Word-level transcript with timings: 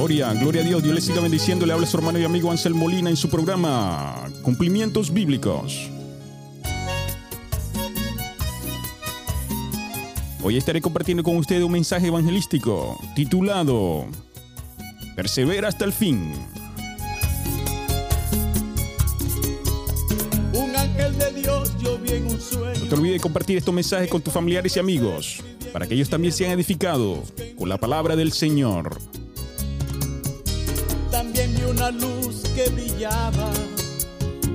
Gloria, 0.00 0.32
gloria 0.32 0.62
a 0.62 0.64
Dios. 0.64 0.82
Dios 0.82 0.94
le 0.94 1.00
siga 1.02 1.20
bendiciendo. 1.20 1.66
Le 1.66 1.74
habla 1.74 1.86
su 1.86 1.98
hermano 1.98 2.18
y 2.18 2.24
amigo 2.24 2.50
Ansel 2.50 2.72
Molina 2.72 3.10
en 3.10 3.16
su 3.16 3.28
programa 3.28 4.30
Cumplimientos 4.40 5.12
Bíblicos. 5.12 5.90
Hoy 10.42 10.56
estaré 10.56 10.80
compartiendo 10.80 11.22
con 11.22 11.36
ustedes 11.36 11.62
un 11.64 11.72
mensaje 11.72 12.06
evangelístico 12.06 12.98
titulado 13.14 14.06
Persevera 15.16 15.68
hasta 15.68 15.84
el 15.84 15.92
fin. 15.92 16.32
Un 20.54 20.76
ángel 20.76 21.18
de 21.18 21.30
Dios 21.42 21.76
yo 21.78 21.98
vi 21.98 22.12
en 22.12 22.26
un 22.26 22.40
sueño. 22.40 22.80
No 22.80 22.86
te 22.88 22.94
olvides 22.94 23.16
de 23.16 23.20
compartir 23.20 23.58
estos 23.58 23.74
mensajes 23.74 24.08
con 24.08 24.22
tus 24.22 24.32
familiares 24.32 24.74
y 24.76 24.78
amigos 24.78 25.42
para 25.74 25.86
que 25.86 25.92
ellos 25.92 26.08
también 26.08 26.32
sean 26.32 26.52
edificados 26.52 27.34
con 27.58 27.68
la 27.68 27.76
palabra 27.76 28.16
del 28.16 28.32
Señor. 28.32 28.98
Que 32.64 32.70
brillaba 32.70 33.50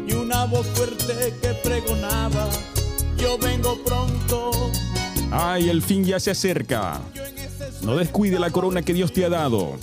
y 0.07 0.13
una 0.13 0.45
voz 0.45 0.67
fuerte 0.67 1.33
que 1.41 1.53
pregonaba. 1.63 2.47
Yo 3.17 3.37
vengo 3.37 3.77
pronto. 3.83 4.51
Ay, 5.31 5.69
el 5.69 5.81
fin 5.81 6.03
ya 6.03 6.19
se 6.19 6.31
acerca. 6.31 7.01
No 7.81 7.95
descuide 7.95 8.37
la 8.39 8.51
corona 8.51 8.81
que 8.81 8.93
Dios 8.93 9.11
te 9.11 9.25
ha 9.25 9.29
dado. 9.29 9.77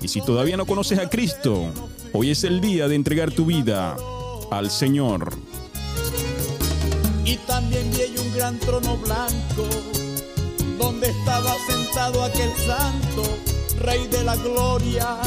Y 0.00 0.08
si 0.08 0.20
todavía 0.20 0.56
no 0.56 0.66
conoces 0.66 0.98
a 0.98 1.08
Cristo, 1.08 1.72
hoy 2.12 2.30
es 2.30 2.44
el 2.44 2.60
día 2.60 2.86
de 2.86 2.94
entregar 2.94 3.32
tu 3.32 3.46
vida 3.46 3.96
al 4.50 4.70
Señor. 4.70 5.32
Y 7.24 7.36
también 7.38 7.90
vi 7.90 8.18
un 8.20 8.34
gran 8.34 8.58
trono 8.60 8.96
blanco, 8.98 9.66
donde 10.78 11.10
estaba 11.10 11.54
sentado 11.66 12.22
aquel 12.22 12.52
santo, 12.54 13.22
rey 13.80 14.06
de 14.06 14.22
la 14.22 14.36
gloria. 14.36 15.18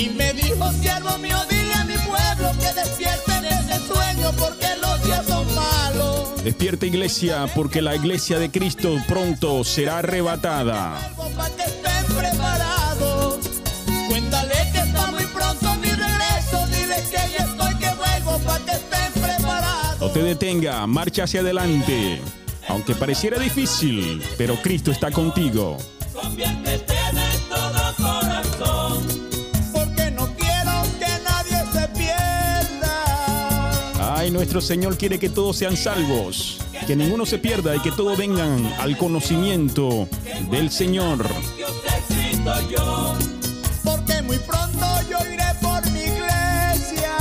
Y 0.00 0.08
me 0.08 0.32
dijo, 0.32 0.72
siervo 0.80 1.18
mío, 1.18 1.36
dile 1.50 1.74
a 1.74 1.84
mi 1.84 1.92
pueblo 1.98 2.52
que 2.58 2.72
despierten 2.72 3.44
ese 3.44 3.86
sueño, 3.86 4.32
porque 4.38 4.68
los 4.80 5.04
días 5.04 5.26
son 5.26 5.46
malos. 5.54 6.42
Despierta 6.42 6.86
iglesia, 6.86 7.46
porque 7.54 7.82
la 7.82 7.94
iglesia 7.94 8.38
de 8.38 8.50
Cristo 8.50 8.96
pronto 9.06 9.62
será 9.62 9.98
arrebatada. 9.98 10.96
Algo 11.04 11.28
para 11.36 11.54
que 11.54 11.64
estén 11.64 12.16
preparados. 12.16 13.40
Cuéntale 14.08 14.54
que 14.72 14.78
está 14.78 15.10
muy 15.10 15.24
pronto 15.26 15.74
mi 15.76 15.88
regreso, 15.88 16.66
dile 16.68 16.96
que 17.10 17.38
ya 17.38 17.44
estoy 17.44 17.74
que 17.74 17.94
vuelvo 17.94 18.38
para 18.46 18.64
que 18.64 18.72
estén 18.72 19.12
preparados. 19.22 20.00
No 20.00 20.10
te 20.10 20.22
detenga, 20.22 20.86
marcha 20.86 21.24
hacia 21.24 21.40
adelante. 21.40 22.22
Aunque 22.68 22.94
pareciera 22.94 23.38
difícil, 23.38 24.22
pero 24.38 24.56
Cristo 24.62 24.92
está 24.92 25.10
contigo. 25.10 25.76
Conviértete 26.14 26.89
Ay, 34.20 34.30
nuestro 34.30 34.60
Señor 34.60 34.98
quiere 34.98 35.18
que 35.18 35.30
todos 35.30 35.56
sean 35.56 35.78
salvos, 35.78 36.58
que 36.86 36.94
ninguno 36.94 37.24
se 37.24 37.38
pierda 37.38 37.74
y 37.74 37.80
que 37.80 37.90
todos 37.90 38.18
vengan 38.18 38.70
al 38.78 38.98
conocimiento 38.98 40.06
del 40.50 40.70
Señor. 40.70 41.26
Porque 43.82 44.20
muy 44.20 44.36
pronto 44.40 44.86
yo 45.08 45.16
iré 45.26 45.46
por 45.62 45.90
mi 45.92 46.00
iglesia. 46.00 47.16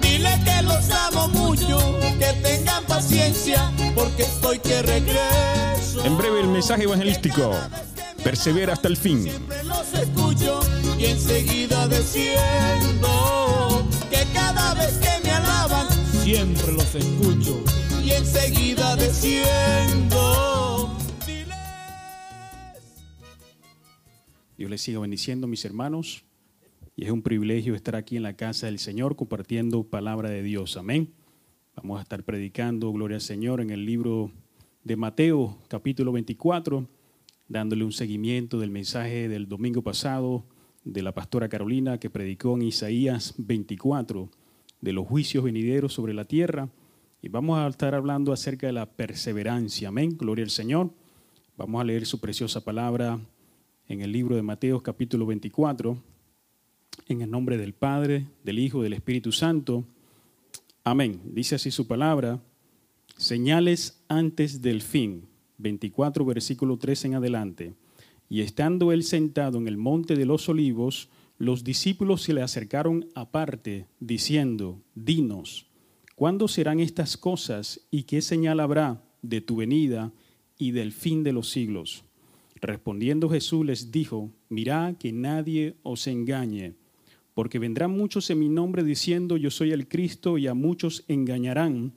Dile 0.00 0.40
que 0.42 0.62
los 0.62 0.90
amo 0.90 1.28
mucho, 1.28 1.78
que 2.18 2.32
tengan 2.42 2.82
paciencia, 2.84 3.70
porque 3.94 4.22
estoy 4.22 4.58
que 4.60 4.80
regreso. 4.80 6.02
En 6.02 6.16
breve 6.16 6.40
el 6.40 6.48
mensaje 6.48 6.84
evangelístico. 6.84 7.54
Persevera 8.24 8.72
hasta 8.72 8.88
el 8.88 8.96
fin. 8.96 9.24
Siempre 9.24 9.62
los 9.64 9.92
escucho 9.92 10.60
y 10.98 11.04
enseguida 11.04 11.86
desciendo 11.88 13.75
siempre 16.26 16.72
los 16.72 16.92
escucho 16.92 17.62
y 18.04 18.10
enseguida 18.10 18.96
desciendo. 18.96 20.18
Dios 24.58 24.68
les 24.68 24.80
siga 24.80 24.98
bendiciendo, 24.98 25.46
mis 25.46 25.64
hermanos. 25.64 26.24
Y 26.96 27.04
es 27.04 27.12
un 27.12 27.22
privilegio 27.22 27.76
estar 27.76 27.94
aquí 27.94 28.16
en 28.16 28.24
la 28.24 28.34
casa 28.34 28.66
del 28.66 28.80
Señor 28.80 29.14
compartiendo 29.14 29.84
palabra 29.84 30.28
de 30.28 30.42
Dios. 30.42 30.76
Amén. 30.76 31.14
Vamos 31.76 32.00
a 32.00 32.02
estar 32.02 32.24
predicando, 32.24 32.90
gloria 32.92 33.18
al 33.18 33.20
Señor, 33.20 33.60
en 33.60 33.70
el 33.70 33.86
libro 33.86 34.32
de 34.82 34.96
Mateo, 34.96 35.58
capítulo 35.68 36.10
24, 36.10 36.88
dándole 37.46 37.84
un 37.84 37.92
seguimiento 37.92 38.58
del 38.58 38.72
mensaje 38.72 39.28
del 39.28 39.46
domingo 39.46 39.82
pasado 39.82 40.44
de 40.82 41.02
la 41.02 41.14
pastora 41.14 41.48
Carolina 41.48 42.00
que 42.00 42.10
predicó 42.10 42.56
en 42.56 42.62
Isaías 42.62 43.34
24, 43.38 44.28
de 44.86 44.92
los 44.92 45.08
juicios 45.08 45.42
venideros 45.42 45.92
sobre 45.92 46.14
la 46.14 46.26
tierra. 46.26 46.68
Y 47.20 47.26
vamos 47.26 47.58
a 47.58 47.66
estar 47.66 47.96
hablando 47.96 48.32
acerca 48.32 48.68
de 48.68 48.72
la 48.72 48.86
perseverancia. 48.86 49.88
Amén. 49.88 50.16
Gloria 50.16 50.44
al 50.44 50.50
Señor. 50.50 50.92
Vamos 51.56 51.80
a 51.80 51.84
leer 51.84 52.06
su 52.06 52.20
preciosa 52.20 52.62
palabra 52.62 53.18
en 53.88 54.00
el 54.00 54.12
libro 54.12 54.36
de 54.36 54.42
Mateo 54.42 54.80
capítulo 54.84 55.26
24, 55.26 56.00
en 57.08 57.20
el 57.20 57.28
nombre 57.28 57.58
del 57.58 57.72
Padre, 57.72 58.28
del 58.44 58.60
Hijo, 58.60 58.80
del 58.80 58.92
Espíritu 58.92 59.32
Santo. 59.32 59.84
Amén. 60.84 61.20
Dice 61.24 61.56
así 61.56 61.72
su 61.72 61.88
palabra, 61.88 62.40
señales 63.16 64.04
antes 64.06 64.62
del 64.62 64.82
fin, 64.82 65.26
24 65.58 66.24
versículo 66.24 66.78
3 66.78 67.06
en 67.06 67.14
adelante. 67.16 67.74
Y 68.28 68.42
estando 68.42 68.92
él 68.92 69.02
sentado 69.02 69.58
en 69.58 69.66
el 69.66 69.78
monte 69.78 70.14
de 70.14 70.26
los 70.26 70.48
olivos, 70.48 71.08
los 71.38 71.64
discípulos 71.64 72.22
se 72.22 72.32
le 72.32 72.42
acercaron 72.42 73.08
aparte, 73.14 73.86
diciendo, 74.00 74.82
Dinos, 74.94 75.66
¿cuándo 76.14 76.48
serán 76.48 76.80
estas 76.80 77.16
cosas 77.16 77.86
y 77.90 78.04
qué 78.04 78.22
señal 78.22 78.60
habrá 78.60 79.02
de 79.22 79.42
tu 79.42 79.56
venida 79.56 80.12
y 80.58 80.70
del 80.70 80.92
fin 80.92 81.22
de 81.22 81.32
los 81.32 81.50
siglos? 81.50 82.04
Respondiendo 82.60 83.28
Jesús 83.28 83.66
les 83.66 83.90
dijo, 83.90 84.32
mirad 84.48 84.96
que 84.96 85.12
nadie 85.12 85.76
os 85.82 86.06
engañe, 86.06 86.74
porque 87.34 87.58
vendrán 87.58 87.90
muchos 87.90 88.30
en 88.30 88.38
mi 88.38 88.48
nombre 88.48 88.82
diciendo 88.82 89.36
yo 89.36 89.50
soy 89.50 89.72
el 89.72 89.88
Cristo 89.88 90.38
y 90.38 90.46
a 90.46 90.54
muchos 90.54 91.04
engañarán, 91.06 91.92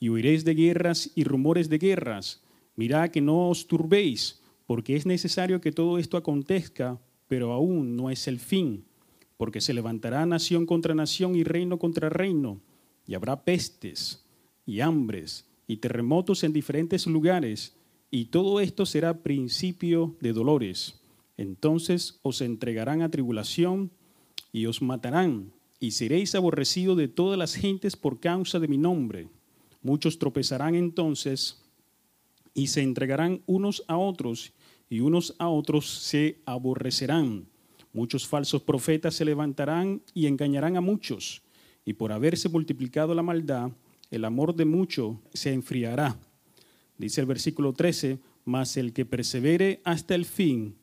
y 0.00 0.08
oiréis 0.08 0.44
de 0.44 0.54
guerras 0.54 1.12
y 1.14 1.22
rumores 1.22 1.68
de 1.68 1.78
guerras. 1.78 2.42
Mirad 2.74 3.10
que 3.10 3.20
no 3.20 3.48
os 3.48 3.68
turbéis, 3.68 4.42
porque 4.66 4.96
es 4.96 5.06
necesario 5.06 5.60
que 5.60 5.70
todo 5.70 5.98
esto 5.98 6.16
acontezca, 6.16 6.98
pero 7.32 7.54
aún 7.54 7.96
no 7.96 8.10
es 8.10 8.28
el 8.28 8.38
fin, 8.38 8.84
porque 9.38 9.62
se 9.62 9.72
levantará 9.72 10.26
nación 10.26 10.66
contra 10.66 10.94
nación 10.94 11.34
y 11.34 11.44
reino 11.44 11.78
contra 11.78 12.10
reino, 12.10 12.60
y 13.06 13.14
habrá 13.14 13.42
pestes 13.42 14.26
y 14.66 14.80
hambres 14.80 15.48
y 15.66 15.78
terremotos 15.78 16.44
en 16.44 16.52
diferentes 16.52 17.06
lugares, 17.06 17.74
y 18.10 18.26
todo 18.26 18.60
esto 18.60 18.84
será 18.84 19.22
principio 19.22 20.14
de 20.20 20.34
dolores. 20.34 21.00
Entonces 21.38 22.20
os 22.20 22.42
entregarán 22.42 23.00
a 23.00 23.10
tribulación 23.10 23.90
y 24.52 24.66
os 24.66 24.82
matarán, 24.82 25.54
y 25.80 25.92
seréis 25.92 26.34
aborrecidos 26.34 26.98
de 26.98 27.08
todas 27.08 27.38
las 27.38 27.54
gentes 27.54 27.96
por 27.96 28.20
causa 28.20 28.60
de 28.60 28.68
mi 28.68 28.76
nombre. 28.76 29.30
Muchos 29.80 30.18
tropezarán 30.18 30.74
entonces 30.74 31.62
y 32.52 32.66
se 32.66 32.82
entregarán 32.82 33.40
unos 33.46 33.84
a 33.88 33.96
otros, 33.96 34.52
y 34.92 35.00
unos 35.00 35.34
a 35.38 35.48
otros 35.48 35.88
se 35.88 36.36
aborrecerán. 36.44 37.46
Muchos 37.94 38.26
falsos 38.26 38.60
profetas 38.60 39.14
se 39.14 39.24
levantarán 39.24 40.02
y 40.12 40.26
engañarán 40.26 40.76
a 40.76 40.82
muchos, 40.82 41.40
y 41.86 41.94
por 41.94 42.12
haberse 42.12 42.50
multiplicado 42.50 43.14
la 43.14 43.22
maldad, 43.22 43.70
el 44.10 44.22
amor 44.26 44.54
de 44.54 44.66
muchos 44.66 45.16
se 45.32 45.54
enfriará. 45.54 46.20
Dice 46.98 47.22
el 47.22 47.26
versículo 47.26 47.72
13, 47.72 48.18
mas 48.44 48.76
el 48.76 48.92
que 48.92 49.06
persevere 49.06 49.80
hasta 49.82 50.14
el 50.14 50.26
fin, 50.26 50.76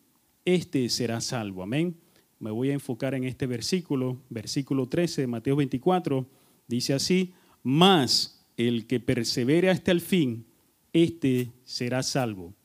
este 0.43 0.89
será 0.89 1.21
salvo. 1.21 1.61
Amén. 1.61 1.95
Me 2.39 2.49
voy 2.49 2.71
a 2.71 2.73
enfocar 2.73 3.13
en 3.13 3.25
este 3.25 3.45
versículo, 3.45 4.17
versículo 4.31 4.87
13 4.87 5.21
de 5.21 5.27
Mateo 5.27 5.55
24, 5.55 6.25
dice 6.67 6.95
así, 6.95 7.31
mas 7.61 8.43
el 8.57 8.87
que 8.87 8.99
persevere 8.99 9.69
hasta 9.69 9.91
el 9.91 10.01
fin, 10.01 10.47
este 10.93 11.51
será 11.63 12.01
salvo. 12.01 12.55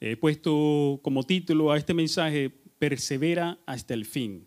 He 0.00 0.16
puesto 0.16 0.98
como 1.02 1.24
título 1.24 1.70
a 1.70 1.76
este 1.76 1.92
mensaje, 1.92 2.50
persevera 2.78 3.58
hasta 3.66 3.92
el 3.92 4.06
fin. 4.06 4.46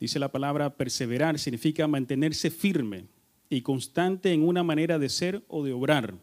Dice 0.00 0.18
la 0.18 0.32
palabra 0.32 0.76
perseverar, 0.76 1.38
significa 1.38 1.86
mantenerse 1.86 2.50
firme 2.50 3.06
y 3.48 3.62
constante 3.62 4.32
en 4.32 4.42
una 4.42 4.64
manera 4.64 4.98
de 4.98 5.08
ser 5.08 5.44
o 5.46 5.62
de 5.62 5.72
obrar, 5.72 6.16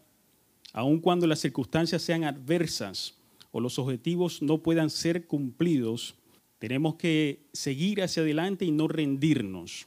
aun 0.74 1.00
cuando 1.00 1.26
las 1.26 1.38
circunstancias 1.38 2.02
sean 2.02 2.24
adversas 2.24 3.16
o 3.52 3.60
los 3.60 3.78
objetivos 3.78 4.42
no 4.42 4.58
puedan 4.58 4.90
ser 4.90 5.26
cumplidos, 5.26 6.16
tenemos 6.58 6.96
que 6.96 7.46
seguir 7.54 8.02
hacia 8.02 8.22
adelante 8.22 8.66
y 8.66 8.70
no 8.70 8.86
rendirnos. 8.86 9.86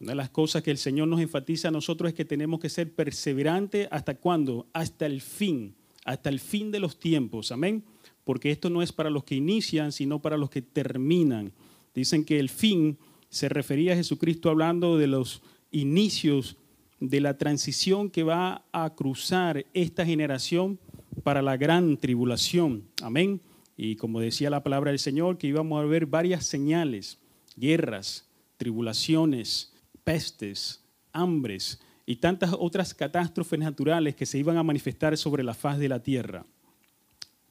Una 0.00 0.12
de 0.12 0.16
las 0.16 0.30
cosas 0.30 0.62
que 0.62 0.70
el 0.70 0.78
Señor 0.78 1.08
nos 1.08 1.20
enfatiza 1.20 1.68
a 1.68 1.70
nosotros 1.70 2.08
es 2.08 2.14
que 2.14 2.24
tenemos 2.24 2.60
que 2.60 2.70
ser 2.70 2.94
perseverantes 2.94 3.88
hasta 3.90 4.14
cuándo? 4.14 4.66
Hasta 4.72 5.04
el 5.04 5.20
fin, 5.20 5.74
hasta 6.06 6.30
el 6.30 6.40
fin 6.40 6.70
de 6.70 6.80
los 6.80 6.98
tiempos. 6.98 7.52
Amén. 7.52 7.84
porque 8.24 8.50
esto 8.50 8.70
no 8.70 8.82
es 8.82 8.90
para 8.90 9.08
los 9.08 9.22
que 9.22 9.36
inician, 9.36 9.92
sino 9.92 10.20
para 10.20 10.36
los 10.36 10.50
que 10.50 10.60
terminan. 10.60 11.52
Dicen 11.94 12.24
que 12.24 12.40
el 12.40 12.48
fin 12.48 12.98
se 13.28 13.48
refería 13.48 13.92
a 13.92 13.96
Jesucristo 13.96 14.50
hablando 14.50 14.98
de 14.98 15.06
los 15.06 15.42
inicios 15.70 16.56
de 16.98 17.20
la 17.20 17.38
transición 17.38 18.10
que 18.10 18.24
va 18.24 18.64
a 18.72 18.94
cruzar 18.96 19.64
esta 19.74 20.04
generación 20.04 20.80
para 21.22 21.40
la 21.40 21.56
gran 21.56 21.98
tribulación. 21.98 22.82
Amén. 23.00 23.40
Y 23.76 23.94
como 23.94 24.18
decía 24.18 24.50
la 24.50 24.64
palabra 24.64 24.90
del 24.90 24.98
Señor, 24.98 25.38
que 25.38 25.46
íbamos 25.46 25.80
a 25.80 25.86
ver 25.86 26.06
varias 26.06 26.44
señales, 26.46 27.18
guerras, 27.56 28.28
tribulaciones, 28.56 29.72
pestes, 30.02 30.82
hambres 31.12 31.80
y 32.06 32.16
tantas 32.16 32.54
otras 32.58 32.94
catástrofes 32.94 33.58
naturales 33.58 34.14
que 34.14 34.26
se 34.26 34.38
iban 34.38 34.56
a 34.56 34.62
manifestar 34.62 35.16
sobre 35.18 35.42
la 35.42 35.54
faz 35.54 35.78
de 35.78 35.88
la 35.88 36.00
tierra. 36.00 36.46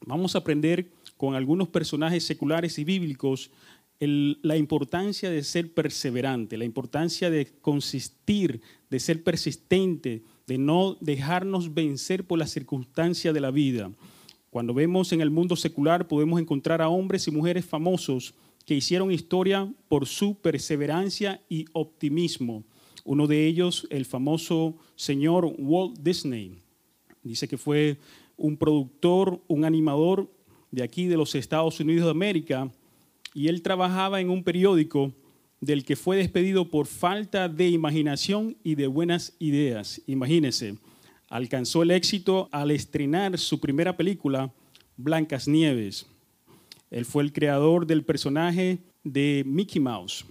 Vamos 0.06 0.34
a 0.34 0.40
aprender 0.40 0.88
con 1.18 1.36
algunos 1.36 1.68
personajes 1.68 2.24
seculares 2.24 2.80
y 2.80 2.86
bíblicos 2.86 3.52
la 4.00 4.58
importancia 4.58 5.30
de 5.30 5.44
ser 5.44 5.74
perseverante, 5.74 6.58
la 6.58 6.66
importancia 6.66 7.30
de 7.30 7.48
consistir, 7.62 8.62
de 8.90 9.00
ser 9.00 9.24
persistente, 9.24 10.24
de 10.48 10.58
no 10.58 10.98
dejarnos 11.00 11.74
vencer 11.74 12.26
por 12.26 12.40
las 12.40 12.52
circunstancias 12.52 13.34
de 13.34 13.40
la 13.40 13.52
vida. 13.52 13.92
Cuando 14.50 14.74
vemos 14.74 15.12
en 15.12 15.22
el 15.22 15.32
mundo 15.32 15.56
secular 15.56 16.08
podemos 16.08 16.40
encontrar 16.40 16.82
a 16.82 16.90
hombres 16.90 17.28
y 17.28 17.32
mujeres 17.32 17.66
famosos 17.66 18.34
que 18.66 18.76
hicieron 18.76 19.12
historia 19.12 19.72
por 19.88 20.08
su 20.08 20.36
perseverancia 20.36 21.42
y 21.50 21.66
optimismo. 21.74 22.64
Uno 23.06 23.28
de 23.28 23.46
ellos, 23.46 23.88
el 23.92 24.04
famoso 24.04 24.76
señor 24.96 25.54
Walt 25.60 26.00
Disney. 26.00 26.58
Dice 27.22 27.48
que 27.48 27.58
fue 27.58 27.98
un 28.36 28.58
productor, 28.58 29.40
un 29.48 29.64
animador 29.64 30.30
de 30.72 30.84
aquí 30.84 31.06
de 31.06 31.16
los 31.16 31.36
Estados 31.36 31.80
Unidos 31.80 32.06
de 32.06 32.12
América, 32.12 32.70
y 33.34 33.48
él 33.48 33.62
trabajaba 33.62 34.20
en 34.20 34.32
un 34.32 34.44
periódico 34.44 35.14
del 35.62 35.86
que 35.86 35.96
fue 35.96 36.18
despedido 36.18 36.70
por 36.70 36.88
falta 36.88 37.48
de 37.48 37.70
imaginación 37.70 38.58
y 38.64 38.74
de 38.74 38.88
buenas 38.88 39.36
ideas. 39.38 40.02
Imagínense, 40.08 40.76
alcanzó 41.30 41.84
el 41.84 41.92
éxito 41.92 42.50
al 42.52 42.72
estrenar 42.72 43.38
su 43.38 43.60
primera 43.60 43.96
película, 43.96 44.52
Blancas 44.98 45.48
Nieves. 45.48 46.08
Él 46.90 47.06
fue 47.06 47.22
el 47.22 47.34
creador 47.34 47.86
del 47.86 48.04
personaje 48.04 48.80
de 49.04 49.44
Mickey 49.46 49.80
Mouse. 49.80 50.26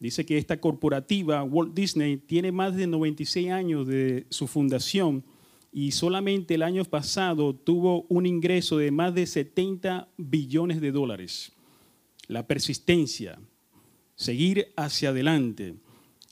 Dice 0.00 0.24
que 0.24 0.38
esta 0.38 0.60
corporativa, 0.60 1.42
Walt 1.42 1.74
Disney, 1.74 2.18
tiene 2.18 2.52
más 2.52 2.76
de 2.76 2.86
96 2.86 3.50
años 3.50 3.86
de 3.86 4.26
su 4.30 4.46
fundación 4.46 5.24
y 5.72 5.90
solamente 5.90 6.54
el 6.54 6.62
año 6.62 6.84
pasado 6.84 7.54
tuvo 7.54 8.06
un 8.08 8.26
ingreso 8.26 8.78
de 8.78 8.90
más 8.90 9.14
de 9.14 9.26
70 9.26 10.08
billones 10.16 10.80
de 10.80 10.92
dólares. 10.92 11.52
La 12.28 12.46
persistencia, 12.46 13.38
seguir 14.14 14.72
hacia 14.76 15.10
adelante. 15.10 15.74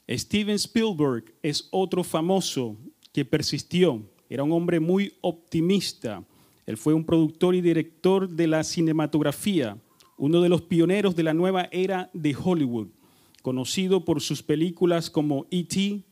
Steven 0.09 0.55
Spielberg 0.55 1.33
es 1.43 1.67
otro 1.71 2.03
famoso 2.03 2.77
que 3.11 3.25
persistió. 3.25 4.01
Era 4.29 4.43
un 4.43 4.53
hombre 4.53 4.79
muy 4.79 5.13
optimista. 5.21 6.23
Él 6.65 6.77
fue 6.77 6.93
un 6.93 7.03
productor 7.03 7.55
y 7.55 7.61
director 7.61 8.29
de 8.29 8.47
la 8.47 8.63
cinematografía, 8.63 9.77
uno 10.17 10.41
de 10.41 10.49
los 10.49 10.63
pioneros 10.63 11.15
de 11.15 11.23
la 11.23 11.33
nueva 11.33 11.69
era 11.71 12.09
de 12.13 12.35
Hollywood, 12.35 12.87
conocido 13.47 14.03
por 14.03 14.19
sus 14.19 14.43
películas 14.43 15.09
como 15.09 15.45
E.T., 15.51 16.03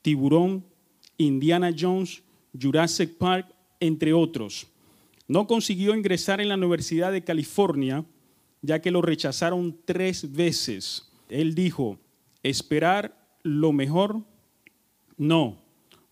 Tiburón, 0.00 0.64
Indiana 1.18 1.70
Jones, 1.78 2.22
Jurassic 2.58 3.18
Park, 3.18 3.54
entre 3.78 4.14
otros. 4.14 4.68
No 5.26 5.46
consiguió 5.46 5.94
ingresar 5.94 6.40
en 6.40 6.48
la 6.48 6.54
Universidad 6.54 7.12
de 7.12 7.22
California, 7.22 8.06
ya 8.62 8.80
que 8.80 8.90
lo 8.90 9.02
rechazaron 9.02 9.76
tres 9.84 10.32
veces. 10.32 11.12
Él 11.28 11.54
dijo, 11.54 11.98
esperar 12.42 13.22
lo 13.42 13.74
mejor, 13.74 14.22
no, 15.18 15.58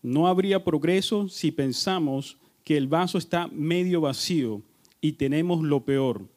no 0.03 0.27
habría 0.27 0.63
progreso 0.63 1.27
si 1.27 1.49
pensamos 1.49 2.37
que 2.63 2.77
el 2.77 2.87
vaso 2.87 3.17
está 3.17 3.47
medio 3.47 3.99
vacío 4.01 4.61
y 5.01 5.13
tenemos 5.13 5.63
lo 5.63 5.83
peor. 5.83 6.27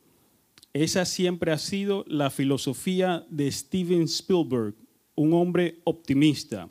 Esa 0.72 1.04
siempre 1.04 1.50
ha 1.50 1.58
sido 1.58 2.04
la 2.06 2.30
filosofía 2.30 3.26
de 3.28 3.50
Steven 3.50 4.02
Spielberg, 4.02 4.74
un 5.16 5.32
hombre 5.32 5.80
optimista. 5.82 6.68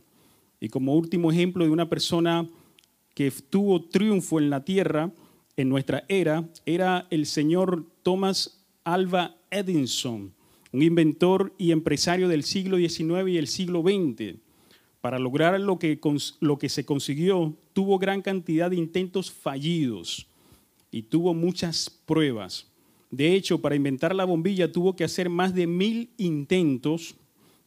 Y 0.61 0.69
como 0.69 0.95
último 0.95 1.31
ejemplo 1.31 1.65
de 1.65 1.71
una 1.71 1.89
persona 1.89 2.47
que 3.13 3.29
tuvo 3.31 3.83
triunfo 3.83 4.39
en 4.39 4.49
la 4.49 4.63
tierra 4.63 5.11
en 5.57 5.67
nuestra 5.67 6.05
era 6.07 6.49
era 6.65 7.07
el 7.09 7.25
señor 7.25 7.85
Thomas 8.01 8.63
Alva 8.85 9.35
Edison, 9.51 10.33
un 10.71 10.81
inventor 10.81 11.53
y 11.57 11.71
empresario 11.71 12.29
del 12.29 12.43
siglo 12.43 12.77
XIX 12.77 13.27
y 13.27 13.37
el 13.37 13.47
siglo 13.47 13.81
XX. 13.81 14.37
Para 15.01 15.19
lograr 15.19 15.59
lo 15.59 15.77
que, 15.77 15.99
lo 16.39 16.57
que 16.57 16.69
se 16.69 16.85
consiguió, 16.85 17.57
tuvo 17.73 17.99
gran 17.99 18.21
cantidad 18.21 18.69
de 18.69 18.77
intentos 18.77 19.29
fallidos 19.29 20.27
y 20.89 21.03
tuvo 21.03 21.33
muchas 21.33 21.89
pruebas. 21.89 22.68
De 23.11 23.33
hecho, 23.33 23.59
para 23.59 23.75
inventar 23.75 24.13
la 24.13 24.25
bombilla 24.25 24.71
tuvo 24.71 24.95
que 24.95 25.03
hacer 25.03 25.29
más 25.29 25.53
de 25.53 25.65
mil 25.65 26.11
intentos, 26.17 27.15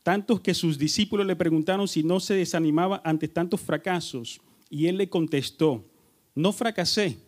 tantos 0.02 0.40
que 0.40 0.54
sus 0.54 0.78
discípulos 0.78 1.26
le 1.26 1.36
preguntaron 1.36 1.88
si 1.88 2.02
no 2.02 2.20
se 2.20 2.34
desanimaba 2.34 3.00
ante 3.04 3.28
tantos 3.28 3.60
fracasos. 3.60 4.40
Y 4.70 4.86
él 4.86 4.98
le 4.98 5.08
contestó, 5.08 5.84
no 6.34 6.52
fracasé, 6.52 7.18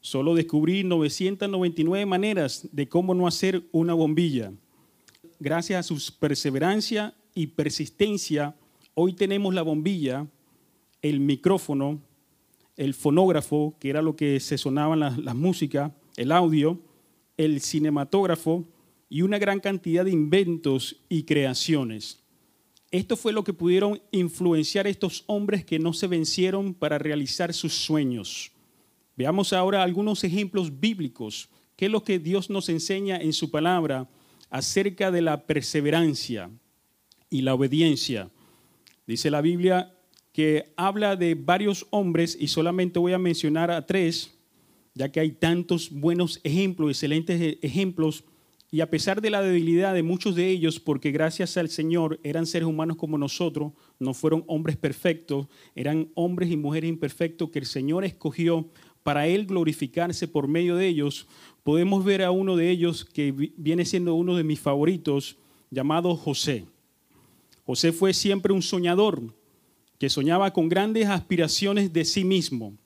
solo 0.00 0.34
descubrí 0.34 0.84
999 0.84 2.06
maneras 2.06 2.68
de 2.72 2.88
cómo 2.88 3.14
no 3.14 3.26
hacer 3.26 3.62
una 3.72 3.94
bombilla. 3.94 4.52
Gracias 5.38 5.78
a 5.78 5.82
su 5.82 6.18
perseverancia 6.18 7.14
y 7.34 7.48
persistencia, 7.48 8.56
hoy 8.94 9.12
tenemos 9.12 9.54
la 9.54 9.62
bombilla, 9.62 10.26
el 11.02 11.20
micrófono, 11.20 12.00
el 12.76 12.94
fonógrafo, 12.94 13.76
que 13.78 13.90
era 13.90 14.02
lo 14.02 14.16
que 14.16 14.40
se 14.40 14.58
sonaban 14.58 15.00
las, 15.00 15.18
las 15.18 15.36
músicas, 15.36 15.92
el 16.16 16.32
audio, 16.32 16.80
el 17.38 17.62
cinematógrafo 17.62 18.68
y 19.08 19.22
una 19.22 19.38
gran 19.38 19.60
cantidad 19.60 20.04
de 20.04 20.10
inventos 20.10 21.00
y 21.08 21.22
creaciones. 21.22 22.22
Esto 22.90 23.16
fue 23.16 23.32
lo 23.32 23.44
que 23.44 23.52
pudieron 23.52 24.00
influenciar 24.12 24.86
estos 24.86 25.24
hombres 25.26 25.64
que 25.64 25.78
no 25.78 25.92
se 25.92 26.06
vencieron 26.06 26.74
para 26.74 26.98
realizar 26.98 27.54
sus 27.54 27.72
sueños. 27.72 28.52
Veamos 29.16 29.52
ahora 29.52 29.82
algunos 29.82 30.24
ejemplos 30.24 30.80
bíblicos. 30.80 31.50
¿Qué 31.76 31.86
es 31.86 31.90
lo 31.90 32.02
que 32.02 32.18
Dios 32.18 32.50
nos 32.50 32.68
enseña 32.68 33.18
en 33.18 33.32
su 33.32 33.50
palabra 33.50 34.08
acerca 34.50 35.10
de 35.10 35.22
la 35.22 35.46
perseverancia 35.46 36.50
y 37.30 37.42
la 37.42 37.54
obediencia? 37.54 38.30
Dice 39.06 39.30
la 39.30 39.40
Biblia 39.40 39.94
que 40.32 40.72
habla 40.76 41.16
de 41.16 41.34
varios 41.34 41.86
hombres 41.90 42.36
y 42.38 42.48
solamente 42.48 42.98
voy 42.98 43.12
a 43.12 43.18
mencionar 43.18 43.70
a 43.70 43.84
tres, 43.86 44.37
ya 44.98 45.12
que 45.12 45.20
hay 45.20 45.30
tantos 45.30 45.90
buenos 45.92 46.40
ejemplos, 46.42 46.90
excelentes 46.90 47.56
ejemplos 47.62 48.24
y 48.68 48.80
a 48.80 48.90
pesar 48.90 49.22
de 49.22 49.30
la 49.30 49.40
debilidad 49.40 49.94
de 49.94 50.02
muchos 50.02 50.34
de 50.34 50.50
ellos, 50.50 50.80
porque 50.80 51.12
gracias 51.12 51.56
al 51.56 51.68
Señor 51.68 52.18
eran 52.24 52.46
seres 52.46 52.66
humanos 52.66 52.96
como 52.96 53.16
nosotros, 53.16 53.72
no 54.00 54.12
fueron 54.12 54.42
hombres 54.48 54.76
perfectos, 54.76 55.46
eran 55.76 56.10
hombres 56.14 56.50
y 56.50 56.56
mujeres 56.56 56.90
imperfectos 56.90 57.48
que 57.50 57.60
el 57.60 57.66
Señor 57.66 58.04
escogió 58.04 58.68
para 59.04 59.28
Él 59.28 59.46
glorificarse 59.46 60.26
por 60.26 60.48
medio 60.48 60.74
de 60.74 60.88
ellos, 60.88 61.28
podemos 61.62 62.04
ver 62.04 62.24
a 62.24 62.32
uno 62.32 62.56
de 62.56 62.68
ellos 62.68 63.04
que 63.04 63.32
viene 63.56 63.84
siendo 63.84 64.16
uno 64.16 64.34
de 64.34 64.42
mis 64.42 64.58
favoritos, 64.58 65.38
llamado 65.70 66.16
José. 66.16 66.66
José 67.64 67.92
fue 67.92 68.12
siempre 68.12 68.52
un 68.52 68.62
soñador, 68.62 69.32
que 69.96 70.10
soñaba 70.10 70.52
con 70.52 70.68
grandes 70.68 71.06
aspiraciones 71.06 71.92
de 71.92 72.04
sí 72.04 72.24
mismo. 72.24 72.76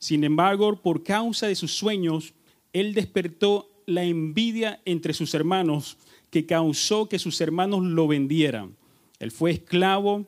Sin 0.00 0.24
embargo, 0.24 0.76
por 0.76 1.02
causa 1.02 1.46
de 1.46 1.54
sus 1.54 1.72
sueños, 1.72 2.32
él 2.72 2.94
despertó 2.94 3.70
la 3.86 4.02
envidia 4.02 4.80
entre 4.86 5.12
sus 5.12 5.34
hermanos 5.34 5.98
que 6.30 6.46
causó 6.46 7.08
que 7.08 7.18
sus 7.18 7.40
hermanos 7.40 7.84
lo 7.84 8.08
vendieran. 8.08 8.76
Él 9.18 9.30
fue 9.30 9.50
esclavo 9.50 10.26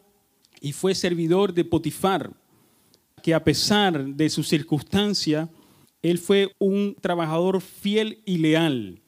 y 0.60 0.72
fue 0.72 0.94
servidor 0.94 1.54
de 1.54 1.64
Potifar, 1.64 2.32
que 3.22 3.32
a 3.32 3.42
pesar 3.42 4.04
de 4.04 4.28
su 4.28 4.42
circunstancia, 4.42 5.48
él 6.02 6.18
fue 6.18 6.52
un 6.58 6.94
trabajador 7.00 7.62
fiel 7.62 8.20
y 8.26 8.38
leal, 8.38 9.00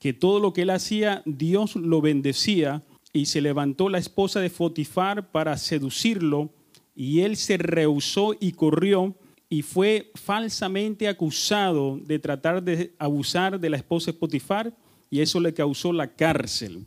que 0.00 0.12
todo 0.12 0.40
lo 0.40 0.52
que 0.52 0.62
él 0.62 0.70
hacía, 0.70 1.22
Dios 1.26 1.76
lo 1.76 2.00
bendecía 2.00 2.82
y 3.12 3.26
se 3.26 3.40
levantó 3.40 3.88
la 3.88 3.98
esposa 3.98 4.40
de 4.40 4.50
Potifar 4.50 5.30
para 5.30 5.56
seducirlo 5.58 6.50
y 6.96 7.20
él 7.20 7.36
se 7.36 7.56
rehusó 7.56 8.34
y 8.40 8.52
corrió 8.52 9.14
y 9.52 9.60
fue 9.60 10.10
falsamente 10.14 11.06
acusado 11.06 12.00
de 12.02 12.18
tratar 12.18 12.62
de 12.62 12.94
abusar 12.98 13.60
de 13.60 13.68
la 13.68 13.76
esposa 13.76 14.10
de 14.10 14.16
Potifar 14.18 14.74
y 15.10 15.20
eso 15.20 15.38
le 15.40 15.52
causó 15.52 15.92
la 15.92 16.06
cárcel. 16.06 16.86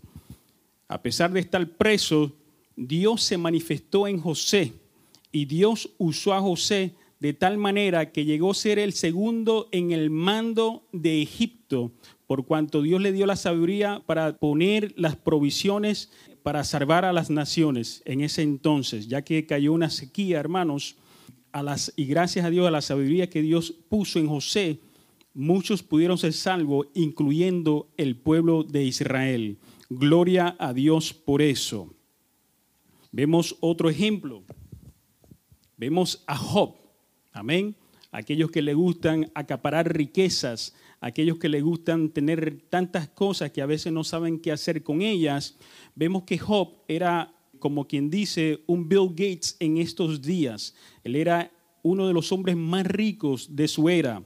A 0.87 0.99
pesar 0.99 1.31
de 1.31 1.41
estar 1.41 1.63
preso, 1.67 2.33
Dios 2.75 3.21
se 3.21 3.37
manifestó 3.37 4.07
en 4.07 4.19
José 4.19 4.73
y 5.31 5.45
Dios 5.45 5.91
usó 5.99 6.33
a 6.33 6.41
José 6.41 6.95
de 7.19 7.33
tal 7.33 7.59
manera 7.59 8.11
que 8.11 8.25
llegó 8.25 8.49
a 8.49 8.55
ser 8.55 8.79
el 8.79 8.93
segundo 8.93 9.69
en 9.71 9.91
el 9.91 10.09
mando 10.09 10.87
de 10.91 11.21
Egipto, 11.21 11.91
por 12.25 12.47
cuanto 12.47 12.81
Dios 12.81 12.99
le 12.99 13.11
dio 13.11 13.27
la 13.27 13.35
sabiduría 13.35 14.01
para 14.07 14.37
poner 14.37 14.91
las 14.97 15.15
provisiones 15.15 16.09
para 16.41 16.63
salvar 16.63 17.05
a 17.05 17.13
las 17.13 17.29
naciones 17.29 18.01
en 18.05 18.21
ese 18.21 18.41
entonces, 18.41 19.07
ya 19.07 19.21
que 19.21 19.45
cayó 19.45 19.71
una 19.71 19.91
sequía, 19.91 20.39
hermanos, 20.39 20.95
y 21.95 22.05
gracias 22.05 22.45
a 22.45 22.49
Dios 22.49 22.67
a 22.67 22.71
la 22.71 22.81
sabiduría 22.81 23.29
que 23.29 23.41
Dios 23.41 23.73
puso 23.87 24.19
en 24.19 24.27
José, 24.27 24.79
muchos 25.33 25.83
pudieron 25.83 26.17
ser 26.17 26.33
salvos, 26.33 26.87
incluyendo 26.93 27.89
el 27.97 28.17
pueblo 28.17 28.63
de 28.63 28.83
Israel. 28.83 29.57
Gloria 29.89 30.55
a 30.59 30.73
Dios 30.73 31.13
por 31.13 31.41
eso. 31.41 31.93
Vemos 33.11 33.55
otro 33.61 33.89
ejemplo. 33.89 34.43
Vemos 35.77 36.23
a 36.27 36.35
Job. 36.35 36.75
Amén. 37.31 37.75
Aquellos 38.11 38.51
que 38.51 38.61
le 38.61 38.73
gustan 38.73 39.31
acaparar 39.33 39.95
riquezas, 39.95 40.73
aquellos 40.99 41.37
que 41.37 41.49
le 41.49 41.61
gustan 41.61 42.09
tener 42.09 42.63
tantas 42.69 43.07
cosas 43.09 43.51
que 43.51 43.61
a 43.61 43.65
veces 43.65 43.93
no 43.93 44.03
saben 44.03 44.39
qué 44.39 44.51
hacer 44.51 44.83
con 44.83 45.01
ellas. 45.01 45.57
Vemos 45.95 46.23
que 46.23 46.37
Job 46.37 46.73
era, 46.87 47.33
como 47.59 47.87
quien 47.87 48.09
dice, 48.09 48.63
un 48.67 48.87
Bill 48.87 49.09
Gates 49.09 49.57
en 49.59 49.77
estos 49.77 50.21
días. 50.21 50.75
Él 51.03 51.15
era 51.15 51.51
uno 51.83 52.07
de 52.07 52.13
los 52.13 52.31
hombres 52.31 52.55
más 52.55 52.85
ricos 52.85 53.55
de 53.55 53.67
su 53.67 53.89
era, 53.89 54.23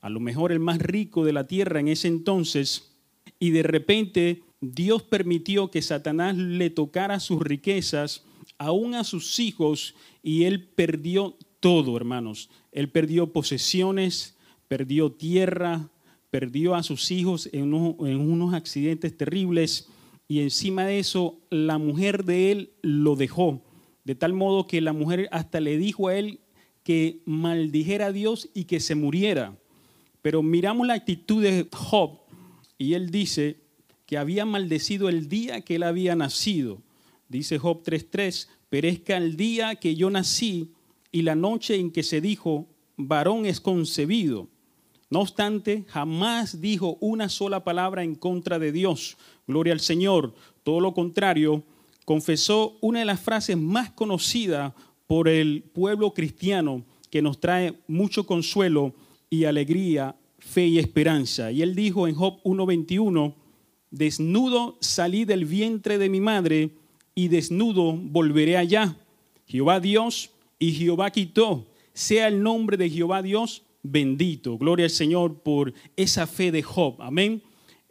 a 0.00 0.10
lo 0.10 0.20
mejor 0.20 0.52
el 0.52 0.60
más 0.60 0.78
rico 0.78 1.24
de 1.24 1.32
la 1.32 1.46
tierra 1.46 1.80
en 1.80 1.88
ese 1.88 2.08
entonces, 2.08 2.96
y 3.38 3.50
de 3.50 3.62
repente 3.62 4.42
Dios 4.60 5.02
permitió 5.02 5.70
que 5.70 5.82
Satanás 5.82 6.36
le 6.36 6.70
tocara 6.70 7.20
sus 7.20 7.40
riquezas, 7.40 8.24
aún 8.58 8.94
a 8.94 9.04
sus 9.04 9.38
hijos, 9.38 9.94
y 10.22 10.44
él 10.44 10.68
perdió 10.68 11.36
todo, 11.60 11.96
hermanos. 11.96 12.50
Él 12.72 12.90
perdió 12.90 13.32
posesiones, 13.32 14.36
perdió 14.66 15.12
tierra, 15.12 15.90
perdió 16.30 16.74
a 16.74 16.82
sus 16.82 17.10
hijos 17.10 17.48
en 17.52 17.72
unos, 17.72 18.54
accidentes 18.54 19.16
terribles 19.16 19.88
y 20.28 20.40
encima 20.40 20.84
de 20.84 20.98
eso 20.98 21.40
la 21.48 21.78
mujer 21.78 22.24
de 22.24 22.52
él 22.52 22.72
lo 22.82 23.16
dejó. 23.16 23.62
De 24.04 24.14
tal 24.14 24.34
modo 24.34 24.66
que 24.66 24.82
la 24.82 24.92
mujer 24.92 25.28
hasta 25.32 25.60
le 25.60 25.78
dijo 25.78 26.08
a 26.08 26.16
él 26.16 26.40
que 26.84 27.22
maldijera 27.24 28.06
a 28.06 28.12
Dios 28.12 28.50
y 28.54 28.64
que 28.64 28.78
se 28.78 28.94
muriera. 28.94 29.58
Pero 30.20 30.42
miramos 30.42 30.86
la 30.86 30.94
actitud 30.94 31.42
de 31.42 31.66
Job 31.72 32.20
y 32.76 32.92
él 32.92 33.10
dice 33.10 33.60
que 34.04 34.18
había 34.18 34.44
maldecido 34.44 35.08
el 35.08 35.28
día 35.28 35.62
que 35.62 35.76
él 35.76 35.82
había 35.82 36.14
nacido. 36.14 36.82
Dice 37.28 37.58
Job 37.58 37.82
3.3, 37.82 38.48
perezca 38.68 39.16
el 39.16 39.36
día 39.36 39.76
que 39.76 39.96
yo 39.96 40.10
nací 40.10 40.72
y 41.10 41.22
la 41.22 41.34
noche 41.34 41.76
en 41.76 41.90
que 41.90 42.02
se 42.02 42.20
dijo, 42.20 42.68
varón 42.96 43.46
es 43.46 43.60
concebido. 43.60 44.48
No 45.10 45.20
obstante, 45.20 45.84
jamás 45.88 46.60
dijo 46.60 46.98
una 47.00 47.30
sola 47.30 47.64
palabra 47.64 48.02
en 48.02 48.14
contra 48.14 48.58
de 48.58 48.72
Dios. 48.72 49.16
Gloria 49.48 49.72
al 49.72 49.80
Señor. 49.80 50.34
Todo 50.62 50.78
lo 50.78 50.94
contrario, 50.94 51.64
confesó 52.04 52.76
una 52.80 53.00
de 53.00 53.06
las 53.06 53.18
frases 53.18 53.56
más 53.56 53.90
conocidas 53.90 54.74
por 55.06 55.26
el 55.26 55.62
pueblo 55.62 56.12
cristiano 56.12 56.84
que 57.10 57.22
nos 57.22 57.40
trae 57.40 57.74
mucho 57.88 58.26
consuelo 58.26 58.94
y 59.30 59.44
alegría, 59.44 60.14
fe 60.38 60.66
y 60.66 60.78
esperanza. 60.78 61.50
Y 61.50 61.62
él 61.62 61.74
dijo 61.74 62.06
en 62.06 62.14
Job 62.14 62.42
1.21, 62.44 63.34
desnudo 63.90 64.76
salí 64.80 65.24
del 65.24 65.46
vientre 65.46 65.96
de 65.98 66.10
mi 66.10 66.20
madre 66.20 66.70
y 67.14 67.28
desnudo 67.28 67.94
volveré 67.94 68.58
allá. 68.58 68.96
Jehová 69.46 69.80
Dios 69.80 70.30
y 70.58 70.72
Jehová 70.72 71.10
quitó. 71.10 71.66
Sea 71.94 72.28
el 72.28 72.42
nombre 72.42 72.76
de 72.76 72.90
Jehová 72.90 73.22
Dios 73.22 73.62
bendito. 73.82 74.58
Gloria 74.58 74.84
al 74.84 74.90
Señor 74.90 75.40
por 75.40 75.72
esa 75.96 76.26
fe 76.26 76.52
de 76.52 76.62
Job. 76.62 76.96
Amén. 77.00 77.42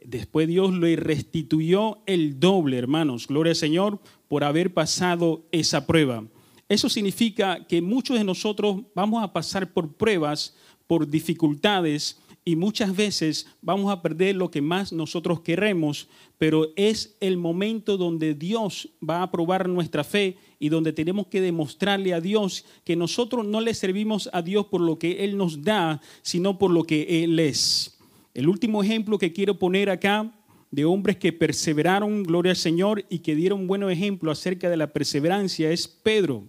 Después 0.08 0.48
Dios 0.48 0.74
le 0.74 0.96
restituyó 0.96 1.98
el 2.06 2.40
doble, 2.40 2.78
hermanos. 2.78 3.28
Gloria 3.28 3.52
al 3.52 3.58
Señor 3.58 4.00
por 4.30 4.46
haber 4.46 4.74
pasado 4.74 5.44
esa 5.52 5.86
prueba. 5.86 6.24
Eso 6.70 6.88
significa 6.88 7.68
que 7.68 7.82
muchos 7.82 8.18
de 8.18 8.24
nosotros 8.24 8.84
vamos 8.96 9.22
a 9.22 9.34
pasar 9.34 9.74
por 9.74 9.92
pruebas, 9.92 10.56
por 10.88 11.10
dificultades, 11.10 12.22
y 12.46 12.56
muchas 12.56 12.96
veces 12.96 13.48
vamos 13.62 13.92
a 13.92 14.02
perder 14.02 14.38
lo 14.38 14.50
que 14.50 14.62
más 14.62 14.94
nosotros 14.94 15.42
queremos, 15.42 16.08
pero 16.38 16.70
es 16.78 17.18
el 17.20 17.36
momento 17.36 17.98
donde 17.98 18.34
Dios 18.34 18.88
va 19.08 19.22
a 19.22 19.30
probar 19.30 19.68
nuestra 19.68 20.06
fe 20.06 20.38
y 20.58 20.70
donde 20.70 20.94
tenemos 20.94 21.28
que 21.28 21.42
demostrarle 21.42 22.14
a 22.14 22.22
Dios 22.22 22.64
que 22.86 22.96
nosotros 22.96 23.46
no 23.46 23.60
le 23.60 23.74
servimos 23.74 24.30
a 24.32 24.42
Dios 24.42 24.68
por 24.68 24.80
lo 24.80 24.98
que 24.98 25.26
Él 25.26 25.36
nos 25.36 25.64
da, 25.64 26.00
sino 26.22 26.58
por 26.58 26.72
lo 26.72 26.86
que 26.86 27.26
Él 27.26 27.38
es. 27.40 27.97
El 28.38 28.48
último 28.50 28.84
ejemplo 28.84 29.18
que 29.18 29.34
quiero 29.34 29.58
poner 29.58 29.90
acá 29.90 30.32
de 30.70 30.86
hombres 30.86 31.18
que 31.18 31.34
perseveraron, 31.34 32.22
gloria 32.22 32.52
al 32.52 32.56
Señor, 32.56 33.04
y 33.10 33.20
que 33.20 33.34
dieron 33.34 33.66
buen 33.66 33.82
ejemplo 33.90 34.30
acerca 34.30 34.70
de 34.70 34.78
la 34.78 34.94
perseverancia 34.94 35.72
es 35.72 35.88
Pedro. 35.88 36.44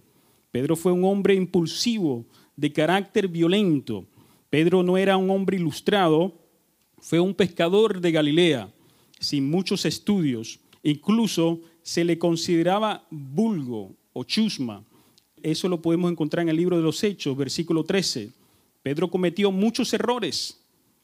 Pedro 0.51 0.75
fue 0.75 0.91
un 0.91 1.03
hombre 1.03 1.33
impulsivo, 1.33 2.27
de 2.55 2.71
carácter 2.71 3.27
violento 3.27 4.05
Pedro 4.49 4.83
no 4.83 4.97
era 4.97 5.17
un 5.17 5.29
hombre 5.29 5.57
ilustrado, 5.57 6.33
fue 6.99 7.19
un 7.19 7.33
pescador 7.33 8.01
de 8.01 8.11
Galilea, 8.11 8.71
sin 9.19 9.49
muchos 9.49 9.85
estudios. 9.85 10.59
Incluso 10.83 11.61
se 11.81 12.03
le 12.03 12.17
consideraba 12.17 13.05
vulgo 13.09 13.95
o 14.13 14.23
chusma. 14.23 14.83
Eso 15.41 15.69
lo 15.69 15.81
podemos 15.81 16.11
encontrar 16.11 16.43
en 16.43 16.49
el 16.49 16.57
libro 16.57 16.77
de 16.77 16.83
los 16.83 17.03
Hechos, 17.03 17.37
versículo 17.37 17.83
13. 17.83 18.31
Pedro 18.81 19.09
cometió 19.09 19.51
muchos 19.51 19.93
errores. 19.93 20.59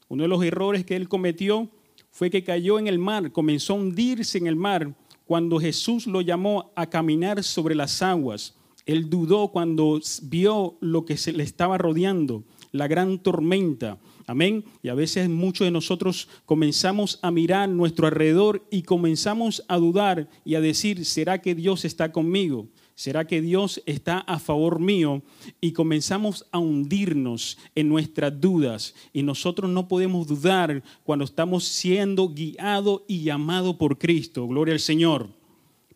Uno 0.08 0.22
de 0.22 0.28
los 0.28 0.42
errores 0.44 0.84
que 0.84 0.96
él 0.96 1.08
cometió 1.08 1.70
fue 2.10 2.30
que 2.30 2.44
cayó 2.44 2.78
en 2.78 2.86
el 2.86 2.98
mar, 2.98 3.32
comenzó 3.32 3.74
a 3.74 3.76
hundirse 3.76 4.38
en 4.38 4.46
el 4.46 4.56
mar 4.56 4.94
cuando 5.24 5.58
Jesús 5.58 6.06
lo 6.06 6.20
llamó 6.20 6.72
a 6.76 6.86
caminar 6.88 7.42
sobre 7.42 7.74
las 7.74 8.00
aguas. 8.02 8.54
Él 8.86 9.10
dudó 9.10 9.48
cuando 9.48 10.00
vio 10.22 10.76
lo 10.80 11.04
que 11.04 11.16
se 11.16 11.32
le 11.32 11.42
estaba 11.42 11.76
rodeando 11.76 12.44
la 12.76 12.88
gran 12.88 13.18
tormenta. 13.18 13.98
Amén. 14.26 14.64
Y 14.82 14.88
a 14.88 14.94
veces 14.94 15.28
muchos 15.28 15.66
de 15.66 15.70
nosotros 15.70 16.28
comenzamos 16.44 17.18
a 17.22 17.30
mirar 17.30 17.68
nuestro 17.68 18.06
alrededor 18.06 18.66
y 18.70 18.82
comenzamos 18.82 19.64
a 19.68 19.76
dudar 19.76 20.28
y 20.44 20.54
a 20.54 20.60
decir, 20.60 21.04
¿será 21.04 21.40
que 21.40 21.54
Dios 21.54 21.84
está 21.84 22.12
conmigo? 22.12 22.68
¿Será 22.96 23.26
que 23.26 23.42
Dios 23.42 23.82
está 23.84 24.20
a 24.20 24.38
favor 24.38 24.80
mío? 24.80 25.22
Y 25.60 25.72
comenzamos 25.72 26.46
a 26.50 26.58
hundirnos 26.58 27.58
en 27.74 27.90
nuestras 27.90 28.40
dudas. 28.40 28.94
Y 29.12 29.22
nosotros 29.22 29.70
no 29.70 29.86
podemos 29.86 30.26
dudar 30.26 30.82
cuando 31.04 31.26
estamos 31.26 31.64
siendo 31.64 32.30
guiados 32.30 33.02
y 33.06 33.22
llamados 33.22 33.76
por 33.76 33.98
Cristo. 33.98 34.46
Gloria 34.48 34.72
al 34.72 34.80
Señor. 34.80 35.28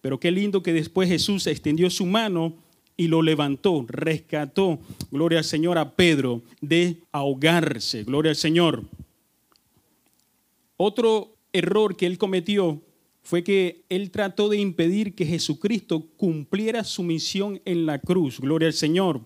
Pero 0.03 0.21
qué 0.21 0.31
lindo 0.31 0.63
que 0.63 0.75
después 0.75 1.09
Jesús 1.09 1.47
extendió 1.47 1.89
su 1.89 2.05
mano 2.05 2.53
y 2.99 3.09
lo 3.09 3.23
levantó, 3.23 3.87
rescató, 3.89 4.79
gloria 5.11 5.39
al 5.39 5.45
Señor, 5.45 5.79
a 5.79 5.93
Pedro 5.97 6.43
de 6.61 6.99
ahogarse, 7.13 8.05
gloria 8.05 8.29
al 8.29 8.37
Señor. 8.37 8.85
Otro 10.77 11.35
error 11.55 11.97
que 11.97 12.05
él 12.05 12.19
cometió 12.19 12.83
fue 13.31 13.45
que 13.45 13.85
él 13.89 14.11
trató 14.11 14.49
de 14.49 14.57
impedir 14.57 15.15
que 15.15 15.25
Jesucristo 15.25 16.09
cumpliera 16.17 16.83
su 16.83 17.05
misión 17.05 17.63
en 17.65 17.87
la 17.87 18.01
cruz, 18.01 18.41
gloria 18.41 18.67
al 18.67 18.75
Señor. 18.75 19.21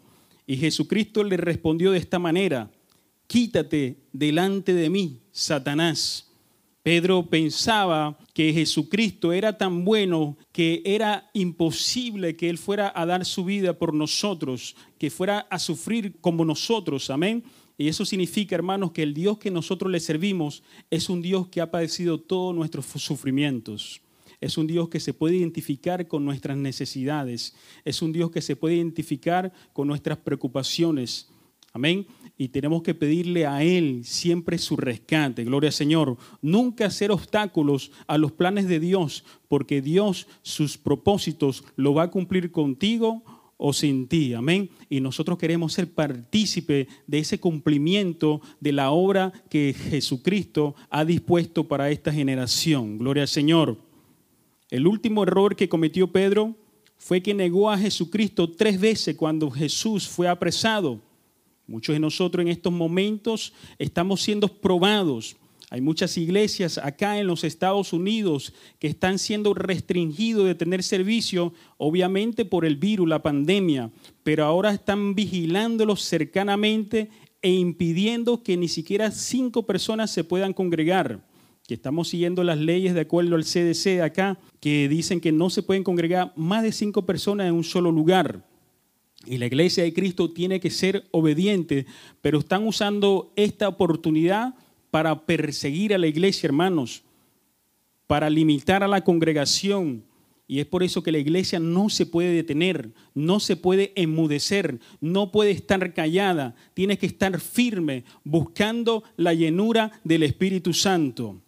Y 0.46 0.58
Jesucristo 0.58 1.24
le 1.24 1.38
respondió 1.38 1.90
de 1.90 1.96
esta 1.96 2.18
manera, 2.18 2.70
quítate 3.26 3.96
delante 4.12 4.74
de 4.74 4.90
mí, 4.90 5.20
Satanás 5.32 6.30
Pedro 6.84 7.24
pensaba 7.30 8.18
que 8.34 8.52
Jesucristo 8.52 9.32
era 9.32 9.56
tan 9.56 9.86
bueno 9.86 10.36
que 10.52 10.82
era 10.84 11.30
imposible 11.32 12.36
que 12.36 12.50
Él 12.50 12.58
fuera 12.58 12.92
a 12.94 13.06
dar 13.06 13.24
su 13.24 13.46
vida 13.46 13.78
por 13.78 13.94
nosotros, 13.94 14.76
que 14.98 15.08
fuera 15.08 15.46
a 15.48 15.58
sufrir 15.58 16.20
como 16.20 16.44
nosotros. 16.44 17.08
Amén. 17.08 17.42
Y 17.76 17.88
eso 17.88 18.04
significa, 18.04 18.54
hermanos, 18.54 18.92
que 18.92 19.02
el 19.02 19.14
Dios 19.14 19.38
que 19.38 19.50
nosotros 19.50 19.90
le 19.90 20.00
servimos 20.00 20.62
es 20.90 21.08
un 21.08 21.22
Dios 21.22 21.48
que 21.48 21.60
ha 21.60 21.70
padecido 21.70 22.20
todos 22.20 22.54
nuestros 22.54 22.86
sufrimientos. 22.86 24.00
Es 24.40 24.58
un 24.58 24.66
Dios 24.66 24.88
que 24.88 25.00
se 25.00 25.14
puede 25.14 25.36
identificar 25.36 26.06
con 26.06 26.24
nuestras 26.24 26.56
necesidades. 26.56 27.54
Es 27.84 28.02
un 28.02 28.12
Dios 28.12 28.30
que 28.30 28.42
se 28.42 28.56
puede 28.56 28.76
identificar 28.76 29.52
con 29.72 29.88
nuestras 29.88 30.18
preocupaciones. 30.18 31.28
Amén. 31.72 32.06
Y 32.36 32.48
tenemos 32.48 32.82
que 32.82 32.94
pedirle 32.94 33.46
a 33.46 33.64
Él 33.64 34.02
siempre 34.04 34.58
su 34.58 34.76
rescate. 34.76 35.44
Gloria 35.44 35.68
al 35.68 35.74
Señor. 35.74 36.16
Nunca 36.42 36.86
hacer 36.86 37.10
obstáculos 37.10 37.90
a 38.06 38.18
los 38.18 38.32
planes 38.32 38.68
de 38.68 38.80
Dios, 38.80 39.24
porque 39.48 39.82
Dios 39.82 40.28
sus 40.42 40.78
propósitos 40.78 41.64
lo 41.74 41.94
va 41.94 42.04
a 42.04 42.10
cumplir 42.10 42.52
contigo 42.52 43.24
o 43.66 43.72
sin 43.72 44.08
ti. 44.08 44.34
Amén. 44.34 44.68
Y 44.90 45.00
nosotros 45.00 45.38
queremos 45.38 45.72
ser 45.72 45.90
partícipe 45.90 46.86
de 47.06 47.18
ese 47.18 47.40
cumplimiento 47.40 48.42
de 48.60 48.72
la 48.72 48.90
obra 48.90 49.32
que 49.48 49.74
Jesucristo 49.88 50.74
ha 50.90 51.02
dispuesto 51.06 51.66
para 51.66 51.90
esta 51.90 52.12
generación. 52.12 52.98
Gloria 52.98 53.22
al 53.22 53.28
Señor. 53.28 53.78
El 54.68 54.86
último 54.86 55.22
error 55.22 55.56
que 55.56 55.70
cometió 55.70 56.12
Pedro 56.12 56.54
fue 56.98 57.22
que 57.22 57.32
negó 57.32 57.70
a 57.70 57.78
Jesucristo 57.78 58.50
tres 58.50 58.78
veces 58.78 59.16
cuando 59.16 59.50
Jesús 59.50 60.06
fue 60.06 60.28
apresado. 60.28 61.00
Muchos 61.66 61.94
de 61.94 62.00
nosotros 62.00 62.42
en 62.42 62.48
estos 62.48 62.70
momentos 62.70 63.54
estamos 63.78 64.20
siendo 64.20 64.46
probados. 64.46 65.36
Hay 65.74 65.80
muchas 65.80 66.16
iglesias 66.18 66.78
acá 66.78 67.18
en 67.18 67.26
los 67.26 67.42
Estados 67.42 67.92
Unidos 67.92 68.54
que 68.78 68.86
están 68.86 69.18
siendo 69.18 69.54
restringidos 69.54 70.46
de 70.46 70.54
tener 70.54 70.84
servicio, 70.84 71.52
obviamente 71.78 72.44
por 72.44 72.64
el 72.64 72.76
virus, 72.76 73.08
la 73.08 73.24
pandemia, 73.24 73.90
pero 74.22 74.44
ahora 74.44 74.70
están 74.70 75.16
vigilándolos 75.16 76.04
cercanamente 76.04 77.10
e 77.42 77.50
impidiendo 77.50 78.44
que 78.44 78.56
ni 78.56 78.68
siquiera 78.68 79.10
cinco 79.10 79.66
personas 79.66 80.12
se 80.12 80.22
puedan 80.22 80.52
congregar 80.52 81.26
que 81.66 81.74
estamos 81.74 82.06
siguiendo 82.06 82.44
las 82.44 82.58
leyes 82.58 82.94
de 82.94 83.00
acuerdo 83.00 83.34
al 83.34 83.42
CDC 83.42 84.00
acá, 84.00 84.38
que 84.60 84.88
dicen 84.88 85.20
que 85.20 85.32
no 85.32 85.50
se 85.50 85.64
pueden 85.64 85.82
congregar 85.82 86.32
más 86.36 86.62
de 86.62 86.70
cinco 86.70 87.04
personas 87.04 87.48
en 87.48 87.54
un 87.54 87.64
solo 87.64 87.90
lugar. 87.90 88.46
Y 89.26 89.38
la 89.38 89.46
iglesia 89.46 89.82
de 89.82 89.92
Cristo 89.92 90.30
tiene 90.30 90.60
que 90.60 90.70
ser 90.70 91.08
obediente, 91.10 91.86
pero 92.20 92.38
están 92.38 92.64
usando 92.64 93.32
esta 93.34 93.66
oportunidad 93.66 94.54
para 94.94 95.26
perseguir 95.26 95.92
a 95.92 95.98
la 95.98 96.06
iglesia, 96.06 96.46
hermanos, 96.46 97.02
para 98.06 98.30
limitar 98.30 98.84
a 98.84 98.86
la 98.86 99.02
congregación. 99.02 100.04
Y 100.46 100.60
es 100.60 100.66
por 100.66 100.84
eso 100.84 101.02
que 101.02 101.10
la 101.10 101.18
iglesia 101.18 101.58
no 101.58 101.90
se 101.90 102.06
puede 102.06 102.32
detener, 102.32 102.92
no 103.12 103.40
se 103.40 103.56
puede 103.56 103.92
enmudecer, 103.96 104.78
no 105.00 105.32
puede 105.32 105.50
estar 105.50 105.94
callada, 105.94 106.54
tiene 106.74 106.96
que 106.96 107.06
estar 107.06 107.40
firme, 107.40 108.04
buscando 108.22 109.02
la 109.16 109.34
llenura 109.34 110.00
del 110.04 110.22
Espíritu 110.22 110.72
Santo. 110.72 111.42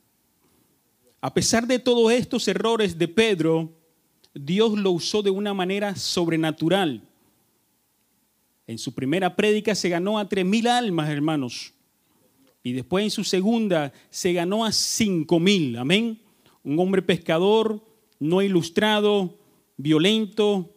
A 1.20 1.32
pesar 1.32 1.68
de 1.68 1.78
todos 1.78 2.10
estos 2.10 2.48
errores 2.48 2.98
de 2.98 3.06
Pedro, 3.06 3.72
Dios 4.34 4.76
lo 4.76 4.90
usó 4.90 5.22
de 5.22 5.30
una 5.30 5.54
manera 5.54 5.94
sobrenatural. 5.94 7.00
En 8.66 8.78
su 8.78 8.92
primera 8.92 9.36
prédica 9.36 9.76
se 9.76 9.88
ganó 9.88 10.18
a 10.18 10.28
tres 10.28 10.44
mil 10.44 10.66
almas, 10.66 11.08
hermanos. 11.10 11.75
Y 12.66 12.72
después 12.72 13.04
en 13.04 13.10
su 13.12 13.22
segunda 13.22 13.92
se 14.10 14.32
ganó 14.32 14.64
a 14.64 14.72
cinco 14.72 15.38
mil. 15.38 15.76
Amén. 15.76 16.18
Un 16.64 16.76
hombre 16.80 17.00
pescador, 17.00 17.80
no 18.18 18.42
ilustrado, 18.42 19.38
violento, 19.76 20.74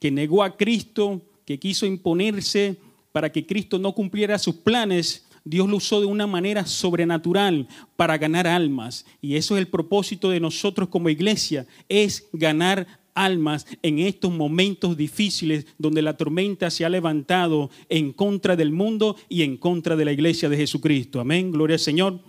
que 0.00 0.10
negó 0.10 0.42
a 0.42 0.56
Cristo, 0.56 1.20
que 1.44 1.58
quiso 1.58 1.84
imponerse 1.84 2.78
para 3.12 3.30
que 3.30 3.44
Cristo 3.44 3.78
no 3.78 3.92
cumpliera 3.92 4.38
sus 4.38 4.54
planes, 4.54 5.26
Dios 5.44 5.68
lo 5.68 5.76
usó 5.76 6.00
de 6.00 6.06
una 6.06 6.26
manera 6.26 6.64
sobrenatural 6.64 7.68
para 7.96 8.16
ganar 8.16 8.46
almas. 8.46 9.04
Y 9.20 9.36
eso 9.36 9.56
es 9.56 9.60
el 9.60 9.68
propósito 9.68 10.30
de 10.30 10.40
nosotros 10.40 10.88
como 10.88 11.10
iglesia, 11.10 11.66
es 11.86 12.30
ganar 12.32 12.86
almas 13.14 13.66
en 13.82 13.98
estos 13.98 14.32
momentos 14.32 14.96
difíciles 14.96 15.66
donde 15.78 16.02
la 16.02 16.16
tormenta 16.16 16.70
se 16.70 16.84
ha 16.84 16.88
levantado 16.88 17.70
en 17.88 18.12
contra 18.12 18.56
del 18.56 18.72
mundo 18.72 19.16
y 19.28 19.42
en 19.42 19.56
contra 19.56 19.96
de 19.96 20.04
la 20.04 20.12
iglesia 20.12 20.48
de 20.48 20.56
Jesucristo. 20.56 21.20
Amén, 21.20 21.50
gloria 21.50 21.74
al 21.74 21.80
Señor. 21.80 22.20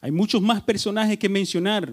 Hay 0.00 0.10
muchos 0.10 0.42
más 0.42 0.62
personajes 0.62 1.18
que 1.18 1.28
mencionar, 1.28 1.92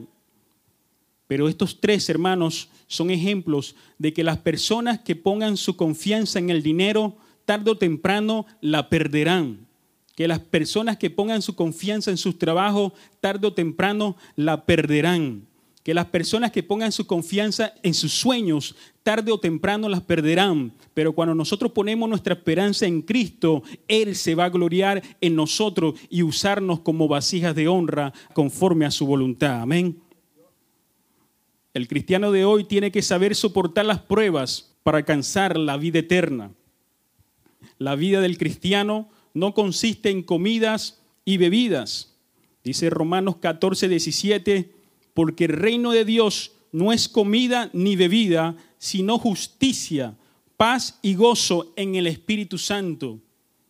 pero 1.27 1.47
estos 1.47 1.79
tres 1.79 2.09
hermanos 2.09 2.69
son 2.87 3.09
ejemplos 3.09 3.75
de 3.97 4.13
que 4.13 4.23
las 4.23 4.37
personas 4.39 4.99
que 4.99 5.15
pongan 5.15 5.55
su 5.55 5.77
confianza 5.77 6.39
en 6.39 6.49
el 6.49 6.61
dinero, 6.61 7.15
tarde 7.45 7.71
o 7.71 7.77
temprano 7.77 8.45
la 8.59 8.89
perderán 8.89 9.71
que 10.15 10.27
las 10.27 10.39
personas 10.39 10.97
que 10.97 11.09
pongan 11.09 11.41
su 11.41 11.55
confianza 11.55 12.11
en 12.11 12.17
sus 12.17 12.37
trabajos, 12.37 12.93
tarde 13.19 13.47
o 13.47 13.53
temprano 13.53 14.17
la 14.35 14.65
perderán. 14.65 15.47
Que 15.83 15.93
las 15.93 16.05
personas 16.05 16.51
que 16.51 16.61
pongan 16.61 16.91
su 16.91 17.07
confianza 17.07 17.73
en 17.81 17.93
sus 17.93 18.13
sueños, 18.13 18.75
tarde 19.03 19.31
o 19.31 19.39
temprano 19.39 19.89
las 19.89 20.01
perderán. 20.01 20.73
Pero 20.93 21.13
cuando 21.13 21.33
nosotros 21.33 21.71
ponemos 21.71 22.07
nuestra 22.07 22.35
esperanza 22.35 22.85
en 22.85 23.01
Cristo, 23.01 23.63
Él 23.87 24.15
se 24.15 24.35
va 24.35 24.45
a 24.45 24.49
gloriar 24.49 25.01
en 25.21 25.35
nosotros 25.35 25.95
y 26.09 26.21
usarnos 26.23 26.81
como 26.81 27.07
vasijas 27.07 27.55
de 27.55 27.67
honra 27.67 28.13
conforme 28.33 28.85
a 28.85 28.91
su 28.91 29.07
voluntad. 29.07 29.61
Amén. 29.61 29.99
El 31.73 31.87
cristiano 31.87 32.31
de 32.31 32.43
hoy 32.45 32.65
tiene 32.65 32.91
que 32.91 33.01
saber 33.01 33.33
soportar 33.35 33.85
las 33.85 33.99
pruebas 33.99 34.75
para 34.83 34.97
alcanzar 34.97 35.57
la 35.57 35.77
vida 35.77 35.99
eterna. 35.99 36.51
La 37.77 37.95
vida 37.95 38.21
del 38.21 38.37
cristiano 38.37 39.09
no 39.33 39.53
consiste 39.53 40.09
en 40.09 40.23
comidas 40.23 41.01
y 41.23 41.37
bebidas. 41.37 42.15
Dice 42.63 42.89
Romanos 42.89 43.37
14, 43.37 43.87
17, 43.87 44.71
porque 45.13 45.45
el 45.45 45.53
reino 45.53 45.91
de 45.91 46.05
Dios 46.05 46.53
no 46.71 46.93
es 46.93 47.09
comida 47.09 47.69
ni 47.73 47.95
bebida, 47.95 48.55
sino 48.77 49.17
justicia, 49.17 50.17
paz 50.57 50.99
y 51.01 51.15
gozo 51.15 51.73
en 51.75 51.95
el 51.95 52.07
Espíritu 52.07 52.57
Santo. 52.57 53.19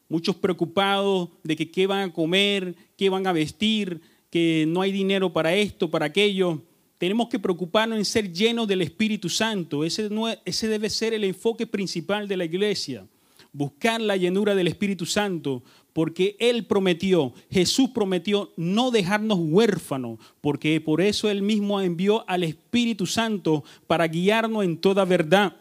Muchos 0.08 0.36
preocupados 0.36 1.30
de 1.44 1.56
que 1.56 1.72
qué 1.72 1.88
van 1.88 2.10
a 2.10 2.14
comer, 2.14 2.76
qué 2.98 3.10
van 3.10 3.26
a 3.28 3.34
vestir, 3.34 4.02
que 4.30 4.66
no 4.68 4.82
hay 4.82 4.92
dinero 4.92 5.32
para 5.34 5.56
esto, 5.56 5.90
para 5.90 6.08
aquello. 6.08 6.62
Tenemos 6.98 7.30
que 7.30 7.40
preocuparnos 7.40 7.98
en 7.98 8.06
ser 8.06 8.32
llenos 8.32 8.68
del 8.68 8.82
Espíritu 8.82 9.30
Santo. 9.30 9.84
Ese, 9.84 10.10
ese 10.46 10.68
debe 10.68 10.90
ser 10.90 11.14
el 11.14 11.24
enfoque 11.24 11.66
principal 11.66 12.28
de 12.28 12.38
la 12.38 12.46
iglesia 12.46 13.06
buscar 13.54 14.00
la 14.00 14.16
llenura 14.16 14.56
del 14.56 14.68
Espíritu 14.68 15.06
Santo, 15.06 15.64
porque 15.94 16.36
Él 16.40 16.66
prometió, 16.66 17.34
Jesús 17.50 17.90
prometió 17.90 18.52
no 18.56 18.92
dejarnos 18.92 19.40
huérfanos, 19.42 20.20
porque 20.40 20.80
por 20.80 21.02
eso 21.02 21.30
Él 21.30 21.42
mismo 21.42 21.82
envió 21.82 22.28
al 22.30 22.44
Espíritu 22.44 23.06
Santo 23.06 23.64
para 23.88 24.08
guiarnos 24.08 24.64
en 24.64 24.78
toda 24.78 25.06
verdad. 25.06 25.58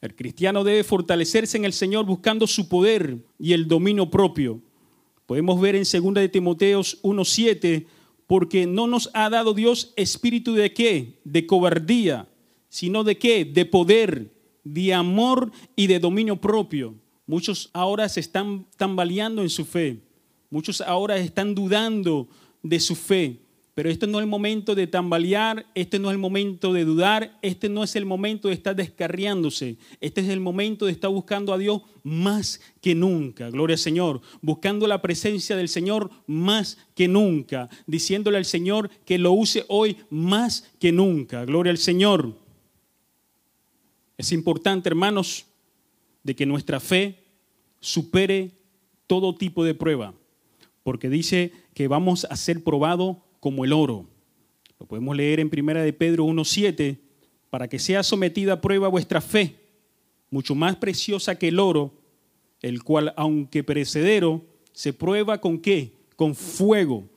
El 0.00 0.14
cristiano 0.14 0.64
debe 0.64 0.84
fortalecerse 0.84 1.56
en 1.56 1.64
el 1.64 1.72
Señor 1.72 2.06
buscando 2.06 2.46
su 2.46 2.68
poder 2.68 3.18
y 3.38 3.52
el 3.52 3.66
dominio 3.66 4.10
propio. 4.10 4.60
Podemos 5.26 5.60
ver 5.60 5.74
en 5.74 5.82
2 5.82 6.14
de 6.14 6.28
Timoteos 6.28 6.98
1:7, 7.02 7.86
porque 8.26 8.66
no 8.66 8.86
nos 8.86 9.10
ha 9.14 9.30
dado 9.30 9.54
Dios 9.54 9.92
espíritu 9.96 10.54
de 10.54 10.72
qué? 10.72 11.18
De 11.24 11.46
cobardía, 11.46 12.28
sino 12.68 13.02
de 13.04 13.18
qué? 13.18 13.44
De 13.44 13.64
poder, 13.64 14.30
de 14.64 14.94
amor 14.94 15.50
y 15.74 15.86
de 15.86 15.98
dominio 15.98 16.36
propio. 16.36 16.94
Muchos 17.28 17.68
ahora 17.74 18.08
se 18.08 18.20
están 18.20 18.66
tambaleando 18.78 19.42
en 19.42 19.50
su 19.50 19.66
fe. 19.66 20.00
Muchos 20.48 20.80
ahora 20.80 21.18
están 21.18 21.54
dudando 21.54 22.26
de 22.62 22.80
su 22.80 22.96
fe. 22.96 23.38
Pero 23.74 23.90
este 23.90 24.06
no 24.06 24.18
es 24.18 24.22
el 24.22 24.30
momento 24.30 24.74
de 24.74 24.86
tambalear, 24.86 25.66
este 25.74 25.98
no 25.98 26.08
es 26.08 26.14
el 26.14 26.18
momento 26.18 26.72
de 26.72 26.86
dudar, 26.86 27.38
este 27.42 27.68
no 27.68 27.84
es 27.84 27.94
el 27.96 28.06
momento 28.06 28.48
de 28.48 28.54
estar 28.54 28.74
descarriándose. 28.74 29.76
Este 30.00 30.22
es 30.22 30.28
el 30.30 30.40
momento 30.40 30.86
de 30.86 30.92
estar 30.92 31.10
buscando 31.10 31.52
a 31.52 31.58
Dios 31.58 31.82
más 32.02 32.62
que 32.80 32.94
nunca. 32.94 33.50
Gloria 33.50 33.74
al 33.74 33.78
Señor. 33.78 34.22
Buscando 34.40 34.86
la 34.86 35.02
presencia 35.02 35.54
del 35.54 35.68
Señor 35.68 36.10
más 36.26 36.78
que 36.94 37.08
nunca. 37.08 37.68
Diciéndole 37.86 38.38
al 38.38 38.46
Señor 38.46 38.88
que 39.04 39.18
lo 39.18 39.32
use 39.32 39.66
hoy 39.68 39.98
más 40.08 40.66
que 40.80 40.92
nunca. 40.92 41.44
Gloria 41.44 41.70
al 41.70 41.78
Señor. 41.78 42.34
Es 44.16 44.32
importante, 44.32 44.88
hermanos, 44.88 45.44
de 46.28 46.36
que 46.36 46.44
nuestra 46.44 46.78
fe 46.78 47.24
supere 47.80 48.50
todo 49.06 49.34
tipo 49.34 49.64
de 49.64 49.72
prueba, 49.74 50.12
porque 50.82 51.08
dice 51.08 51.52
que 51.72 51.88
vamos 51.88 52.26
a 52.28 52.36
ser 52.36 52.62
probados 52.62 53.16
como 53.40 53.64
el 53.64 53.72
oro. 53.72 54.04
Lo 54.78 54.84
podemos 54.84 55.16
leer 55.16 55.40
en 55.40 55.48
Primera 55.48 55.82
de 55.82 55.94
Pedro 55.94 56.26
1:7, 56.26 56.98
para 57.48 57.66
que 57.66 57.78
sea 57.78 58.02
sometida 58.02 58.52
a 58.52 58.60
prueba 58.60 58.88
vuestra 58.88 59.22
fe, 59.22 59.56
mucho 60.28 60.54
más 60.54 60.76
preciosa 60.76 61.38
que 61.38 61.48
el 61.48 61.58
oro, 61.58 61.94
el 62.60 62.82
cual 62.82 63.14
aunque 63.16 63.64
perecedero, 63.64 64.44
se 64.72 64.92
prueba 64.92 65.40
con 65.40 65.58
qué? 65.58 65.94
Con 66.14 66.34
fuego, 66.34 67.08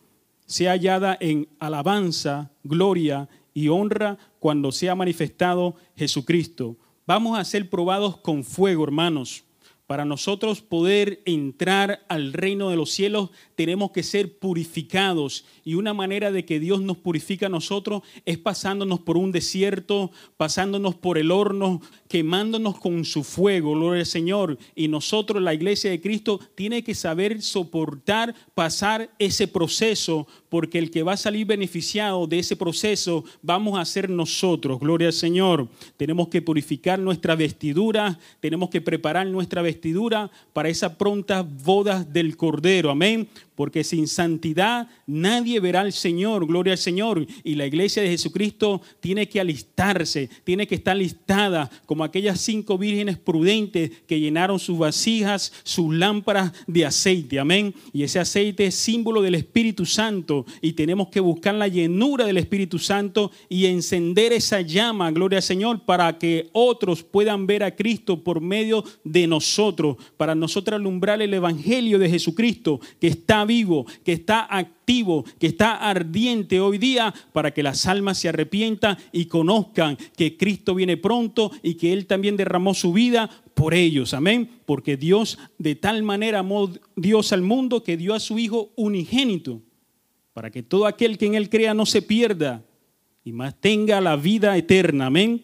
sea 0.45 0.71
hallada 0.71 1.17
en 1.19 1.49
alabanza, 1.59 2.49
gloria 2.63 3.27
y 3.53 3.67
honra 3.67 4.17
cuando 4.39 4.71
sea 4.71 4.95
manifestado 4.95 5.75
Jesucristo 5.97 6.77
Vamos 7.13 7.37
a 7.37 7.43
ser 7.43 7.69
probados 7.69 8.15
con 8.15 8.45
fuego, 8.45 8.85
hermanos. 8.85 9.43
Para 9.85 10.05
nosotros 10.05 10.61
poder 10.61 11.21
entrar 11.25 12.05
al 12.07 12.31
reino 12.31 12.69
de 12.69 12.77
los 12.77 12.91
cielos 12.91 13.31
tenemos 13.55 13.91
que 13.91 14.01
ser 14.01 14.39
purificados 14.39 15.43
y 15.65 15.73
una 15.73 15.93
manera 15.93 16.31
de 16.31 16.45
que 16.45 16.61
Dios 16.61 16.79
nos 16.79 16.95
purifica 16.95 17.47
a 17.47 17.49
nosotros 17.49 18.03
es 18.23 18.37
pasándonos 18.37 19.01
por 19.01 19.17
un 19.17 19.33
desierto, 19.33 20.09
pasándonos 20.37 20.95
por 20.95 21.17
el 21.17 21.31
horno, 21.31 21.81
quemándonos 22.11 22.77
con 22.77 23.05
su 23.05 23.23
fuego, 23.23 23.71
gloria 23.71 24.01
al 24.01 24.05
Señor. 24.05 24.57
Y 24.75 24.89
nosotros, 24.89 25.41
la 25.41 25.53
iglesia 25.53 25.91
de 25.91 26.01
Cristo, 26.01 26.41
tiene 26.55 26.83
que 26.83 26.93
saber 26.93 27.41
soportar, 27.41 28.35
pasar 28.53 29.09
ese 29.17 29.47
proceso 29.47 30.27
porque 30.49 30.77
el 30.77 30.91
que 30.91 31.03
va 31.03 31.13
a 31.13 31.17
salir 31.17 31.47
beneficiado 31.47 32.27
de 32.27 32.39
ese 32.39 32.57
proceso 32.57 33.23
vamos 33.41 33.79
a 33.79 33.85
ser 33.85 34.09
nosotros, 34.09 34.77
gloria 34.77 35.07
al 35.07 35.13
Señor. 35.13 35.69
Tenemos 35.95 36.27
que 36.27 36.41
purificar 36.41 36.99
nuestra 36.99 37.35
vestidura, 37.35 38.19
tenemos 38.41 38.69
que 38.69 38.81
preparar 38.81 39.25
nuestra 39.27 39.61
vestidura 39.61 40.29
para 40.51 40.67
esa 40.67 40.97
pronta 40.97 41.43
boda 41.43 42.03
del 42.03 42.35
Cordero, 42.35 42.89
amén 42.89 43.29
porque 43.61 43.83
sin 43.83 44.07
santidad 44.07 44.87
nadie 45.05 45.59
verá 45.59 45.81
al 45.81 45.93
Señor, 45.93 46.47
gloria 46.47 46.73
al 46.73 46.79
Señor. 46.79 47.27
Y 47.43 47.53
la 47.53 47.67
iglesia 47.67 48.01
de 48.01 48.09
Jesucristo 48.09 48.81
tiene 48.99 49.29
que 49.29 49.39
alistarse, 49.39 50.31
tiene 50.43 50.65
que 50.65 50.73
estar 50.73 50.97
listada 50.97 51.69
como 51.85 52.03
aquellas 52.03 52.41
cinco 52.41 52.79
vírgenes 52.79 53.19
prudentes 53.19 53.91
que 54.07 54.19
llenaron 54.19 54.57
sus 54.57 54.79
vasijas, 54.79 55.53
sus 55.61 55.93
lámparas 55.93 56.53
de 56.65 56.87
aceite, 56.87 57.37
amén. 57.37 57.75
Y 57.93 58.01
ese 58.01 58.17
aceite 58.17 58.65
es 58.65 58.73
símbolo 58.73 59.21
del 59.21 59.35
Espíritu 59.35 59.85
Santo 59.85 60.47
y 60.59 60.73
tenemos 60.73 61.09
que 61.09 61.19
buscar 61.19 61.53
la 61.53 61.67
llenura 61.67 62.25
del 62.25 62.37
Espíritu 62.37 62.79
Santo 62.79 63.29
y 63.47 63.67
encender 63.67 64.33
esa 64.33 64.61
llama, 64.61 65.11
gloria 65.11 65.37
al 65.37 65.43
Señor, 65.43 65.85
para 65.85 66.17
que 66.17 66.49
otros 66.51 67.03
puedan 67.03 67.45
ver 67.45 67.63
a 67.63 67.75
Cristo 67.75 68.23
por 68.23 68.41
medio 68.41 68.83
de 69.03 69.27
nosotros, 69.27 69.97
para 70.17 70.33
nosotros 70.33 70.79
alumbrar 70.79 71.21
el 71.21 71.35
Evangelio 71.35 71.99
de 71.99 72.09
Jesucristo 72.09 72.79
que 72.99 73.05
está 73.05 73.45
vivo, 73.51 73.85
que 74.05 74.13
está 74.13 74.47
activo, 74.49 75.25
que 75.37 75.47
está 75.47 75.75
ardiente 75.75 76.61
hoy 76.61 76.77
día, 76.77 77.13
para 77.33 77.51
que 77.51 77.63
las 77.63 77.85
almas 77.85 78.17
se 78.17 78.29
arrepientan 78.29 78.97
y 79.11 79.25
conozcan 79.25 79.97
que 80.15 80.37
Cristo 80.37 80.73
viene 80.73 80.95
pronto 80.95 81.51
y 81.61 81.75
que 81.75 81.91
Él 81.91 82.05
también 82.05 82.37
derramó 82.37 82.73
su 82.73 82.93
vida 82.93 83.29
por 83.53 83.73
ellos, 83.73 84.13
amén, 84.13 84.49
porque 84.65 84.95
Dios 84.95 85.37
de 85.57 85.75
tal 85.75 86.01
manera 86.03 86.39
amó 86.39 86.71
Dios 86.95 87.33
al 87.33 87.41
mundo 87.41 87.83
que 87.83 87.97
dio 87.97 88.13
a 88.13 88.21
su 88.21 88.39
Hijo 88.39 88.71
unigénito, 88.77 89.61
para 90.33 90.49
que 90.49 90.63
todo 90.63 90.85
aquel 90.85 91.17
que 91.17 91.25
en 91.25 91.35
Él 91.35 91.49
crea 91.49 91.73
no 91.73 91.85
se 91.85 92.01
pierda 92.01 92.63
y 93.25 93.33
más 93.33 93.59
tenga 93.59 93.99
la 93.99 94.15
vida 94.15 94.57
eterna, 94.57 95.07
amén. 95.07 95.43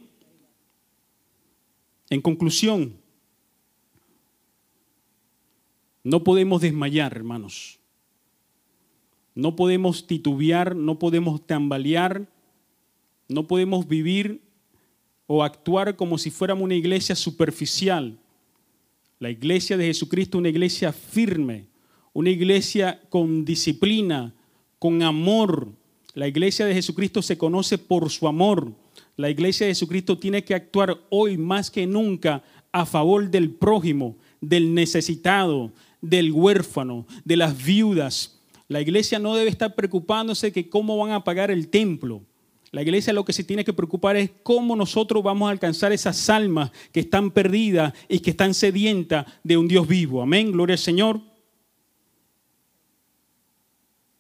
En 2.10 2.22
conclusión, 2.22 2.96
no 6.08 6.24
podemos 6.24 6.62
desmayar, 6.62 7.12
hermanos. 7.14 7.80
No 9.38 9.56
podemos 9.56 10.08
titubear, 10.08 10.76
no 10.76 10.98
podemos 10.98 11.46
tambalear, 11.46 12.28
no 13.30 13.46
podemos 13.46 13.88
vivir 13.88 14.42
o 15.28 15.44
actuar 15.44 15.96
como 15.96 16.18
si 16.18 16.32
fuéramos 16.32 16.64
una 16.64 16.74
iglesia 16.74 17.14
superficial. 17.14 18.18
La 19.20 19.30
iglesia 19.30 19.78
de 19.78 19.86
Jesucristo, 19.86 20.40
una 20.40 20.50
iglesia 20.50 20.92
firme, 20.92 21.68
una 22.14 22.32
iglesia 22.32 23.00
con 23.12 23.46
disciplina, 23.46 24.34
con 24.80 25.04
amor. 25.04 25.68
La 26.16 26.28
iglesia 26.28 26.66
de 26.66 26.74
Jesucristo 26.74 27.22
se 27.22 27.38
conoce 27.38 27.78
por 27.78 28.10
su 28.10 28.28
amor. 28.28 28.74
La 29.18 29.30
iglesia 29.30 29.68
de 29.68 29.74
Jesucristo 29.74 30.18
tiene 30.18 30.44
que 30.44 30.56
actuar 30.56 30.98
hoy 31.12 31.38
más 31.38 31.70
que 31.70 31.86
nunca 31.86 32.42
a 32.72 32.88
favor 32.88 33.30
del 33.30 33.52
prójimo, 33.52 34.16
del 34.42 34.74
necesitado, 34.74 35.72
del 36.02 36.32
huérfano, 36.32 37.06
de 37.24 37.38
las 37.38 37.64
viudas. 37.64 38.37
La 38.68 38.82
iglesia 38.82 39.20
no 39.20 39.36
debe 39.36 39.50
estar 39.50 39.76
preocupándose 39.76 40.52
que 40.52 40.70
cómo 40.70 40.98
van 40.98 41.12
a 41.12 41.24
pagar 41.24 41.52
el 41.52 41.70
templo. 41.70 42.22
La 42.72 42.82
iglesia 42.82 43.14
lo 43.14 43.24
que 43.24 43.32
se 43.32 43.46
tiene 43.46 43.64
que 43.64 43.74
preocupar 43.74 44.18
es 44.18 44.30
cómo 44.44 44.76
nosotros 44.76 45.24
vamos 45.24 45.48
a 45.48 45.52
alcanzar 45.52 45.94
esas 45.94 46.30
almas 46.30 46.72
que 46.92 47.00
están 47.00 47.32
perdidas 47.32 47.94
y 48.10 48.20
que 48.20 48.32
están 48.32 48.54
sedientas 48.54 49.26
de 49.44 49.58
un 49.58 49.68
Dios 49.68 49.88
vivo. 49.88 50.22
Amén, 50.22 50.52
gloria 50.52 50.74
al 50.74 50.80
Señor. 50.80 51.22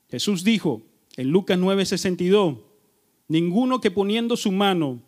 Jesús 0.09 0.45
dijo 0.45 0.81
en 1.17 1.29
Lucas 1.29 1.57
9:62, 1.59 2.59
ninguno 3.27 3.81
que 3.81 3.91
poniendo 3.91 4.37
su 4.37 4.53
mano 4.53 5.01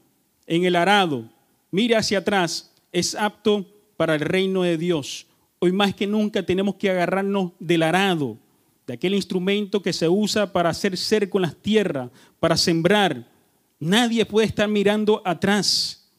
en 0.46 0.66
el 0.66 0.76
arado 0.76 1.30
mire 1.72 1.96
hacia 1.96 2.20
atrás 2.20 2.74
es 2.92 3.16
apto 3.16 3.66
para 3.96 4.16
el 4.16 4.22
reino 4.22 4.64
de 4.64 4.78
Dios. 4.78 5.28
Hoy 5.60 5.72
más 5.72 5.96
que 5.96 6.08
nunca 6.08 6.46
tenemos 6.46 6.76
que 6.76 6.90
agarrarnos 6.90 7.52
del 7.60 7.84
arado, 7.84 8.38
aquel 8.94 9.14
instrumento 9.14 9.82
que 9.82 9.94
se 9.94 10.08
usa 10.08 10.52
para 10.52 10.70
hacer 10.70 10.98
cerco 10.98 11.38
en 11.38 11.44
las 11.44 11.56
tierras, 11.56 12.10
para 12.40 12.58
sembrar. 12.58 13.30
Nadie 13.80 14.26
puede 14.26 14.48
estar 14.48 14.68
mirando 14.68 15.22
atrás. 15.26 16.10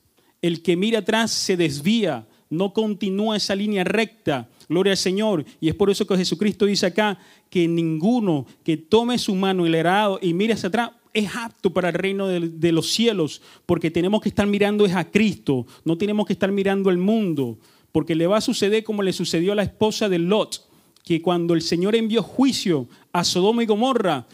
El 0.42 0.62
que 0.62 0.76
mira 0.76 1.00
atrás 1.00 1.30
se 1.30 1.56
desvía, 1.56 2.26
no 2.48 2.72
continúa 2.72 3.36
esa 3.36 3.54
línea 3.54 3.84
recta. 3.84 4.48
Gloria 4.68 4.92
al 4.92 4.96
Señor. 4.96 5.44
Y 5.60 5.68
es 5.68 5.74
por 5.74 5.90
eso 5.90 6.06
que 6.06 6.16
Jesucristo 6.16 6.66
dice 6.66 6.86
acá 6.86 7.18
que 7.48 7.66
ninguno 7.66 8.46
que 8.64 8.76
tome 8.76 9.18
su 9.18 9.34
mano 9.34 9.66
el 9.66 9.74
arado 9.74 10.18
y 10.22 10.32
mire 10.32 10.54
hacia 10.54 10.68
atrás 10.68 10.90
es 11.12 11.28
apto 11.34 11.72
para 11.72 11.88
el 11.88 11.94
reino 11.94 12.28
de, 12.28 12.48
de, 12.48 12.70
los 12.70 12.92
cielos, 12.92 13.42
porque 13.66 13.90
tenemos 13.90 14.20
que 14.20 14.28
estar 14.28 14.46
mirando 14.46 14.86
es 14.86 14.94
a 14.94 15.10
Cristo, 15.10 15.66
no 15.84 15.98
tenemos 15.98 16.24
que 16.24 16.34
estar 16.34 16.52
mirando 16.52 16.88
al 16.88 16.98
mundo 16.98 17.58
porque 17.92 18.14
le 18.14 18.26
va 18.26 18.38
a 18.38 18.40
suceder 18.40 18.84
como 18.84 19.02
le 19.02 19.12
sucedió 19.12 19.52
a 19.52 19.56
la 19.56 19.62
esposa 19.62 20.08
de 20.08 20.18
Lot, 20.18 20.68
que 21.04 21.22
cuando 21.22 21.54
el 21.54 21.62
Señor 21.62 21.96
envió 21.96 22.22
juicio 22.22 22.88
a 23.12 23.24
Sodoma 23.24 23.62
y 23.62 23.66
Gomorra, 23.66 24.26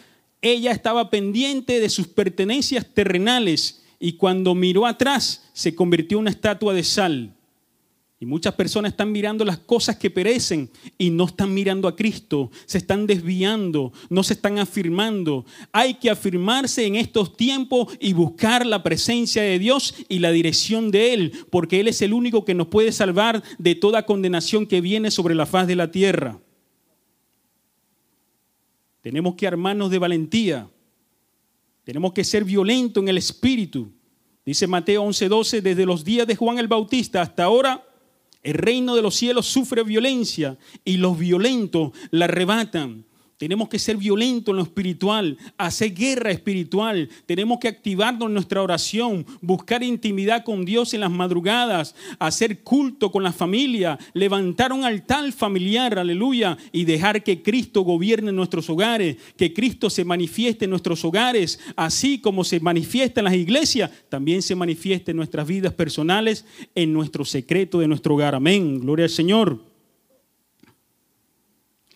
ella 0.43 0.73
estaba 0.73 1.11
pendiente 1.11 1.81
de 1.81 1.89
sus 1.89 2.07
pertenencias 2.09 2.87
terrenales 2.93 3.83
y 3.99 4.13
cuando 4.13 4.55
miró 4.55 4.87
atrás 4.87 5.49
se 5.53 5.75
convirtió 5.75 6.19
en 6.19 6.23
una 6.23 6.31
estatua 6.31 6.75
de 6.75 6.85
sal. 6.85 7.33
Y 8.19 8.25
muchas 8.25 8.55
personas 8.55 8.93
están 8.93 9.13
mirando 9.13 9.45
las 9.45 9.59
cosas 9.59 9.97
que 9.97 10.11
perecen 10.11 10.71
y 10.97 11.11
no 11.11 11.25
están 11.27 11.53
mirando 11.53 11.87
a 11.87 11.95
Cristo, 11.95 12.51
se 12.65 12.79
están 12.79 13.07
desviando, 13.07 13.93
no 14.09 14.23
se 14.23 14.33
están 14.33 14.59
afirmando. 14.59 15.45
Hay 15.71 15.95
que 15.95 16.09
afirmarse 16.09 16.87
en 16.87 16.97
estos 16.97 17.37
tiempos 17.37 17.95
y 18.01 18.15
buscar 18.15 18.65
la 18.65 18.83
presencia 18.83 19.43
de 19.43 19.59
Dios 19.59 19.95
y 20.09 20.21
la 20.21 20.31
dirección 20.31 20.91
de 20.91 21.13
Él, 21.13 21.33
porque 21.51 21.81
Él 21.81 21.89
es 21.89 22.01
el 22.01 22.15
único 22.15 22.47
que 22.47 22.55
nos 22.55 22.69
puede 22.69 22.91
salvar 22.91 23.43
de 23.59 23.75
toda 23.75 24.07
condenación 24.07 24.67
que 24.67 24.81
viene 24.81 25.11
sobre 25.11 25.35
la 25.35 25.45
faz 25.45 25.67
de 25.67 25.77
la 25.77 25.91
tierra. 25.91 26.41
Tenemos 29.07 29.37
que 29.37 29.47
armarnos 29.47 29.89
de 29.89 30.01
valentía, 30.01 30.69
tenemos 31.85 32.13
que 32.13 32.25
ser 32.25 32.43
violentos 32.43 33.01
en 33.01 33.09
el 33.09 33.19
espíritu. 33.19 33.93
Dice 34.45 34.67
Mateo 34.67 35.05
11:12, 35.05 35.63
desde 35.63 35.87
los 35.87 36.03
días 36.03 36.27
de 36.27 36.35
Juan 36.35 36.59
el 36.59 36.67
Bautista 36.67 37.23
hasta 37.23 37.45
ahora 37.45 37.87
el 38.43 38.55
reino 38.55 38.97
de 38.97 39.03
los 39.03 39.15
cielos 39.15 39.47
sufre 39.47 39.85
violencia 39.85 40.59
y 40.85 40.97
los 40.97 41.17
violentos 41.17 41.93
la 42.11 42.25
arrebatan. 42.25 43.05
Tenemos 43.39 43.69
que 43.69 43.79
ser 43.79 43.99
violentos 43.99 44.53
en 44.53 44.57
lo 44.57 44.63
espiritual, 44.63 45.37
hacer 45.59 45.93
guerra 45.93 46.31
espiritual. 46.31 47.11
Tenemos 47.27 47.59
que 47.59 47.69
activarnos 47.69 48.29
en 48.29 48.33
nuestra 48.35 48.63
oración, 48.63 49.27
buscar 49.43 49.83
intimidad 49.83 50.43
con 50.43 50.65
Dios 50.65 50.95
en 50.95 51.01
las 51.01 51.11
madrugadas, 51.11 51.95
hacer 52.19 52.63
culto 52.63 53.13
con 53.13 53.23
la 53.23 53.33
familia, 53.33 53.99
levantar 54.15 54.73
un 54.73 54.85
altar 54.85 55.31
familiar, 55.33 55.99
aleluya, 55.99 56.57
y 56.73 56.87
dejar 56.87 57.23
que 57.23 57.43
Cristo 57.43 57.83
gobierne 57.83 58.33
nuestros 58.33 58.71
hogares, 58.71 59.19
que 59.37 59.53
Cristo 59.53 59.91
se 59.91 60.07
manifieste 60.07 60.65
en 60.65 60.71
nuestros 60.71 61.05
hogares, 61.05 61.61
así 61.77 62.19
como 62.19 62.43
se 62.43 62.59
manifiesta 62.61 63.21
en 63.21 63.25
las 63.25 63.35
iglesias, 63.35 63.91
también 64.09 64.41
se 64.41 64.55
manifieste 64.55 65.11
en 65.11 65.19
nuestras 65.19 65.47
vidas 65.47 65.75
personales, 65.75 66.47
en 66.75 66.91
nuestro 66.91 67.27
secreto 67.27 67.81
de 67.81 67.89
nuestro 67.89 68.15
hogar. 68.15 68.35
Amén. 68.35 68.81
Gloria 68.81 69.05
al 69.05 69.11
Señor. 69.11 69.66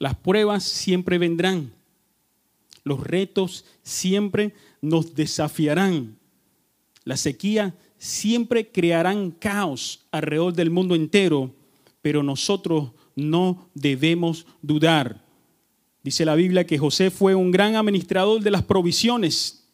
Las 0.00 0.16
pruebas 0.16 0.64
siempre 0.64 1.18
vendrán. 1.18 1.74
Los 2.84 3.00
retos 3.00 3.66
siempre 3.82 4.54
nos 4.80 5.14
desafiarán. 5.14 6.16
La 7.04 7.18
sequía 7.18 7.76
siempre 7.98 8.66
crearán 8.66 9.30
caos 9.30 10.06
alrededor 10.10 10.54
del 10.54 10.70
mundo 10.70 10.94
entero, 10.94 11.54
pero 12.00 12.22
nosotros 12.22 12.92
no 13.14 13.68
debemos 13.74 14.46
dudar. 14.62 15.22
Dice 16.02 16.24
la 16.24 16.34
Biblia 16.34 16.66
que 16.66 16.78
José 16.78 17.10
fue 17.10 17.34
un 17.34 17.50
gran 17.50 17.76
administrador 17.76 18.42
de 18.42 18.50
las 18.50 18.62
provisiones. 18.62 19.68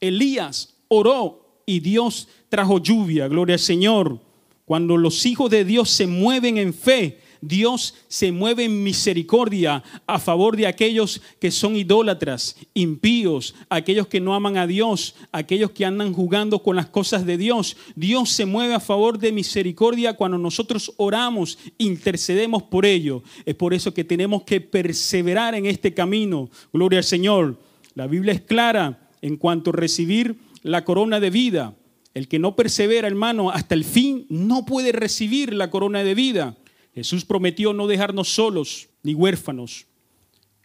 Elías 0.00 0.74
oró 0.88 1.62
y 1.64 1.78
Dios 1.78 2.26
trajo 2.48 2.78
lluvia, 2.78 3.28
gloria 3.28 3.54
al 3.54 3.60
Señor. 3.60 4.18
Cuando 4.64 4.96
los 4.96 5.24
hijos 5.26 5.48
de 5.48 5.64
Dios 5.64 5.90
se 5.90 6.08
mueven 6.08 6.58
en 6.58 6.74
fe, 6.74 7.20
Dios 7.40 7.94
se 8.08 8.32
mueve 8.32 8.64
en 8.64 8.82
misericordia 8.82 9.82
a 10.06 10.18
favor 10.18 10.56
de 10.56 10.66
aquellos 10.66 11.20
que 11.40 11.50
son 11.50 11.76
idólatras, 11.76 12.56
impíos, 12.74 13.54
aquellos 13.68 14.06
que 14.06 14.20
no 14.20 14.34
aman 14.34 14.56
a 14.56 14.66
Dios, 14.66 15.14
aquellos 15.32 15.70
que 15.70 15.84
andan 15.84 16.12
jugando 16.12 16.62
con 16.62 16.76
las 16.76 16.86
cosas 16.86 17.24
de 17.26 17.36
Dios. 17.36 17.76
Dios 17.94 18.30
se 18.30 18.46
mueve 18.46 18.74
a 18.74 18.80
favor 18.80 19.18
de 19.18 19.32
misericordia 19.32 20.14
cuando 20.14 20.38
nosotros 20.38 20.92
oramos, 20.96 21.58
intercedemos 21.78 22.62
por 22.64 22.84
ello. 22.84 23.22
Es 23.46 23.54
por 23.54 23.74
eso 23.74 23.94
que 23.94 24.04
tenemos 24.04 24.42
que 24.42 24.60
perseverar 24.60 25.54
en 25.54 25.66
este 25.66 25.94
camino. 25.94 26.50
Gloria 26.72 26.98
al 26.98 27.04
Señor. 27.04 27.58
La 27.94 28.06
Biblia 28.06 28.32
es 28.32 28.40
clara 28.40 29.08
en 29.22 29.36
cuanto 29.36 29.70
a 29.70 29.74
recibir 29.74 30.36
la 30.62 30.84
corona 30.84 31.20
de 31.20 31.30
vida. 31.30 31.74
El 32.12 32.28
que 32.28 32.38
no 32.38 32.56
persevera, 32.56 33.06
hermano, 33.06 33.50
hasta 33.50 33.74
el 33.74 33.84
fin 33.84 34.26
no 34.28 34.64
puede 34.66 34.92
recibir 34.92 35.54
la 35.54 35.70
corona 35.70 36.02
de 36.02 36.14
vida. 36.14 36.56
Jesús 36.94 37.24
prometió 37.24 37.72
no 37.72 37.86
dejarnos 37.86 38.28
solos 38.28 38.88
ni 39.02 39.14
huérfanos. 39.14 39.86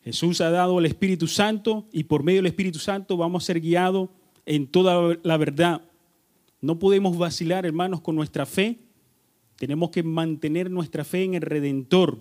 Jesús 0.04 0.42
ha 0.42 0.50
dado 0.50 0.80
el 0.80 0.86
Espíritu 0.86 1.28
Santo 1.28 1.88
y 1.92 2.04
por 2.04 2.24
medio 2.24 2.40
del 2.40 2.48
Espíritu 2.48 2.80
Santo 2.80 3.18
vamos 3.18 3.44
a 3.44 3.48
ser 3.48 3.60
guiados 3.60 4.10
en 4.46 4.68
toda 4.68 5.18
la 5.24 5.38
verdad. 5.38 5.82
No 6.62 6.80
podemos 6.80 7.18
vacilar, 7.18 7.66
hermanos, 7.66 8.02
con 8.02 8.16
nuestra 8.16 8.46
fe. 8.46 8.80
Tenemos 9.58 9.90
que 9.90 10.04
mantener 10.04 10.70
nuestra 10.70 11.04
fe 11.04 11.24
en 11.24 11.34
el 11.36 11.42
Redentor. 11.42 12.20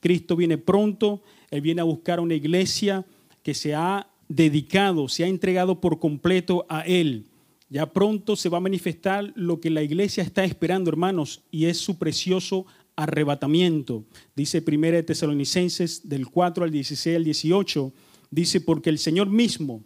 Cristo 0.00 0.36
viene 0.36 0.58
pronto, 0.58 1.22
Él 1.50 1.60
viene 1.60 1.80
a 1.80 1.84
buscar 1.84 2.20
una 2.20 2.34
iglesia 2.34 3.06
que 3.42 3.54
se 3.54 3.74
ha 3.74 4.08
dedicado, 4.28 5.08
se 5.08 5.24
ha 5.24 5.28
entregado 5.28 5.80
por 5.80 5.98
completo 5.98 6.66
a 6.68 6.82
Él. 6.82 7.26
Ya 7.68 7.92
pronto 7.92 8.36
se 8.36 8.48
va 8.48 8.58
a 8.58 8.60
manifestar 8.60 9.32
lo 9.34 9.60
que 9.60 9.70
la 9.70 9.82
iglesia 9.82 10.22
está 10.22 10.44
esperando, 10.44 10.90
hermanos, 10.90 11.42
y 11.50 11.64
es 11.64 11.78
su 11.78 11.98
precioso 11.98 12.66
arrebatamiento. 12.96 14.04
Dice 14.34 14.62
1 14.66 15.04
Tesalonicenses 15.04 16.08
del 16.08 16.28
4 16.28 16.64
al 16.64 16.70
16 16.70 17.16
al 17.16 17.24
18, 17.24 17.92
dice, 18.30 18.60
porque 18.60 18.90
el 18.90 18.98
Señor 18.98 19.28
mismo, 19.28 19.84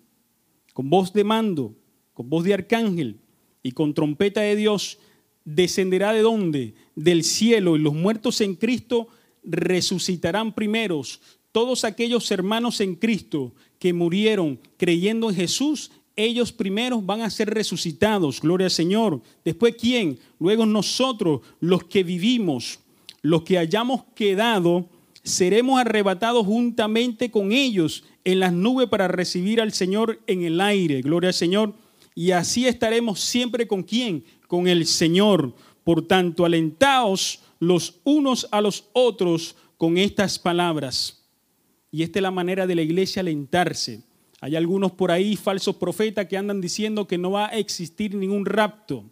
con 0.75 0.91
voz 0.91 1.13
de 1.13 1.25
mando, 1.25 1.77
con 2.15 2.29
voz 2.29 2.45
de 2.45 2.55
arcángel 2.55 3.21
y 3.63 3.73
con 3.73 3.95
trompeta 3.95 4.41
de 4.41 4.57
Dios, 4.57 4.99
descenderá 5.45 6.13
de 6.13 6.23
dónde? 6.23 6.75
Del 6.95 7.25
cielo, 7.25 7.77
y 7.77 7.81
los 7.81 7.95
muertos 7.95 8.41
en 8.41 8.55
Cristo 8.55 9.09
resucitarán 9.43 10.55
primeros. 10.55 11.21
Todos 11.53 11.85
aquellos 11.85 12.31
hermanos 12.31 12.81
en 12.81 12.95
Cristo 12.95 13.55
que 13.79 13.93
murieron 13.93 14.61
creyendo 14.77 15.31
en 15.31 15.37
Jesús, 15.37 15.91
ellos 16.17 16.53
primeros 16.53 17.07
van 17.07 17.23
a 17.23 17.31
ser 17.31 17.49
resucitados, 17.51 18.41
gloria 18.41 18.67
al 18.67 18.73
Señor. 18.73 19.23
Después, 19.45 19.77
¿quién? 19.81 20.19
Luego 20.39 20.67
nosotros, 20.67 21.41
los 21.61 21.85
que 21.85 22.03
vivimos, 22.03 22.81
los 23.23 23.43
que 23.43 23.59
hayamos 23.59 24.05
quedado, 24.15 24.89
seremos 25.23 25.81
arrebatados 25.81 26.47
juntamente 26.47 27.31
con 27.31 27.53
ellos 27.53 28.05
en 28.25 28.41
las 28.41 28.53
nubes 28.53 28.89
para 28.89 29.09
recibir 29.09 29.61
al 29.61 29.73
Señor 29.73 30.21
en 30.27 30.43
el 30.43 30.61
aire, 30.61 31.01
gloria 31.01 31.29
al 31.29 31.35
Señor. 31.35 31.75
Y 32.15 32.33
así 32.33 32.67
estaremos 32.67 33.21
siempre 33.21 33.67
con 33.67 33.83
quién? 33.83 34.25
Con 34.47 34.67
el 34.67 34.87
Señor. 34.87 35.55
Por 35.85 36.07
tanto, 36.07 36.45
alentaos 36.45 37.41
los 37.61 38.01
unos 38.05 38.49
a 38.51 38.61
los 38.61 38.89
otros 38.93 39.57
con 39.77 39.97
estas 39.99 40.39
palabras. 40.39 41.25
Y 41.91 42.03
esta 42.03 42.19
es 42.19 42.23
la 42.23 42.31
manera 42.31 42.67
de 42.67 42.75
la 42.75 42.83
iglesia 42.83 43.21
alentarse. 43.21 44.03
Hay 44.41 44.57
algunos 44.57 44.93
por 44.93 45.11
ahí, 45.11 45.37
falsos 45.37 45.77
profetas, 45.77 46.27
que 46.27 46.37
andan 46.37 46.61
diciendo 46.61 47.07
que 47.07 47.19
no 47.19 47.33
va 47.33 47.47
a 47.47 47.59
existir 47.59 48.15
ningún 48.15 48.45
rapto, 48.45 49.05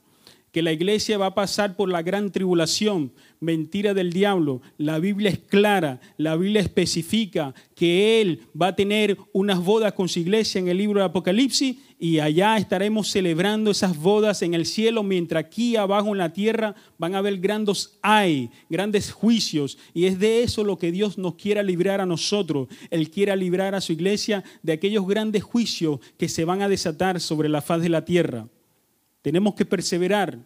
que 0.57 0.63
la 0.63 0.73
iglesia 0.73 1.19
va 1.19 1.27
a 1.27 1.35
pasar 1.35 1.77
por 1.77 1.91
la 1.91 2.01
gran 2.01 2.33
tribulación. 2.33 3.13
Mentira 3.41 3.93
del 3.93 4.11
diablo. 4.11 4.63
La 4.79 4.99
Biblia 4.99 5.29
es 5.29 5.39
clara, 5.39 6.01
la 6.17 6.35
Biblia 6.35 6.63
especifica 6.63 7.55
que 7.75 8.23
Él 8.23 8.41
va 8.59 8.69
a 8.69 8.75
tener 8.75 9.19
unas 9.35 9.63
bodas 9.63 9.93
con 9.93 10.09
su 10.09 10.19
iglesia 10.19 10.59
en 10.59 10.69
el 10.69 10.79
libro 10.79 11.01
de 11.01 11.05
Apocalipsis 11.05 11.77
y 11.99 12.21
allá 12.21 12.57
estaremos 12.57 13.11
celebrando 13.11 13.71
esas 13.71 13.99
bodas 13.99 14.41
en 14.41 14.55
el 14.55 14.65
cielo, 14.65 15.03
mientras 15.03 15.45
aquí 15.45 15.77
abajo 15.77 16.13
en 16.13 16.17
la 16.17 16.33
tierra 16.33 16.75
van 16.97 17.15
a 17.15 17.19
haber 17.19 17.37
grandes 17.37 17.99
hay, 18.01 18.49
grandes 18.71 19.13
juicios. 19.13 19.77
Y 19.93 20.07
es 20.07 20.19
de 20.19 20.43
eso 20.43 20.65
lo 20.65 20.79
que 20.79 20.91
Dios 20.91 21.19
nos 21.19 21.35
quiera 21.35 21.63
librar 21.63 22.01
a 22.01 22.07
nosotros. 22.07 22.69
Él 22.89 23.11
quiera 23.11 23.37
librar 23.37 23.75
a 23.75 23.83
su 23.83 23.93
iglesia 23.93 24.43
de 24.63 24.73
aquellos 24.73 25.07
grandes 25.07 25.43
juicios 25.43 26.01
que 26.17 26.31
se 26.31 26.47
van 26.47 26.63
a 26.63 26.69
desatar 26.71 27.21
sobre 27.21 27.51
la 27.51 27.61
faz 27.61 27.83
de 27.83 27.91
la 27.91 28.07
tierra. 28.07 28.49
Tenemos 29.27 29.57
que 29.57 29.65
perseverar, 29.65 30.39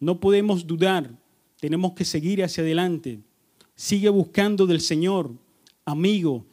no 0.00 0.18
podemos 0.20 0.66
dudar, 0.66 1.10
tenemos 1.60 1.92
que 1.92 2.06
seguir 2.06 2.42
hacia 2.42 2.62
adelante. 2.62 3.20
Sigue 3.74 4.08
buscando 4.08 4.66
del 4.66 4.80
Señor. 4.80 5.32
Amigo, 5.84 6.46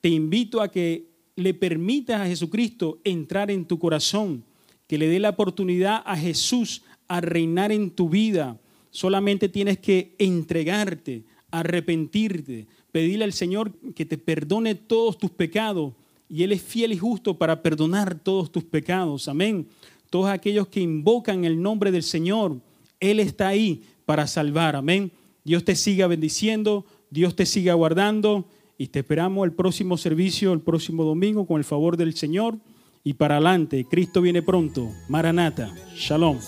te 0.00 0.08
invito 0.08 0.60
a 0.60 0.70
que 0.70 1.08
le 1.34 1.52
permitas 1.52 2.20
a 2.20 2.26
Jesucristo 2.26 3.00
entrar 3.02 3.50
en 3.50 3.64
tu 3.64 3.76
corazón, 3.76 4.44
que 4.86 4.98
le 4.98 5.08
dé 5.08 5.18
la 5.18 5.30
oportunidad 5.30 6.00
a 6.06 6.16
Jesús 6.16 6.84
a 7.08 7.20
reinar 7.20 7.72
en 7.72 7.90
tu 7.90 8.08
vida. 8.08 8.60
Solamente 8.92 9.48
tienes 9.48 9.80
que 9.80 10.14
entregarte, 10.16 11.24
arrepentirte, 11.50 12.68
pedirle 12.92 13.24
al 13.24 13.32
Señor 13.32 13.72
que 13.96 14.06
te 14.06 14.16
perdone 14.16 14.76
todos 14.76 15.18
tus 15.18 15.32
pecados. 15.32 15.92
Y 16.28 16.44
Él 16.44 16.52
es 16.52 16.62
fiel 16.62 16.92
y 16.92 16.98
justo 16.98 17.36
para 17.36 17.60
perdonar 17.60 18.16
todos 18.16 18.52
tus 18.52 18.62
pecados. 18.62 19.26
Amén. 19.26 19.66
Todos 20.10 20.28
aquellos 20.28 20.66
que 20.66 20.80
invocan 20.80 21.44
el 21.44 21.62
nombre 21.62 21.92
del 21.92 22.02
Señor, 22.02 22.60
Él 22.98 23.20
está 23.20 23.48
ahí 23.48 23.84
para 24.04 24.26
salvar. 24.26 24.76
Amén. 24.76 25.12
Dios 25.44 25.64
te 25.64 25.76
siga 25.76 26.08
bendiciendo, 26.08 26.84
Dios 27.10 27.36
te 27.36 27.46
siga 27.46 27.74
guardando 27.74 28.46
y 28.76 28.88
te 28.88 28.98
esperamos 29.00 29.44
el 29.44 29.52
próximo 29.52 29.96
servicio, 29.96 30.52
el 30.52 30.60
próximo 30.60 31.04
domingo, 31.04 31.46
con 31.46 31.58
el 31.58 31.64
favor 31.64 31.96
del 31.96 32.14
Señor. 32.14 32.58
Y 33.04 33.14
para 33.14 33.36
adelante, 33.36 33.86
Cristo 33.88 34.20
viene 34.20 34.42
pronto. 34.42 34.90
Maranata. 35.08 35.74
Shalom. 35.94 36.38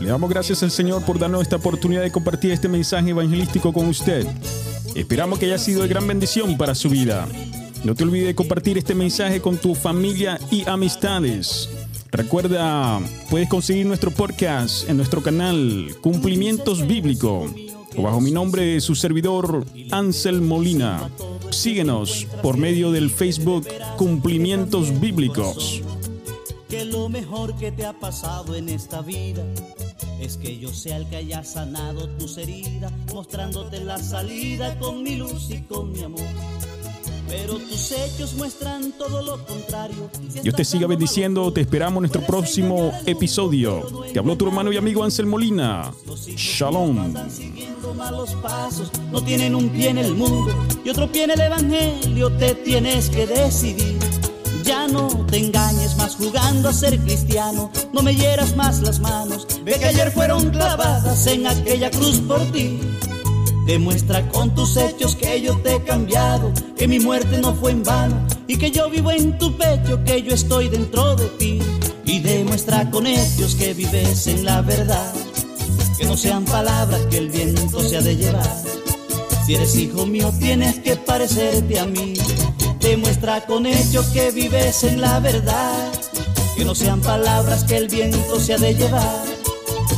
Le 0.00 0.08
damos 0.08 0.28
gracias 0.28 0.62
al 0.62 0.70
Señor 0.70 1.04
por 1.04 1.18
darnos 1.18 1.42
esta 1.42 1.56
oportunidad 1.56 2.02
de 2.02 2.10
compartir 2.10 2.50
este 2.50 2.68
mensaje 2.68 3.10
evangelístico 3.10 3.72
con 3.72 3.86
usted. 3.86 4.26
Esperamos 4.96 5.38
que 5.38 5.46
haya 5.46 5.58
sido 5.58 5.82
de 5.82 5.88
gran 5.88 6.06
bendición 6.06 6.56
para 6.56 6.74
su 6.74 6.88
vida. 6.88 7.28
No 7.84 7.94
te 7.94 8.02
olvides 8.02 8.28
de 8.28 8.34
compartir 8.34 8.78
este 8.78 8.94
mensaje 8.94 9.40
con 9.40 9.58
tu 9.58 9.74
familia 9.74 10.38
y 10.50 10.66
amistades. 10.68 11.68
Recuerda, 12.14 13.00
puedes 13.28 13.48
conseguir 13.48 13.86
nuestro 13.86 14.12
podcast 14.12 14.88
en 14.88 14.98
nuestro 14.98 15.20
canal 15.20 15.96
Cumplimientos 16.00 16.86
Bíblicos 16.86 17.50
o 17.96 18.02
bajo 18.02 18.20
mi 18.20 18.30
nombre, 18.30 18.80
su 18.80 18.94
servidor 18.94 19.66
Ansel 19.90 20.40
Molina. 20.40 21.10
Síguenos 21.50 22.28
por 22.40 22.56
medio 22.56 22.92
del 22.92 23.10
Facebook 23.10 23.66
Cumplimientos 23.96 25.00
Bíblicos. 25.00 25.82
Que 26.68 26.84
lo 26.84 27.08
mejor 27.08 27.56
que 27.56 27.72
te 27.72 27.84
ha 27.84 27.98
pasado 27.98 28.54
en 28.54 28.68
esta 28.68 29.02
vida 29.02 29.44
es 30.20 30.36
que 30.36 30.56
yo 30.56 30.72
sea 30.72 30.98
el 30.98 31.08
que 31.08 31.16
haya 31.16 31.42
sanado 31.42 32.08
tus 32.10 32.38
heridas, 32.38 32.92
mostrándote 33.12 33.80
la 33.80 33.98
salida 33.98 34.78
con 34.78 35.02
mi 35.02 35.16
luz 35.16 35.50
y 35.50 35.62
con 35.62 35.90
mi 35.90 36.04
amor. 36.04 36.22
Pero 37.28 37.54
tus 37.54 37.92
hechos 37.92 38.34
muestran 38.34 38.92
todo 38.92 39.22
lo 39.22 39.44
contrario. 39.44 40.10
Dios 40.42 40.54
te 40.54 40.64
siga 40.64 40.86
bendiciendo. 40.86 41.52
Te 41.52 41.62
esperamos 41.62 41.98
en 41.98 42.02
nuestro 42.02 42.22
próximo 42.22 42.92
episodio. 43.06 44.04
Te 44.12 44.18
habló 44.18 44.36
tu 44.36 44.46
hermano 44.46 44.72
y 44.72 44.76
amigo 44.76 45.02
Ansel 45.02 45.26
Molina. 45.26 45.92
Shalom. 46.36 47.14
malos 47.96 48.34
pasos, 48.42 48.90
no 49.12 49.22
tienen 49.22 49.54
un 49.54 49.68
pie 49.68 49.90
en 49.90 49.98
el 49.98 50.14
mundo 50.14 50.52
y 50.84 50.88
otro 50.90 51.10
pie 51.10 51.24
en 51.24 51.30
el 51.30 51.40
evangelio. 51.40 52.30
Te 52.32 52.54
tienes 52.54 53.08
que 53.08 53.26
decidir. 53.26 53.98
Ya 54.64 54.88
no 54.88 55.08
te 55.26 55.38
engañes 55.38 55.96
más 55.96 56.16
jugando 56.16 56.70
a 56.70 56.72
ser 56.72 56.98
cristiano. 57.00 57.70
No 57.92 58.02
me 58.02 58.14
hieras 58.14 58.56
más 58.56 58.80
las 58.80 58.98
manos. 58.98 59.46
Ve 59.62 59.74
que 59.78 59.84
ayer 59.86 60.10
fueron 60.10 60.50
clavadas 60.50 61.26
en 61.26 61.46
aquella 61.46 61.90
cruz 61.90 62.20
por 62.20 62.40
ti. 62.50 62.80
Demuestra 63.66 64.28
con 64.28 64.54
tus 64.54 64.76
hechos 64.76 65.16
que 65.16 65.40
yo 65.40 65.56
te 65.58 65.76
he 65.76 65.82
cambiado, 65.84 66.52
que 66.76 66.86
mi 66.86 67.00
muerte 67.00 67.38
no 67.38 67.54
fue 67.54 67.72
en 67.72 67.82
vano 67.82 68.26
y 68.46 68.58
que 68.58 68.70
yo 68.70 68.90
vivo 68.90 69.10
en 69.10 69.38
tu 69.38 69.56
pecho, 69.56 70.04
que 70.04 70.22
yo 70.22 70.34
estoy 70.34 70.68
dentro 70.68 71.16
de 71.16 71.26
ti. 71.38 71.58
Y 72.04 72.20
demuestra 72.20 72.90
con 72.90 73.06
hechos 73.06 73.54
que 73.54 73.72
vives 73.72 74.26
en 74.26 74.44
la 74.44 74.60
verdad, 74.60 75.14
que 75.98 76.04
no 76.04 76.14
sean 76.16 76.44
palabras 76.44 77.00
que 77.10 77.16
el 77.16 77.30
viento 77.30 77.80
se 77.80 77.96
ha 77.96 78.02
de 78.02 78.16
llevar. 78.16 78.62
Si 79.46 79.54
eres 79.54 79.74
hijo 79.76 80.04
mío 80.04 80.30
tienes 80.38 80.78
que 80.80 80.96
parecerte 80.96 81.78
a 81.78 81.86
mí. 81.86 82.14
Demuestra 82.80 83.46
con 83.46 83.64
hechos 83.64 84.06
que 84.06 84.30
vives 84.30 84.84
en 84.84 85.00
la 85.00 85.20
verdad, 85.20 85.90
que 86.54 86.66
no 86.66 86.74
sean 86.74 87.00
palabras 87.00 87.64
que 87.64 87.78
el 87.78 87.88
viento 87.88 88.38
se 88.38 88.54
ha 88.54 88.58
de 88.58 88.74
llevar. 88.74 89.24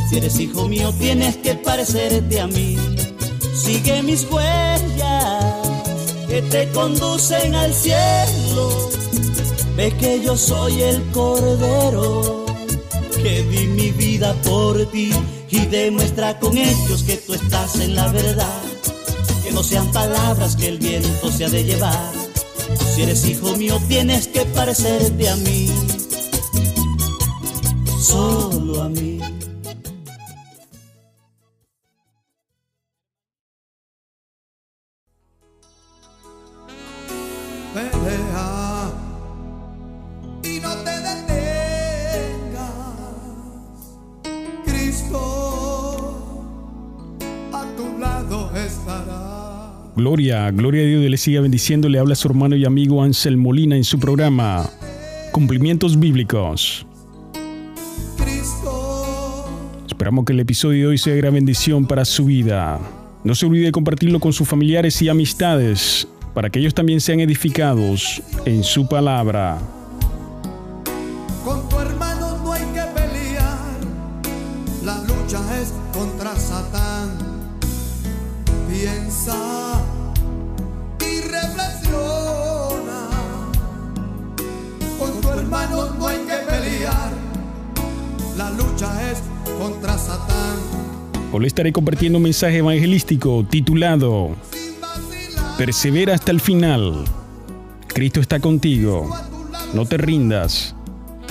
Si 0.09 0.18
eres 0.18 0.38
hijo 0.38 0.68
mío 0.68 0.94
tienes 0.98 1.37
que 1.38 1.55
parecerte 1.55 2.40
a 2.40 2.46
mí. 2.46 2.76
Sigue 3.57 4.03
mis 4.03 4.27
huellas 4.31 5.45
que 6.29 6.42
te 6.42 6.69
conducen 6.73 7.55
al 7.55 7.73
cielo. 7.73 8.90
Ve 9.77 9.92
que 9.99 10.23
yo 10.23 10.37
soy 10.37 10.83
el 10.83 11.03
cordero 11.11 12.45
que 13.23 13.42
di 13.45 13.66
mi 13.66 13.90
vida 13.92 14.35
por 14.42 14.85
ti 14.90 15.11
y 15.51 15.61
demuestra 15.66 16.38
con 16.38 16.57
ellos 16.57 17.03
que 17.03 17.16
tú 17.16 17.35
estás 17.35 17.81
en 17.81 17.95
la 17.95 18.09
verdad. 18.09 18.62
Que 19.42 19.53
no 19.53 19.62
sean 19.62 19.90
palabras 19.90 20.55
que 20.57 20.69
el 20.69 20.79
viento 20.79 21.33
se 21.33 21.47
ha 21.47 21.49
de 21.49 21.64
llevar. 21.64 22.12
Si 22.95 23.03
eres 23.03 23.27
hijo 23.27 23.57
mío 23.57 23.81
tienes 23.88 24.29
que 24.29 24.45
parecerte 24.47 25.29
a 25.29 25.37
mí, 25.37 25.71
solo 28.01 28.83
a 28.83 28.88
mí. 28.88 29.36
Gloria, 50.07 50.49
gloria 50.53 50.83
a 50.83 50.87
Dios, 50.87 51.01
Dios 51.01 51.11
le 51.11 51.16
siga 51.16 51.40
bendiciendo. 51.40 51.88
Le 51.88 51.99
habla 51.99 52.14
su 52.14 52.29
hermano 52.29 52.55
y 52.55 52.64
amigo 52.64 53.03
Ansel 53.03 53.37
Molina 53.37 53.75
en 53.75 53.83
su 53.83 53.99
programa 53.99 54.71
Cumplimientos 55.33 55.99
Bíblicos. 55.99 56.87
Cristo 58.16 59.45
Esperamos 59.88 60.25
que 60.25 60.33
el 60.33 60.38
episodio 60.38 60.83
de 60.83 60.87
hoy 60.87 60.99
sea 60.99 61.12
de 61.12 61.19
gran 61.19 61.35
bendición 61.35 61.88
para 61.88 62.05
su 62.05 62.27
vida. 62.27 62.79
No 63.25 63.35
se 63.35 63.47
olvide 63.47 63.73
compartirlo 63.73 64.21
con 64.21 64.33
sus 64.33 64.47
familiares 64.47 65.03
y 65.03 65.09
amistades 65.09 66.07
para 66.35 66.51
que 66.51 66.61
ellos 66.61 66.73
también 66.73 67.01
sean 67.01 67.19
edificados 67.19 68.23
en 68.45 68.62
su 68.62 68.88
palabra. 68.88 69.59
Hoy 91.37 91.42
le 91.42 91.49
estaré 91.49 91.70
compartiendo 91.70 92.16
un 92.16 92.22
mensaje 92.22 92.57
evangelístico 92.57 93.46
titulado 93.46 94.35
Persevera 95.59 96.14
hasta 96.14 96.31
el 96.31 96.40
final. 96.40 97.05
Cristo 97.88 98.20
está 98.20 98.40
contigo. 98.40 99.14
No 99.75 99.85
te 99.85 99.99
rindas. 99.99 100.75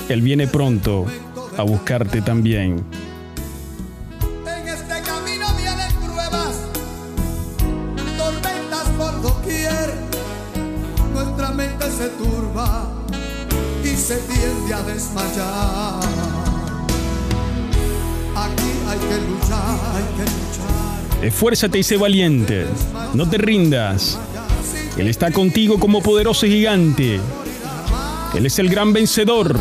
Él 0.08 0.22
viene 0.22 0.46
pronto 0.46 1.06
a 1.56 1.64
buscarte 1.64 2.22
también. 2.22 2.84
Esfuérzate 21.36 21.78
y 21.78 21.82
sé 21.82 21.98
valiente. 21.98 22.64
No 23.12 23.28
te 23.28 23.36
rindas. 23.36 24.18
Él 24.96 25.06
está 25.06 25.30
contigo 25.30 25.78
como 25.78 26.00
poderoso 26.00 26.46
gigante. 26.46 27.20
Él 28.34 28.46
es 28.46 28.58
el 28.58 28.70
gran 28.70 28.94
vencedor. 28.94 29.54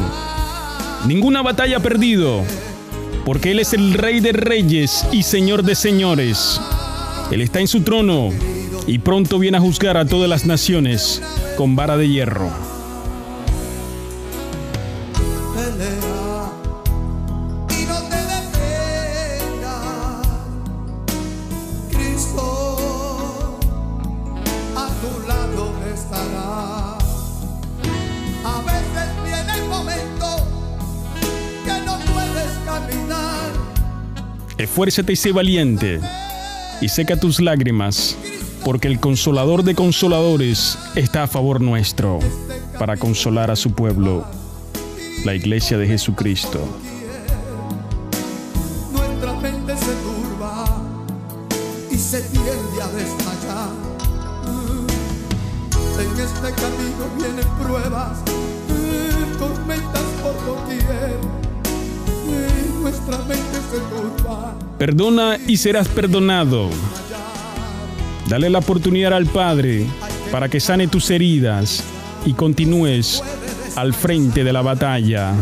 Ninguna 1.05 1.41
batalla 1.41 1.75
ha 1.75 1.79
perdido. 1.81 2.43
Porque 3.25 3.51
Él 3.51 3.59
es 3.59 3.73
el 3.73 3.93
rey 3.93 4.21
de 4.21 4.31
reyes 4.31 5.05
y 5.11 5.23
señor 5.23 5.63
de 5.63 5.75
señores. 5.75 6.61
Él 7.29 7.41
está 7.41 7.59
en 7.59 7.67
su 7.67 7.81
trono 7.81 8.29
y 8.87 8.99
pronto 8.99 9.37
viene 9.37 9.57
a 9.57 9.61
juzgar 9.61 9.97
a 9.97 10.05
todas 10.05 10.29
las 10.29 10.45
naciones 10.45 11.21
con 11.57 11.75
vara 11.75 11.97
de 11.97 12.07
hierro. 12.07 12.74
Esfuérzate 34.75 35.13
y 35.13 35.15
sé 35.15 35.31
valiente, 35.31 36.01
y 36.81 36.89
seca 36.89 37.15
tus 37.15 37.39
lágrimas, 37.39 38.17
porque 38.65 38.89
el 38.89 38.99
consolador 38.99 39.63
de 39.63 39.73
consoladores 39.73 40.77
está 40.95 41.23
a 41.23 41.27
favor 41.27 41.61
nuestro, 41.61 42.19
para 42.77 42.97
consolar 42.97 43.51
a 43.51 43.55
su 43.55 43.71
pueblo, 43.71 44.25
la 45.23 45.33
iglesia 45.33 45.77
de 45.77 45.87
Jesucristo. 45.87 46.59
Perdona 64.85 65.39
y 65.47 65.57
serás 65.57 65.87
perdonado. 65.87 66.69
Dale 68.29 68.51
la 68.51 68.59
oportunidad 68.59 69.13
al 69.13 69.25
Padre 69.25 69.87
para 70.31 70.47
que 70.47 70.59
sane 70.59 70.87
tus 70.87 71.09
heridas 71.09 71.83
y 72.23 72.33
continúes 72.33 73.23
al 73.75 73.95
frente 73.95 74.43
de 74.43 74.53
la 74.53 74.61
batalla. 74.61 75.33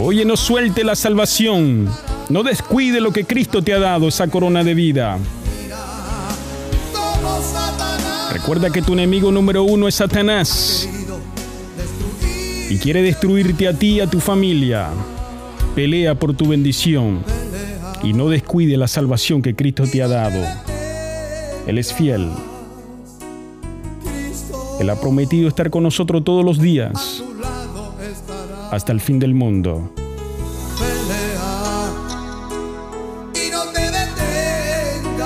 Oye, 0.00 0.24
no 0.24 0.38
suelte 0.38 0.84
la 0.84 0.96
salvación. 0.96 1.86
No 2.30 2.42
descuide 2.42 3.02
lo 3.02 3.12
que 3.12 3.26
Cristo 3.26 3.60
te 3.60 3.74
ha 3.74 3.78
dado, 3.78 4.08
esa 4.08 4.28
corona 4.28 4.64
de 4.64 4.72
vida. 4.72 5.18
Recuerda 8.32 8.70
que 8.70 8.80
tu 8.80 8.94
enemigo 8.94 9.30
número 9.30 9.64
uno 9.64 9.86
es 9.86 9.96
Satanás 9.96 10.88
y 12.70 12.78
quiere 12.78 13.02
destruirte 13.02 13.68
a 13.68 13.74
ti 13.74 13.96
y 13.96 14.00
a 14.00 14.06
tu 14.06 14.18
familia. 14.18 14.88
Pelea 15.74 16.14
por 16.14 16.34
tu 16.34 16.46
bendición 16.48 17.24
y 18.02 18.12
no 18.12 18.28
descuide 18.28 18.76
la 18.76 18.86
salvación 18.86 19.42
que 19.42 19.56
Cristo 19.56 19.84
te 19.90 20.02
ha 20.02 20.08
dado. 20.08 20.38
Él 21.66 21.78
es 21.78 21.92
fiel. 21.92 22.30
Él 24.80 24.90
ha 24.90 25.00
prometido 25.00 25.48
estar 25.48 25.70
con 25.70 25.82
nosotros 25.82 26.22
todos 26.24 26.44
los 26.44 26.60
días 26.60 27.22
hasta 28.70 28.92
el 28.92 29.00
fin 29.00 29.18
del 29.18 29.34
mundo. 29.34 29.92
pelea 30.78 31.90
y 33.34 33.50
no 33.50 33.64
te 33.72 33.80
detengas. 33.80 35.24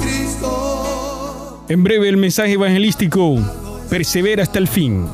Cristo, 0.00 1.64
En 1.68 1.84
breve 1.84 2.08
el 2.08 2.16
mensaje 2.16 2.52
evangelístico. 2.52 3.38
Persevera 3.90 4.42
hasta 4.42 4.58
el 4.58 4.68
fin. 4.68 5.06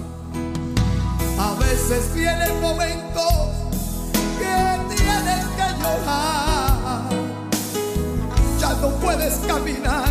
a 1.38 1.54
veces 1.58 2.14
caminar 9.52 10.08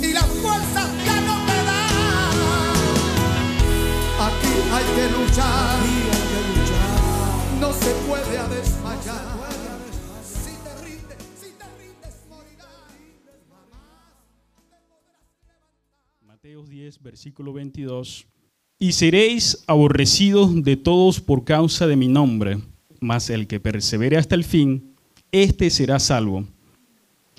y 0.00 0.12
las 0.12 0.26
fuerzas 0.26 0.88
ya 1.04 1.20
no 1.22 1.36
te 1.46 1.58
dan. 1.68 2.36
Aquí 4.26 4.54
hay 4.72 4.86
que 4.94 5.06
luchar. 5.16 5.78
No 7.60 7.72
se 7.72 7.92
puede 8.06 8.38
a 8.38 8.48
desmayar. 8.48 9.38
Mateos 16.24 16.68
10, 16.68 17.02
versículo 17.02 17.52
22. 17.52 18.26
Y 18.78 18.92
seréis 18.92 19.64
aborrecidos 19.66 20.62
de 20.62 20.76
todos 20.76 21.20
por 21.20 21.44
causa 21.44 21.88
de 21.88 21.96
mi 21.96 22.06
nombre, 22.06 22.60
mas 23.00 23.28
el 23.28 23.48
que 23.48 23.58
persevere 23.58 24.16
hasta 24.16 24.36
el 24.36 24.44
fin, 24.44 24.94
éste 25.32 25.68
será 25.70 25.98
salvo. 25.98 26.46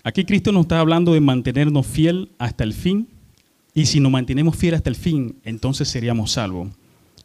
Aquí 0.04 0.26
Cristo 0.26 0.52
nos 0.52 0.64
está 0.64 0.80
hablando 0.80 1.14
de 1.14 1.22
mantenernos 1.22 1.86
fiel 1.86 2.30
hasta 2.38 2.64
el 2.64 2.74
fin, 2.74 3.08
y 3.74 3.86
si 3.86 4.00
nos 4.00 4.12
mantenemos 4.12 4.56
fiel 4.56 4.76
hasta 4.76 4.90
el 4.90 4.96
fin, 4.96 5.38
entonces 5.44 5.88
seríamos 5.88 6.32
salvos. 6.32 6.70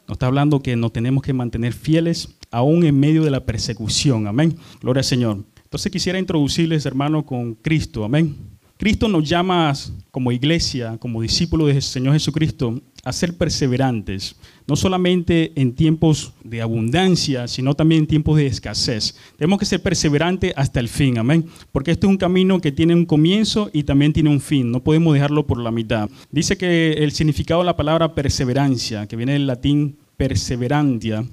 Nos 0.07 0.17
está 0.17 0.27
hablando 0.27 0.61
que 0.61 0.77
nos 0.77 0.93
tenemos 0.93 1.23
que 1.23 1.33
mantener 1.33 1.73
fieles 1.73 2.29
aún 2.51 2.85
en 2.85 2.99
medio 2.99 3.25
de 3.25 3.31
la 3.31 3.45
persecución. 3.45 4.27
Amén. 4.27 4.57
Gloria 4.81 5.01
al 5.01 5.05
Señor. 5.05 5.45
Entonces 5.65 5.91
quisiera 5.91 6.19
introducirles, 6.19 6.85
hermano, 6.87 7.25
con 7.25 7.55
Cristo. 7.55 8.05
Amén. 8.05 8.37
Cristo 8.77 9.09
nos 9.09 9.29
llama 9.29 9.73
como 10.11 10.31
iglesia, 10.31 10.99
como 10.99 11.23
discípulos 11.23 11.69
del 11.69 11.81
Señor 11.81 12.13
Jesucristo, 12.13 12.81
a 13.03 13.13
ser 13.13 13.37
perseverantes, 13.37 14.37
no 14.67 14.77
solamente 14.77 15.53
en 15.57 15.75
tiempos 15.75 16.33
de 16.43 16.63
abundancia, 16.63 17.47
sino 17.49 17.75
también 17.75 18.03
en 18.03 18.07
tiempos 18.07 18.37
de 18.37 18.47
escasez. 18.47 19.17
Tenemos 19.37 19.59
que 19.59 19.67
ser 19.67 19.83
perseverantes 19.83 20.53
hasta 20.57 20.81
el 20.81 20.89
fin, 20.89 21.19
amén, 21.19 21.47
porque 21.73 21.91
este 21.91 22.07
es 22.07 22.11
un 22.11 22.17
camino 22.17 22.61
que 22.61 22.73
tiene 22.73 22.95
un 22.95 23.05
comienzo 23.05 23.71
y 23.73 23.83
también 23.83 24.13
tiene 24.13 24.31
un 24.31 24.41
fin, 24.41 24.71
no 24.71 24.83
podemos 24.83 25.15
dejarlo 25.15 25.47
por 25.47 25.59
la 25.59 25.71
mitad. 25.71 26.09
Dice 26.31 26.57
que 26.57 26.93
el 26.93 27.13
significado 27.13 27.61
de 27.61 27.67
la 27.67 27.77
palabra 27.77 28.15
perseverancia, 28.15 29.07
que 29.07 29.17
viene 29.17 29.33
del 29.33 29.47
latín 29.47 29.99
perseverantia, 30.17 31.25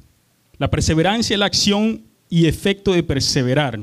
la 0.57 0.69
perseverancia 0.69 1.33
es 1.33 1.39
la 1.39 1.45
acción 1.45 2.01
y 2.29 2.45
efecto 2.45 2.93
de 2.93 3.03
perseverar. 3.03 3.79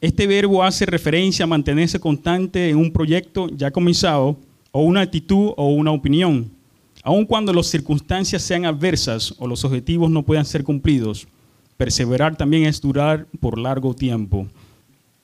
Este 0.00 0.26
verbo 0.26 0.62
hace 0.62 0.86
referencia 0.86 1.44
a 1.44 1.48
mantenerse 1.48 1.98
constante 1.98 2.70
en 2.70 2.76
un 2.76 2.92
proyecto 2.92 3.48
ya 3.50 3.70
comenzado, 3.70 4.38
o 4.70 4.82
una 4.82 5.00
actitud 5.00 5.52
o 5.56 5.68
una 5.68 5.90
opinión, 5.92 6.50
aun 7.08 7.24
cuando 7.24 7.54
las 7.54 7.68
circunstancias 7.68 8.42
sean 8.42 8.66
adversas 8.66 9.34
o 9.38 9.46
los 9.46 9.64
objetivos 9.64 10.10
no 10.10 10.24
puedan 10.24 10.44
ser 10.44 10.62
cumplidos. 10.62 11.26
Perseverar 11.78 12.36
también 12.36 12.66
es 12.66 12.82
durar 12.82 13.26
por 13.40 13.56
largo 13.56 13.94
tiempo. 13.94 14.46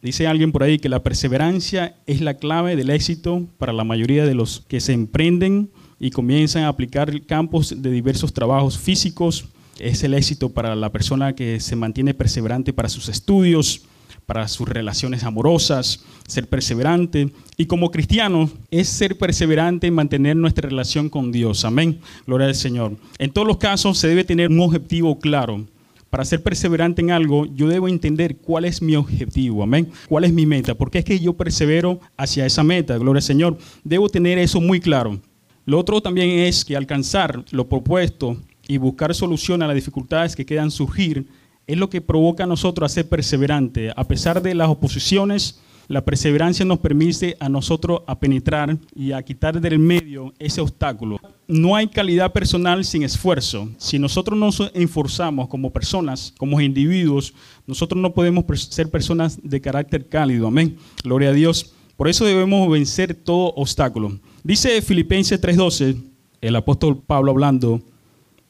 Dice 0.00 0.26
alguien 0.26 0.50
por 0.50 0.62
ahí 0.62 0.78
que 0.78 0.88
la 0.88 1.02
perseverancia 1.02 1.94
es 2.06 2.22
la 2.22 2.38
clave 2.38 2.74
del 2.74 2.88
éxito 2.88 3.42
para 3.58 3.74
la 3.74 3.84
mayoría 3.84 4.24
de 4.24 4.34
los 4.34 4.64
que 4.66 4.80
se 4.80 4.94
emprenden 4.94 5.68
y 6.00 6.10
comienzan 6.10 6.62
a 6.62 6.68
aplicar 6.68 7.20
campos 7.26 7.82
de 7.82 7.90
diversos 7.90 8.32
trabajos 8.32 8.78
físicos, 8.78 9.44
es 9.78 10.02
el 10.04 10.14
éxito 10.14 10.48
para 10.48 10.74
la 10.76 10.90
persona 10.90 11.34
que 11.34 11.60
se 11.60 11.76
mantiene 11.76 12.14
perseverante 12.14 12.72
para 12.72 12.88
sus 12.88 13.10
estudios, 13.10 13.82
para 14.26 14.48
sus 14.48 14.68
relaciones 14.68 15.24
amorosas, 15.24 16.04
ser 16.26 16.48
perseverante. 16.48 17.30
Y 17.56 17.66
como 17.66 17.90
cristiano 17.90 18.50
es 18.70 18.88
ser 18.88 19.18
perseverante 19.18 19.86
en 19.86 19.94
mantener 19.94 20.36
nuestra 20.36 20.68
relación 20.68 21.08
con 21.08 21.32
Dios. 21.32 21.64
Amén. 21.64 22.00
Gloria 22.26 22.46
al 22.46 22.54
Señor. 22.54 22.96
En 23.18 23.30
todos 23.30 23.46
los 23.46 23.58
casos 23.58 23.98
se 23.98 24.08
debe 24.08 24.24
tener 24.24 24.50
un 24.50 24.60
objetivo 24.60 25.18
claro. 25.18 25.64
Para 26.10 26.24
ser 26.24 26.44
perseverante 26.44 27.02
en 27.02 27.10
algo, 27.10 27.44
yo 27.46 27.66
debo 27.66 27.88
entender 27.88 28.36
cuál 28.36 28.66
es 28.66 28.80
mi 28.80 28.94
objetivo, 28.94 29.64
amén. 29.64 29.90
¿Cuál 30.08 30.22
es 30.22 30.32
mi 30.32 30.46
meta? 30.46 30.76
Porque 30.76 31.00
es 31.00 31.04
que 31.04 31.18
yo 31.18 31.32
persevero 31.32 31.98
hacia 32.16 32.46
esa 32.46 32.62
meta, 32.62 32.96
gloria 32.98 33.18
al 33.18 33.24
Señor. 33.24 33.58
Debo 33.82 34.08
tener 34.08 34.38
eso 34.38 34.60
muy 34.60 34.78
claro. 34.78 35.18
Lo 35.66 35.76
otro 35.76 36.00
también 36.00 36.30
es 36.30 36.64
que 36.64 36.76
alcanzar 36.76 37.44
lo 37.50 37.68
propuesto 37.68 38.36
y 38.68 38.76
buscar 38.76 39.12
solución 39.12 39.60
a 39.62 39.66
las 39.66 39.74
dificultades 39.74 40.36
que 40.36 40.46
quedan 40.46 40.70
surgir 40.70 41.26
es 41.66 41.78
lo 41.78 41.88
que 41.90 42.00
provoca 42.00 42.44
a 42.44 42.46
nosotros 42.46 42.90
a 42.90 42.94
ser 42.94 43.08
perseverante. 43.08 43.92
A 43.96 44.04
pesar 44.04 44.42
de 44.42 44.54
las 44.54 44.68
oposiciones, 44.68 45.60
la 45.88 46.04
perseverancia 46.04 46.64
nos 46.64 46.78
permite 46.78 47.36
a 47.40 47.48
nosotros 47.48 48.00
a 48.06 48.18
penetrar 48.18 48.78
y 48.94 49.12
a 49.12 49.22
quitar 49.22 49.60
del 49.60 49.78
medio 49.78 50.32
ese 50.38 50.60
obstáculo. 50.60 51.18
No 51.46 51.76
hay 51.76 51.88
calidad 51.88 52.32
personal 52.32 52.84
sin 52.84 53.02
esfuerzo. 53.02 53.68
Si 53.76 53.98
nosotros 53.98 54.38
nos 54.38 54.70
esforzamos 54.72 55.48
como 55.48 55.72
personas, 55.72 56.32
como 56.38 56.60
individuos, 56.60 57.34
nosotros 57.66 58.00
no 58.00 58.14
podemos 58.14 58.44
ser 58.70 58.90
personas 58.90 59.38
de 59.42 59.60
carácter 59.60 60.08
cálido. 60.08 60.46
Amén. 60.46 60.78
Gloria 61.02 61.30
a 61.30 61.32
Dios. 61.32 61.74
Por 61.96 62.08
eso 62.08 62.24
debemos 62.24 62.68
vencer 62.70 63.14
todo 63.14 63.52
obstáculo. 63.54 64.18
Dice 64.42 64.80
Filipenses 64.82 65.40
3:12, 65.40 65.96
el 66.40 66.56
apóstol 66.56 67.02
Pablo 67.06 67.30
hablando, 67.30 67.82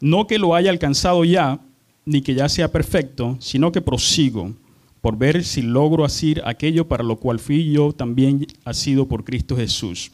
no 0.00 0.26
que 0.26 0.38
lo 0.38 0.54
haya 0.54 0.70
alcanzado 0.70 1.24
ya, 1.24 1.60
ni 2.06 2.22
que 2.22 2.34
ya 2.34 2.48
sea 2.48 2.70
perfecto, 2.70 3.36
sino 3.40 3.72
que 3.72 3.80
prosigo 3.80 4.52
por 5.00 5.18
ver 5.18 5.44
si 5.44 5.62
logro 5.62 6.04
hacer 6.04 6.42
aquello 6.46 6.88
para 6.88 7.04
lo 7.04 7.16
cual 7.16 7.38
fui 7.38 7.70
yo 7.70 7.92
también 7.92 8.46
ha 8.64 8.72
sido 8.72 9.06
por 9.06 9.24
Cristo 9.24 9.56
Jesús. 9.56 10.10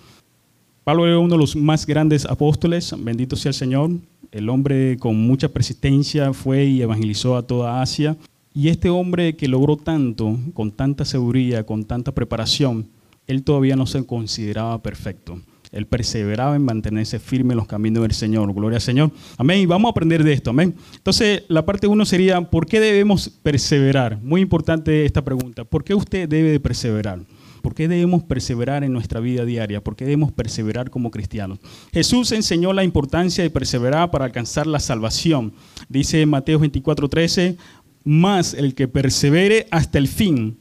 Pablo 0.83 1.07
era 1.07 1.19
uno 1.19 1.35
de 1.35 1.39
los 1.39 1.55
más 1.55 1.87
grandes 1.87 2.25
apóstoles, 2.25 2.93
bendito 2.99 3.37
sea 3.37 3.51
el 3.51 3.55
Señor, 3.55 3.91
el 4.33 4.49
hombre 4.49 4.97
con 4.99 5.17
mucha 5.17 5.49
persistencia 5.49 6.33
fue 6.33 6.65
y 6.65 6.83
evangelizó 6.83 7.37
a 7.37 7.47
toda 7.47 7.83
Asia. 7.83 8.17
Y 8.53 8.69
este 8.69 8.91
hombre 8.91 9.37
que 9.37 9.49
logró 9.49 9.77
tanto, 9.77 10.37
con 10.55 10.73
tanta 10.73 11.05
seguridad, 11.05 11.65
con 11.65 11.85
tanta 11.85 12.13
preparación, 12.13 12.89
él 13.27 13.45
todavía 13.45 13.77
no 13.77 13.87
se 13.87 14.05
consideraba 14.05 14.83
perfecto. 14.83 15.41
Él 15.73 15.87
perseveraba 15.87 16.57
en 16.57 16.65
mantenerse 16.65 17.19
firme 17.19 17.53
en 17.53 17.59
los 17.59 17.67
caminos 17.67 18.03
del 18.03 18.13
Señor. 18.13 18.53
Gloria 18.53 18.77
al 18.77 18.83
Señor. 18.83 19.13
Amén. 19.39 19.61
Y 19.61 19.67
vamos 19.67 19.89
a 19.89 19.91
aprender 19.91 20.25
de 20.25 20.33
esto. 20.33 20.51
Amén. 20.51 20.75
Entonces, 20.95 21.45
la 21.49 21.65
parte 21.65 21.87
uno 21.87 22.05
sería, 22.05 22.41
¿por 22.41 22.67
qué 22.67 22.81
debemos 22.81 23.29
perseverar? 23.29 24.21
Muy 24.23 24.41
importante 24.41 25.05
esta 25.05 25.23
pregunta. 25.25 25.65
¿Por 25.65 25.85
qué 25.85 25.95
usted 25.95 26.29
debe 26.29 26.51
de 26.51 26.61
perseverar? 26.61 27.21
¿Por 27.63 27.75
qué 27.75 27.89
debemos 27.89 28.23
perseverar 28.23 28.85
en 28.85 28.93
nuestra 28.93 29.21
vida 29.21 29.45
diaria? 29.45 29.83
¿Por 29.83 29.95
qué 29.95 30.05
debemos 30.05 30.33
perseverar 30.33 30.91
como 30.91 31.11
cristianos? 31.11 31.59
Jesús 31.93 32.33
enseñó 32.33 32.73
la 32.73 32.85
importancia 32.85 33.45
de 33.45 33.51
perseverar 33.51 34.11
para 34.11 34.25
alcanzar 34.25 34.67
la 34.67 34.81
salvación. 34.81 35.53
Dice 35.89 36.25
Mateo 36.27 36.59
24:13, 36.59 37.57
más 38.05 38.55
el 38.55 38.75
que 38.75 38.89
persevere 38.89 39.67
hasta 39.71 39.99
el 39.99 40.09
fin 40.09 40.60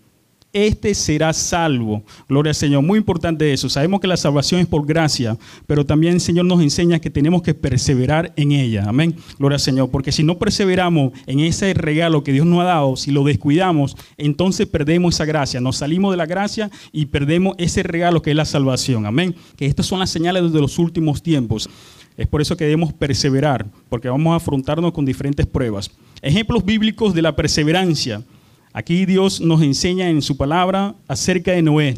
este 0.52 0.96
será 0.96 1.32
salvo. 1.34 2.04
Gloria 2.28 2.52
al 2.52 2.56
Señor. 2.56 2.84
Muy 2.84 2.98
importante 2.98 3.54
eso. 3.54 3.70
Sabemos 3.70 4.00
que 4.00 4.08
la 4.08 4.18
salvación 4.18 4.62
es 4.62 4.68
por 4.68 4.86
gracia, 4.86 5.38
pero 5.68 5.86
también 5.86 6.16
el 6.16 6.22
Señor 6.22 6.46
nos 6.46 6.62
enseña 6.62 7.00
que 7.00 7.10
tenemos 7.10 7.42
que 7.42 7.54
perseverar 7.54 8.34
en 8.36 8.52
ella. 8.52 8.86
Amén. 8.88 9.16
Gloria 9.38 9.56
al 9.56 9.62
Señor. 9.62 9.90
Porque 9.92 10.12
si 10.12 10.24
no 10.24 10.38
perseveramos 10.38 11.14
en 11.28 11.40
ese 11.40 11.74
regalo 11.74 12.24
que 12.24 12.34
Dios 12.34 12.46
nos 12.46 12.62
ha 12.62 12.66
dado, 12.66 12.96
si 12.96 13.12
lo 13.12 13.24
descuidamos, 13.24 13.96
entonces 14.18 14.68
perdemos 14.68 15.16
esa 15.16 15.26
gracia. 15.26 15.62
Nos 15.62 15.78
salimos 15.78 16.12
de 16.12 16.18
la 16.18 16.26
gracia 16.26 16.72
y 16.92 17.06
perdemos 17.06 17.56
ese 17.58 17.84
regalo 17.84 18.22
que 18.22 18.32
es 18.32 18.36
la 18.36 18.46
salvación. 18.46 19.06
Amén. 19.06 19.36
Que 19.56 19.68
estas 19.68 19.86
son 19.86 20.00
las 20.00 20.10
señales 20.10 20.52
de 20.52 20.62
los 20.62 20.80
últimos 20.80 21.22
tiempos. 21.22 21.70
Es 22.18 22.28
por 22.28 22.42
eso 22.42 22.58
que 22.58 22.66
debemos 22.66 22.92
perseverar, 22.92 23.66
porque 23.88 24.10
vamos 24.10 24.34
a 24.34 24.36
afrontarnos 24.36 24.92
con 24.92 25.06
diferentes 25.06 25.46
pruebas. 25.46 25.90
Ejemplos 26.22 26.66
bíblicos 26.66 27.14
de 27.14 27.22
la 27.22 27.34
perseverancia. 27.34 28.24
Aquí 28.72 29.08
Dios 29.08 29.42
nos 29.42 29.64
enseña 29.64 30.10
en 30.10 30.22
su 30.22 30.38
palabra 30.38 30.96
acerca 31.08 31.54
de 31.54 31.64
Noé, 31.64 31.96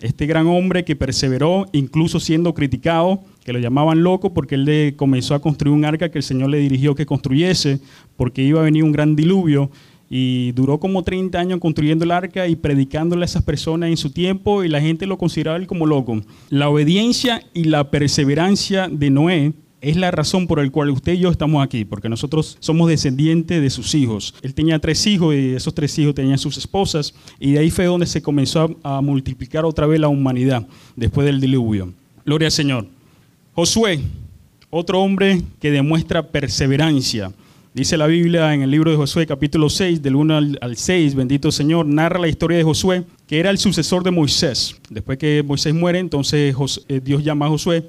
este 0.00 0.26
gran 0.26 0.46
hombre 0.48 0.84
que 0.84 0.96
perseveró, 0.96 1.66
incluso 1.72 2.18
siendo 2.18 2.54
criticado, 2.54 3.20
que 3.44 3.52
lo 3.52 3.60
llamaban 3.60 4.02
loco 4.02 4.34
porque 4.34 4.56
él 4.56 4.94
comenzó 4.96 5.34
a 5.34 5.40
construir 5.40 5.74
un 5.74 5.84
arca 5.84 6.10
que 6.10 6.18
el 6.18 6.24
Señor 6.24 6.50
le 6.50 6.58
dirigió 6.58 6.96
que 6.96 7.06
construyese, 7.06 7.80
porque 8.16 8.42
iba 8.42 8.60
a 8.60 8.64
venir 8.64 8.82
un 8.82 8.90
gran 8.90 9.14
diluvio, 9.14 9.70
y 10.10 10.52
duró 10.52 10.78
como 10.78 11.02
30 11.02 11.38
años 11.38 11.60
construyendo 11.60 12.04
el 12.04 12.10
arca 12.10 12.46
y 12.46 12.56
predicándole 12.56 13.22
a 13.22 13.26
esas 13.26 13.44
personas 13.44 13.88
en 13.88 13.96
su 13.96 14.10
tiempo, 14.10 14.64
y 14.64 14.68
la 14.68 14.80
gente 14.80 15.06
lo 15.06 15.18
consideraba 15.18 15.56
él 15.56 15.68
como 15.68 15.86
loco. 15.86 16.20
La 16.50 16.68
obediencia 16.68 17.42
y 17.54 17.64
la 17.64 17.90
perseverancia 17.90 18.88
de 18.88 19.10
Noé 19.10 19.52
es 19.80 19.96
la 19.96 20.10
razón 20.10 20.46
por 20.46 20.62
la 20.62 20.70
cual 20.70 20.90
usted 20.90 21.14
y 21.14 21.18
yo 21.18 21.30
estamos 21.30 21.62
aquí, 21.62 21.84
porque 21.84 22.08
nosotros 22.08 22.56
somos 22.60 22.88
descendientes 22.88 23.60
de 23.60 23.70
sus 23.70 23.94
hijos. 23.94 24.34
Él 24.42 24.54
tenía 24.54 24.78
tres 24.78 25.06
hijos 25.06 25.34
y 25.34 25.54
esos 25.54 25.74
tres 25.74 25.98
hijos 25.98 26.14
tenían 26.14 26.38
sus 26.38 26.56
esposas 26.56 27.14
y 27.38 27.52
de 27.52 27.60
ahí 27.60 27.70
fue 27.70 27.84
donde 27.84 28.06
se 28.06 28.22
comenzó 28.22 28.76
a, 28.82 29.00
multiplicar 29.00 29.64
otra 29.64 29.86
vez 29.86 30.00
la 30.00 30.08
humanidad 30.08 30.66
después 30.96 31.26
del 31.26 31.40
diluvio. 31.40 31.92
Gloria 32.24 32.46
al 32.46 32.52
Señor. 32.52 32.86
Josué, 33.54 34.00
otro 34.70 35.00
hombre 35.00 35.42
que 35.60 35.70
demuestra 35.70 36.26
perseverancia. 36.26 37.32
Dice 37.74 37.98
la 37.98 38.06
Biblia 38.06 38.54
en 38.54 38.62
el 38.62 38.70
libro 38.70 38.90
de 38.90 38.96
Josué 38.96 39.26
capítulo 39.26 39.68
6, 39.68 40.00
del 40.00 40.16
1 40.16 40.36
al, 40.60 40.76
6, 40.76 41.14
bendito 41.14 41.52
Señor, 41.52 41.84
narra 41.84 42.18
la 42.18 42.28
historia 42.28 42.56
de 42.56 42.64
Josué, 42.64 43.04
que 43.26 43.38
era 43.38 43.50
el 43.50 43.58
sucesor 43.58 44.02
de 44.02 44.10
Moisés. 44.10 44.76
Después 44.88 45.18
que 45.18 45.42
Moisés 45.46 45.74
muere, 45.74 45.98
entonces 45.98 46.56
eh, 46.88 47.00
Dios 47.04 47.22
llama 47.22 47.46
a 47.46 47.48
Josué 47.50 47.86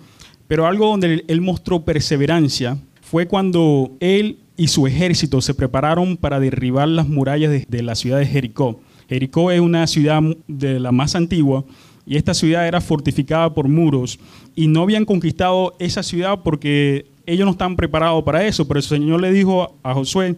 pero 0.48 0.66
algo 0.66 0.88
donde 0.88 1.24
él 1.28 1.42
mostró 1.42 1.84
perseverancia 1.84 2.78
fue 3.02 3.28
cuando 3.28 3.92
él 4.00 4.40
y 4.58 4.68
su 4.68 4.88
ejército 4.88 5.40
se 5.40 5.54
prepararon 5.54 6.18
para 6.18 6.40
derribar 6.40 6.88
las 6.88 7.08
murallas 7.08 7.66
de, 7.68 7.84
la 7.84 7.96
ciudad 7.96 8.18
de 8.18 8.26
Jericó. 8.26 8.82
Jericó 9.08 9.52
es 9.52 9.62
una 9.62 9.86
ciudad 9.88 10.22
de 10.48 10.80
la 10.80 10.92
más 10.92 11.16
antigua 11.16 11.64
y 12.06 12.18
esta 12.18 12.34
ciudad 12.34 12.68
era 12.68 12.82
fortificada 12.82 13.54
por 13.54 13.68
muros 13.68 14.20
y 14.56 14.68
no 14.68 14.82
habían 14.82 15.06
conquistado 15.06 15.76
esa 15.80 16.02
ciudad 16.02 16.42
porque 16.44 17.06
ellos 17.26 17.46
no 17.46 17.52
estaban 17.52 17.76
preparados 17.76 18.24
para 18.24 18.46
eso. 18.46 18.68
Pero 18.68 18.80
el 18.80 18.84
Señor 18.84 19.22
le 19.22 19.32
dijo 19.32 19.78
a 19.84 19.94
Josué, 19.94 20.36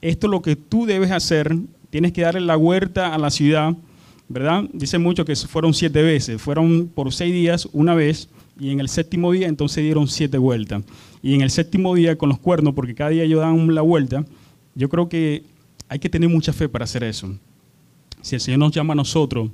esto 0.00 0.26
es 0.26 0.30
lo 0.30 0.42
que 0.42 0.54
tú 0.54 0.86
debes 0.86 1.10
hacer, 1.10 1.56
tienes 1.90 2.12
que 2.12 2.22
darle 2.22 2.42
la 2.42 2.56
huerta 2.56 3.14
a 3.14 3.18
la 3.18 3.30
ciudad, 3.30 3.74
¿verdad? 4.28 4.64
Dice 4.72 4.98
mucho 4.98 5.24
que 5.24 5.34
fueron 5.34 5.74
siete 5.74 6.02
veces, 6.02 6.40
fueron 6.40 6.88
por 6.94 7.12
seis 7.12 7.32
días 7.32 7.68
una 7.72 7.94
vez 7.94 8.28
y 8.58 8.70
en 8.70 8.80
el 8.80 8.88
séptimo 8.88 9.32
día 9.32 9.48
entonces 9.48 9.84
dieron 9.84 10.08
siete 10.08 10.38
vueltas. 10.38 10.82
Y 11.22 11.34
en 11.34 11.42
el 11.42 11.50
séptimo 11.50 11.94
día 11.94 12.16
con 12.16 12.28
los 12.28 12.38
cuernos, 12.38 12.74
porque 12.74 12.94
cada 12.94 13.10
día 13.10 13.24
ellos 13.24 13.40
dan 13.40 13.74
la 13.74 13.82
vuelta, 13.82 14.24
yo 14.74 14.88
creo 14.88 15.08
que 15.08 15.44
hay 15.88 15.98
que 15.98 16.08
tener 16.08 16.28
mucha 16.28 16.52
fe 16.52 16.68
para 16.68 16.84
hacer 16.84 17.04
eso. 17.04 17.36
Si 18.22 18.34
el 18.34 18.40
Señor 18.40 18.60
nos 18.60 18.72
llama 18.72 18.92
a 18.92 18.96
nosotros 18.96 19.50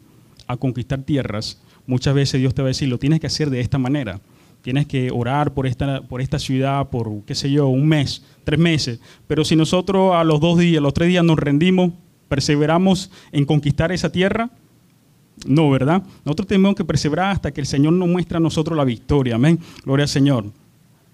a 0.47 0.57
conquistar 0.57 1.03
tierras, 1.03 1.61
muchas 1.87 2.15
veces 2.15 2.41
Dios 2.41 2.55
te 2.55 2.63
va 2.63 2.69
a 2.69 2.71
decir, 2.71 2.89
lo 2.89 2.99
tienes 2.99 3.21
que 3.21 3.27
hacer 3.27 3.51
de 3.51 3.61
esta 3.61 3.79
manera. 3.79 4.21
Tienes 4.63 4.87
que 4.87 5.11
orar 5.11 5.55
por 5.55 5.67
esta, 5.67 6.03
por 6.03 6.21
esta 6.21 6.39
ciudad 6.39 6.89
por, 6.89 7.25
qué 7.25 7.35
sé 7.35 7.51
yo, 7.51 7.67
un 7.67 7.87
mes, 7.87 8.23
tres 8.45 8.61
meses. 8.61 9.01
Pero 9.27 9.45
si 9.45 9.57
nosotros 9.57 10.15
a 10.15 10.23
los 10.23 10.41
dos 10.41 10.59
días, 10.59 10.79
a 10.79 10.83
los 10.83 10.95
tres 10.95 11.09
días 11.09 11.25
nos 11.25 11.39
rendimos, 11.39 11.93
perseveramos 12.29 13.11
en 13.33 13.45
conquistar 13.45 13.91
esa 13.91 14.13
tierra, 14.13 14.51
no, 15.47 15.71
¿verdad? 15.71 16.03
Nosotros 16.25 16.49
tenemos 16.49 16.75
que 16.75 16.85
perseverar 16.85 17.33
hasta 17.33 17.51
que 17.51 17.61
el 17.61 17.67
Señor 17.67 17.93
nos 17.95 18.09
muestre 18.09 18.37
a 18.37 18.41
nosotros 18.41 18.77
la 18.77 18.85
victoria. 18.85 19.37
Amén. 19.37 19.59
Gloria 19.85 20.05
al 20.05 20.09
Señor. 20.09 20.47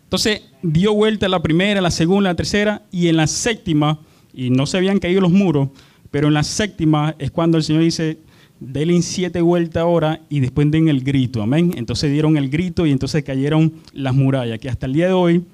Entonces, 0.04 0.42
dio 0.62 0.94
vuelta 0.94 1.28
la 1.28 1.42
primera, 1.42 1.80
la 1.80 1.90
segunda, 1.90 2.30
la 2.30 2.36
tercera 2.36 2.82
y 2.90 3.08
en 3.08 3.16
la 3.16 3.26
séptima, 3.26 4.00
y 4.32 4.50
no 4.50 4.66
se 4.66 4.78
habían 4.78 4.98
caído 4.98 5.20
los 5.20 5.30
muros, 5.30 5.68
pero 6.10 6.28
en 6.28 6.34
la 6.34 6.42
séptima 6.42 7.14
es 7.18 7.30
cuando 7.30 7.58
el 7.58 7.64
Señor 7.64 7.82
dice, 7.82 8.18
denle 8.60 9.02
siete 9.02 9.40
vueltas 9.40 9.82
ahora 9.82 10.22
y 10.28 10.40
después 10.40 10.70
den 10.70 10.88
el 10.88 11.02
grito. 11.02 11.42
Amén. 11.42 11.72
Entonces 11.76 12.10
dieron 12.10 12.36
el 12.36 12.48
grito 12.48 12.86
y 12.86 12.92
entonces 12.92 13.22
cayeron 13.22 13.74
las 13.92 14.14
murallas, 14.14 14.58
que 14.58 14.68
hasta 14.68 14.86
el 14.86 14.94
día 14.94 15.08
de 15.08 15.12
hoy, 15.12 15.44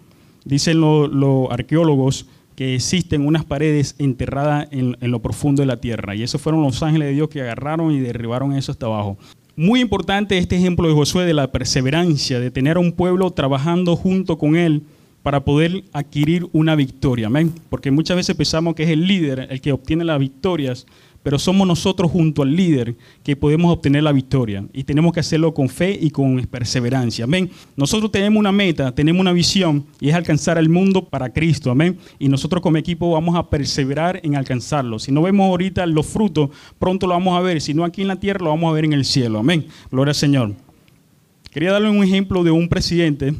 dicen 0.44 0.80
los 0.80 1.50
arqueólogos, 1.50 2.26
que 2.56 2.74
existen 2.74 3.26
unas 3.26 3.44
paredes 3.44 3.96
enterradas 3.98 4.68
en, 4.70 4.96
lo 5.00 5.20
profundo 5.20 5.62
de 5.62 5.66
la 5.66 5.80
tierra. 5.80 6.14
Y 6.14 6.22
esos 6.22 6.40
fueron 6.40 6.62
los 6.62 6.82
ángeles 6.82 7.08
de 7.08 7.14
Dios 7.14 7.28
que 7.28 7.40
agarraron 7.42 7.92
y 7.92 8.00
derribaron 8.00 8.54
eso 8.54 8.72
hasta 8.72 8.86
abajo. 8.86 9.18
Muy 9.56 9.80
importante 9.80 10.38
este 10.38 10.56
ejemplo 10.56 10.88
de 10.88 10.94
Josué 10.94 11.24
de 11.24 11.34
la 11.34 11.52
perseverancia, 11.52 12.40
de 12.40 12.50
tener 12.50 12.76
a 12.76 12.80
un 12.80 12.92
pueblo 12.92 13.30
trabajando 13.30 13.96
junto 13.96 14.38
con 14.38 14.56
él 14.56 14.82
para 15.22 15.44
poder 15.44 15.84
adquirir 15.92 16.46
una 16.52 16.74
victoria. 16.74 17.28
Amén. 17.28 17.52
Porque 17.70 17.90
muchas 17.90 18.16
veces 18.16 18.36
pensamos 18.36 18.74
que 18.74 18.82
es 18.82 18.90
el 18.90 19.06
líder 19.06 19.48
el 19.50 19.60
que 19.60 19.72
obtiene 19.72 20.04
las 20.04 20.18
victorias, 20.18 20.86
pero 21.24 21.38
somos 21.38 21.66
nosotros 21.66 22.12
junto 22.12 22.42
al 22.42 22.54
líder 22.54 22.94
que 23.24 23.34
podemos 23.34 23.72
obtener 23.72 24.02
la 24.02 24.12
victoria 24.12 24.64
y 24.74 24.84
tenemos 24.84 25.12
que 25.14 25.20
hacerlo 25.20 25.54
con 25.54 25.70
fe 25.70 25.98
y 25.98 26.10
con 26.10 26.36
perseverancia. 26.42 27.24
Amén. 27.24 27.50
Nosotros 27.76 28.12
tenemos 28.12 28.38
una 28.38 28.52
meta, 28.52 28.94
tenemos 28.94 29.20
una 29.20 29.32
visión 29.32 29.86
y 30.00 30.10
es 30.10 30.14
alcanzar 30.14 30.58
el 30.58 30.68
mundo 30.68 31.08
para 31.08 31.32
Cristo. 31.32 31.70
Amén. 31.70 31.98
Y 32.18 32.28
nosotros 32.28 32.62
como 32.62 32.76
equipo 32.76 33.10
vamos 33.10 33.36
a 33.36 33.48
perseverar 33.48 34.20
en 34.22 34.36
alcanzarlo. 34.36 34.98
Si 34.98 35.10
no 35.10 35.22
vemos 35.22 35.48
ahorita 35.48 35.86
los 35.86 36.06
frutos, 36.06 36.50
pronto 36.78 37.06
lo 37.06 37.14
vamos 37.14 37.38
a 37.38 37.40
ver. 37.40 37.62
Si 37.62 37.72
no 37.72 37.84
aquí 37.84 38.02
en 38.02 38.08
la 38.08 38.20
tierra, 38.20 38.44
lo 38.44 38.50
vamos 38.50 38.70
a 38.70 38.74
ver 38.74 38.84
en 38.84 38.92
el 38.92 39.06
cielo. 39.06 39.38
Amén. 39.38 39.64
Gloria 39.90 40.10
al 40.10 40.16
Señor. 40.16 40.54
Quería 41.50 41.72
darle 41.72 41.88
un 41.88 42.04
ejemplo 42.04 42.44
de 42.44 42.50
un 42.50 42.68
presidente, 42.68 43.32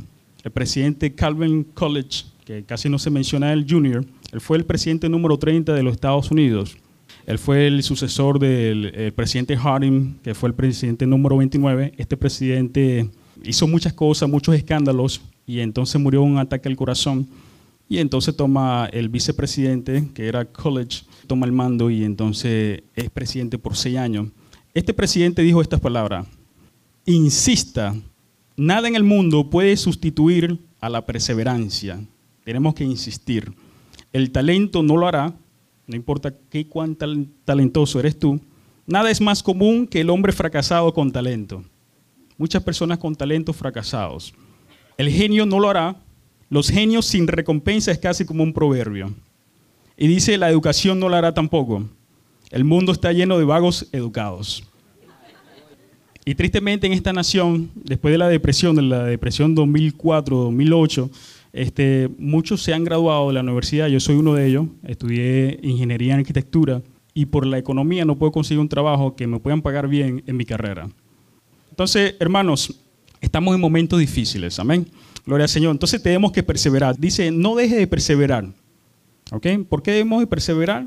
el 0.43 0.51
presidente 0.53 1.15
Calvin 1.15 1.65
College, 1.75 2.25
que 2.47 2.65
casi 2.65 2.89
no 2.89 2.99
se 2.99 3.11
menciona 3.11 3.53
el 3.53 3.67
junior. 3.69 4.07
Él 4.33 4.41
fue 4.41 4.57
el 4.57 4.65
presidente 4.65 5.11
número 5.11 5.37
30 5.37 5.75
de 5.75 5.83
los 5.83 5.93
Estados 5.93 6.31
Unidos. 6.31 6.79
Él 7.27 7.39
fue 7.39 7.67
el 7.67 7.83
sucesor 7.83 8.39
del 8.39 9.13
presidente 9.15 9.57
Harding, 9.57 10.19
que 10.23 10.35
fue 10.35 10.51
el 10.51 10.55
presidente 10.55 11.07
número 11.07 11.39
29. 11.39 11.95
Este 11.97 12.17
presidente 12.17 13.09
hizo 13.43 13.67
muchas 13.67 13.93
cosas, 13.95 14.29
muchos 14.29 14.55
escándalos, 14.55 15.23
y 15.47 15.61
entonces 15.61 16.01
murió 16.01 16.23
un 16.23 16.39
ataque 16.39 16.69
al 16.69 16.77
corazón. 16.77 17.27
Y 17.89 17.99
entonces 17.99 18.37
toma 18.37 18.89
el 18.93 19.09
vicepresidente, 19.09 20.09
que 20.15 20.27
era 20.27 20.45
College, 20.47 21.03
toma 21.27 21.47
el 21.47 21.53
mando 21.53 21.91
y 21.91 22.05
entonces 22.05 22.83
es 22.95 23.11
presidente 23.11 23.59
por 23.59 23.77
seis 23.77 23.99
años. 23.99 24.29
Este 24.73 24.95
presidente 24.95 25.43
dijo 25.43 25.61
estas 25.61 25.81
palabras, 25.81 26.27
insista, 27.07 27.95
nada 28.57 28.89
en 28.89 28.97
el 28.97 29.05
mundo 29.05 29.51
puede 29.51 29.77
sustituir 29.77 30.59
a 30.81 30.89
la 30.89 31.05
perseverancia. 31.05 32.03
Tenemos 32.43 32.75
que 32.75 32.85
insistir. 32.85 33.53
El 34.13 34.31
talento 34.31 34.83
no 34.83 34.97
lo 34.97 35.07
hará, 35.07 35.35
no 35.87 35.97
importa 35.97 36.35
qué 36.51 36.67
cuán 36.67 36.97
talentoso 37.45 38.01
eres 38.01 38.19
tú, 38.19 38.41
nada 38.87 39.11
es 39.11 39.21
más 39.21 39.43
común 39.43 39.87
que 39.87 40.01
el 40.01 40.11
hombre 40.11 40.33
fracasado 40.33 40.93
con 40.95 41.13
talento. 41.13 41.63
Muchas 42.37 42.63
personas 42.63 42.99
con 42.99 43.15
talento 43.15 43.53
fracasados. 43.53 44.35
El 44.97 45.11
genio 45.11 45.47
no 45.47 45.61
lo 45.61 45.71
hará. 45.71 45.97
Los 46.49 46.69
genios 46.69 47.07
sin 47.07 47.27
recompensa 47.27 47.93
es 47.93 47.99
casi 47.99 48.25
como 48.25 48.43
un 48.43 48.53
proverbio. 48.53 49.13
Y 49.97 50.09
dice, 50.09 50.37
la 50.39 50.51
educación 50.51 50.99
no 50.99 51.09
lo 51.09 51.17
hará 51.17 51.33
tampoco. 51.33 51.85
El 52.51 52.65
mundo 52.65 52.93
está 52.93 53.13
lleno 53.13 53.39
de 53.39 53.45
vagos 53.45 53.89
educados. 53.93 54.65
Y 56.25 56.35
tristemente 56.35 56.87
en 56.87 56.93
esta 56.93 57.13
nación, 57.13 57.71
después 57.75 58.13
de 58.13 58.19
la 58.19 58.29
depresión, 58.29 58.75
de 58.77 58.83
la 58.83 59.05
depresión 59.05 59.55
2004-2008, 59.55 61.11
este, 61.55 62.11
muchos 62.19 62.63
se 62.63 62.75
han 62.75 62.83
graduado 62.83 63.29
de 63.29 63.35
la 63.35 63.41
universidad, 63.41 63.87
yo 63.87 64.01
soy 64.01 64.17
uno 64.17 64.35
de 64.35 64.49
ellos, 64.49 64.67
estudié 64.83 65.61
ingeniería 65.63 66.15
en 66.15 66.21
arquitectura 66.21 66.83
y 67.15 67.27
por 67.27 67.47
la 67.47 67.59
economía 67.59 68.05
no 68.05 68.17
puedo 68.17 68.33
conseguir 68.33 68.59
un 68.59 68.69
trabajo 68.69 69.15
que 69.15 69.29
me 69.29 69.39
puedan 69.39 69.63
pagar 69.63 69.87
bien 69.87 70.25
en 70.27 70.37
mi 70.37 70.45
carrera. 70.45 70.89
Entonces, 71.71 72.17
hermanos, 72.19 72.81
estamos 73.21 73.55
en 73.55 73.61
momentos 73.61 74.01
difíciles, 74.01 74.59
amén. 74.59 74.89
Gloria 75.25 75.45
al 75.45 75.49
Señor. 75.49 75.71
Entonces 75.71 76.03
tenemos 76.03 76.33
que 76.33 76.43
perseverar. 76.43 76.99
Dice, 76.99 77.31
no 77.31 77.55
deje 77.55 77.77
de 77.77 77.87
perseverar. 77.87 78.47
¿Ok? 79.31 79.47
¿Por 79.69 79.83
qué 79.83 79.93
debemos 79.93 80.21
de 80.21 80.27
perseverar? 80.27 80.87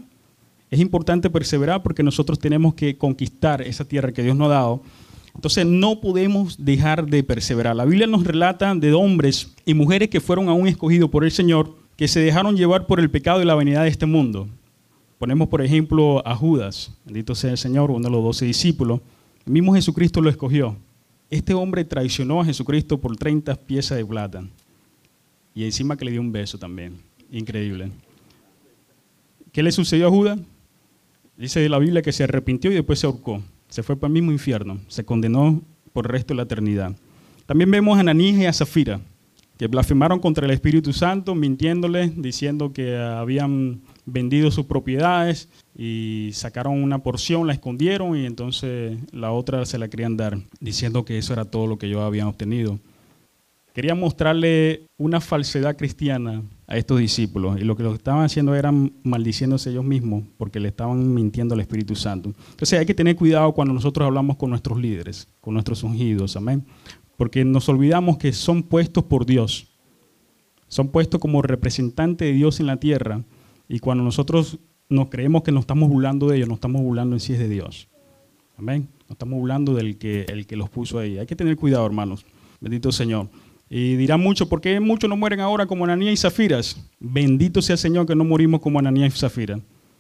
Es 0.70 0.80
importante 0.80 1.30
perseverar 1.30 1.82
porque 1.82 2.03
nosotros 2.03 2.39
tenemos 2.39 2.74
que 2.74 2.97
conquistar 2.97 3.61
esa 3.61 3.86
tierra 3.86 4.11
que 4.11 4.22
Dios 4.22 4.36
nos 4.36 4.47
ha 4.47 4.55
dado 4.55 4.82
entonces 5.38 5.67
no 5.67 6.01
podemos 6.01 6.65
dejar 6.65 7.05
de 7.05 7.21
perseverar. 7.23 7.75
La 7.75 7.85
Biblia 7.85 8.07
nos 8.07 8.23
relata 8.23 8.73
de 8.73 8.91
hombres 8.93 9.53
y 9.67 9.75
mujeres 9.75 10.09
que 10.09 10.19
fueron 10.19 10.49
aún 10.49 10.67
escogidos 10.67 11.11
por 11.11 11.23
el 11.23 11.29
Señor, 11.29 11.75
que 11.95 12.07
se 12.07 12.19
dejaron 12.19 12.57
llevar 12.57 12.88
por 12.88 12.99
el 12.99 13.11
pecado 13.11 13.39
y 13.39 13.45
la 13.45 13.53
vanidad 13.53 13.83
de 13.83 13.89
este 13.89 14.07
mundo. 14.07 14.47
Ponemos 15.19 15.47
por 15.47 15.61
ejemplo 15.61 16.27
a 16.27 16.35
Judas, 16.35 16.91
bendito 17.05 17.35
sea 17.35 17.51
el 17.51 17.59
Señor, 17.59 17.91
uno 17.91 18.09
de 18.09 18.15
los 18.15 18.23
doce 18.23 18.45
discípulos. 18.45 18.99
El 19.45 19.53
mismo 19.53 19.75
Jesucristo 19.75 20.21
lo 20.21 20.31
escogió. 20.31 20.75
Este 21.29 21.53
hombre 21.53 21.85
traicionó 21.85 22.41
a 22.41 22.45
Jesucristo 22.45 22.97
por 22.99 23.15
30 23.15 23.53
piezas 23.57 23.99
de 23.99 24.05
plata. 24.07 24.43
Y 25.53 25.65
encima 25.65 25.97
que 25.97 26.05
le 26.05 26.11
dio 26.11 26.21
un 26.21 26.31
beso 26.31 26.57
también. 26.57 26.97
Increíble. 27.31 27.91
¿Qué 29.51 29.61
le 29.61 29.71
sucedió 29.71 30.07
a 30.07 30.09
Judas? 30.09 30.39
Dice 31.38 31.69
la 31.69 31.77
Biblia 31.77 32.01
que 32.01 32.11
se 32.11 32.23
arrepintió 32.23 32.71
y 32.71 32.75
después 32.75 32.97
se 32.97 33.05
ahorcó 33.05 33.43
se 33.70 33.84
fue 33.84 33.95
para 33.95 34.07
el 34.07 34.13
mismo 34.13 34.32
infierno, 34.32 34.80
se 34.88 35.05
condenó 35.05 35.61
por 35.93 36.05
el 36.05 36.11
resto 36.11 36.34
de 36.34 36.38
la 36.38 36.43
eternidad. 36.43 36.95
También 37.45 37.72
vemos 37.72 37.97
a 37.97 38.01
Ananías 38.01 38.38
y 38.38 38.45
a 38.45 38.53
Zafira, 38.53 38.99
que 39.57 39.68
blasfemaron 39.68 40.20
contra 40.20 40.45
el 40.45 40.51
Espíritu 40.51 40.93
Santo, 40.93 41.34
mintiéndole, 41.34 42.11
diciendo 42.15 42.72
que 42.72 42.95
habían 42.95 43.82
vendido 44.05 44.51
sus 44.51 44.65
propiedades 44.65 45.49
y 45.76 46.30
sacaron 46.34 46.82
una 46.82 46.99
porción, 46.99 47.47
la 47.47 47.53
escondieron 47.53 48.15
y 48.15 48.26
entonces 48.26 48.97
la 49.11 49.32
otra 49.32 49.65
se 49.65 49.80
la 49.80 49.88
querían 49.88 50.15
dar, 50.15 50.38
diciendo 50.59 51.05
que 51.05 51.18
eso 51.18 51.34
era 51.34 51.45
todo 51.45 51.68
lo 51.68 51.78
que 51.78 51.88
ellos 51.88 52.01
habían 52.01 52.28
obtenido. 52.28 52.80
Quería 53.78 53.93
mostrarle 53.93 54.88
una 54.97 55.21
falsedad 55.21 55.78
cristiana 55.78 56.41
a 56.65 56.78
estos 56.78 56.97
discípulos 56.97 57.61
y 57.61 57.63
lo 57.63 57.75
que 57.75 57.84
lo 57.84 57.93
estaban 57.93 58.25
haciendo 58.25 58.55
era 58.55 58.71
maldiciéndose 58.71 59.69
ellos 59.69 59.86
mismos 59.86 60.23
porque 60.36 60.59
le 60.59 60.69
estaban 60.69 61.13
mintiendo 61.13 61.53
al 61.53 61.61
Espíritu 61.61 61.95
Santo. 61.95 62.34
Entonces 62.49 62.80
hay 62.80 62.88
que 62.88 62.95
tener 62.95 63.15
cuidado 63.15 63.53
cuando 63.53 63.75
nosotros 63.75 64.07
hablamos 64.07 64.38
con 64.38 64.49
nuestros 64.49 64.80
líderes, 64.80 65.28
con 65.41 65.53
nuestros 65.53 65.84
ungidos, 65.84 66.36
amén. 66.36 66.65
Porque 67.17 67.45
nos 67.45 67.69
olvidamos 67.69 68.17
que 68.17 68.34
son 68.34 68.63
puestos 68.63 69.03
por 69.03 69.28
Dios, 69.28 69.67
son 70.67 70.88
puestos 70.88 71.21
como 71.21 71.43
representantes 71.43 72.28
de 72.28 72.34
Dios 72.34 72.59
en 72.59 72.65
la 72.65 72.78
tierra 72.78 73.21
y 73.69 73.78
cuando 73.78 74.03
nosotros 74.03 74.57
nos 74.89 75.09
creemos 75.09 75.43
que 75.43 75.51
nos 75.51 75.61
estamos 75.61 75.88
burlando 75.88 76.30
de 76.30 76.38
ellos, 76.38 76.49
nos 76.49 76.57
estamos 76.57 76.82
burlando 76.82 77.15
en 77.15 77.19
sí 77.19 77.34
de 77.34 77.47
Dios. 77.47 77.88
Amén. 78.57 78.89
Nos 79.01 79.11
estamos 79.11 79.38
burlando 79.38 79.75
del 79.75 79.99
que, 79.99 80.25
el 80.30 80.47
que 80.47 80.55
los 80.55 80.67
puso 80.67 80.97
ahí. 80.97 81.19
Hay 81.19 81.28
que 81.28 81.36
tener 81.36 81.55
cuidado, 81.55 81.86
hermanos. 81.86 82.25
Bendito 82.59 82.91
Señor. 82.91 83.30
Y 83.70 83.95
dirán 83.95 84.22
mucho, 84.22 84.47
¿por 84.47 84.61
qué 84.61 84.80
muchos 84.80 85.09
no 85.09 85.18
mueren 85.18 85.41
ahora 85.41 85.65
como 85.65 85.84
Ananías 85.84 86.13
y 86.13 86.18
Zafiras? 86.18 86.82
Bendito 86.99 87.61
sea 87.61 87.74
el 87.74 87.80
Señor 87.80 88.05
que 88.05 88.15
no 88.15 88.24
morimos 88.24 88.61
como 88.61 88.80
Ananías 88.80 89.15
y 89.15 89.20
Zafira. 89.20 89.59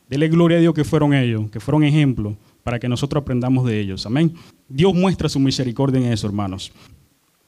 Dele 0.09 0.29
gloria 0.29 0.57
a 0.57 0.61
Dios 0.61 0.73
que 0.73 0.85
fueron 0.85 1.13
ellos, 1.13 1.49
que 1.51 1.59
fueron 1.59 1.83
ejemplos 1.83 2.35
para 2.63 2.79
que 2.79 2.87
nosotros 2.87 3.21
aprendamos 3.21 3.65
de 3.65 3.79
ellos. 3.79 4.05
Amén. 4.05 4.33
Dios 4.69 4.93
muestra 4.93 5.27
su 5.27 5.39
misericordia 5.39 5.99
en 5.99 6.13
eso, 6.13 6.27
hermanos. 6.27 6.71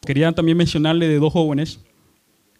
Quería 0.06 0.32
también 0.34 0.58
mencionarle 0.58 1.08
de 1.08 1.20
dos 1.20 1.32
jóvenes, 1.32 1.80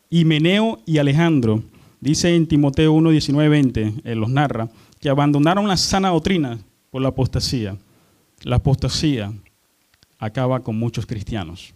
Himeneo 0.10 0.80
y 0.86 0.98
Alejandro. 0.98 1.64
Dice 2.00 2.34
en 2.34 2.48
Timoteo 2.48 2.94
1, 2.94 3.10
19, 3.10 3.50
20, 3.50 3.94
él 4.06 4.20
los 4.20 4.30
narra, 4.30 4.70
que 5.02 5.10
abandonaron 5.10 5.68
la 5.68 5.76
sana 5.76 6.10
doctrina 6.10 6.58
por 6.92 7.02
la 7.02 7.10
apostasía. 7.10 7.78
La 8.44 8.58
apostasía 8.58 9.34
acaba 10.18 10.62
con 10.62 10.78
muchos 10.78 11.06
cristianos. 11.06 11.74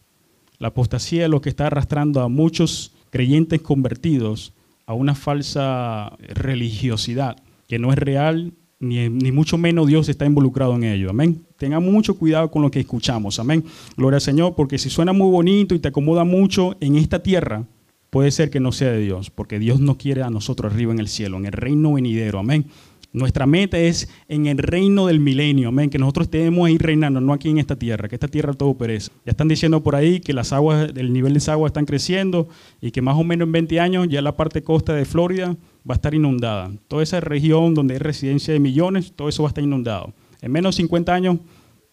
La 0.63 0.69
apostasía 0.69 1.25
es 1.25 1.29
lo 1.29 1.41
que 1.41 1.49
está 1.49 1.67
arrastrando 1.67 2.21
a 2.21 2.29
muchos 2.29 2.93
creyentes 3.09 3.61
convertidos 3.61 4.53
a 4.85 4.93
una 4.93 5.13
falsa 5.13 6.15
religiosidad 6.19 7.35
que 7.67 7.79
no 7.79 7.91
es 7.91 7.97
real, 7.99 8.53
ni, 8.79 9.09
ni, 9.09 9.33
mucho 9.33 9.57
menos 9.57 9.87
Dios 9.87 10.07
está 10.07 10.25
involucrado 10.25 10.73
en 10.75 10.85
ello. 10.85 11.09
Amén. 11.09 11.43
Tengamos 11.57 11.91
mucho 11.91 12.17
cuidado 12.17 12.49
con 12.49 12.61
lo 12.61 12.71
que 12.71 12.79
escuchamos. 12.79 13.39
Amén. 13.39 13.65
Gloria 13.97 14.15
al 14.15 14.21
Señor, 14.21 14.55
porque 14.55 14.77
si 14.77 14.89
suena 14.89 15.11
muy 15.11 15.29
bonito 15.29 15.75
y 15.75 15.79
te 15.79 15.89
acomoda 15.89 16.23
mucho 16.23 16.77
en 16.79 16.95
esta 16.95 17.21
tierra, 17.21 17.65
puede 18.09 18.31
ser 18.31 18.49
que 18.49 18.61
no 18.61 18.71
sea 18.71 18.93
de 18.93 18.99
Dios, 18.99 19.31
porque 19.31 19.59
Dios 19.59 19.81
no 19.81 19.97
quiere 19.97 20.23
a 20.23 20.29
nosotros 20.29 20.71
arriba 20.71 20.93
en 20.93 20.99
el 20.99 21.09
cielo, 21.09 21.35
en 21.35 21.45
el 21.45 21.51
reino 21.51 21.91
venidero. 21.91 22.39
Amén. 22.39 22.67
Nuestra 23.13 23.45
meta 23.45 23.77
es 23.77 24.09
en 24.27 24.47
el 24.47 24.57
reino 24.57 25.05
del 25.05 25.19
milenio, 25.19 25.69
amén, 25.69 25.91
que 25.91 25.99
nosotros 25.99 26.25
estemos 26.25 26.65
ahí 26.67 26.79
reinando, 26.79 27.21
no 27.21 27.31
aquí 27.31 27.47
en 27.47 27.59
esta 27.59 27.75
tierra, 27.75 28.09
que 28.09 28.15
esta 28.15 28.27
tierra 28.27 28.53
todo 28.53 28.73
perece. 28.73 29.11
Ya 29.23 29.31
están 29.31 29.47
diciendo 29.47 29.83
por 29.83 29.95
ahí 29.95 30.19
que 30.19 30.33
las 30.33 30.51
aguas, 30.51 30.89
el 30.95 31.13
nivel 31.13 31.33
de 31.33 31.37
esa 31.37 31.51
agua 31.51 31.67
están 31.67 31.85
creciendo 31.85 32.47
y 32.81 32.89
que 32.89 33.03
más 33.03 33.15
o 33.15 33.23
menos 33.23 33.45
en 33.45 33.51
20 33.51 33.79
años 33.79 34.07
ya 34.09 34.23
la 34.23 34.35
parte 34.35 34.63
costa 34.63 34.95
de 34.95 35.05
Florida 35.05 35.55
va 35.87 35.93
a 35.93 35.97
estar 35.97 36.15
inundada. 36.15 36.71
Toda 36.87 37.03
esa 37.03 37.19
región 37.19 37.75
donde 37.75 37.93
hay 37.93 37.99
residencia 37.99 38.51
de 38.51 38.59
millones, 38.59 39.13
todo 39.15 39.29
eso 39.29 39.43
va 39.43 39.49
a 39.49 39.51
estar 39.51 39.63
inundado. 39.63 40.11
En 40.41 40.51
menos 40.51 40.75
de 40.75 40.81
50 40.81 41.13
años 41.13 41.37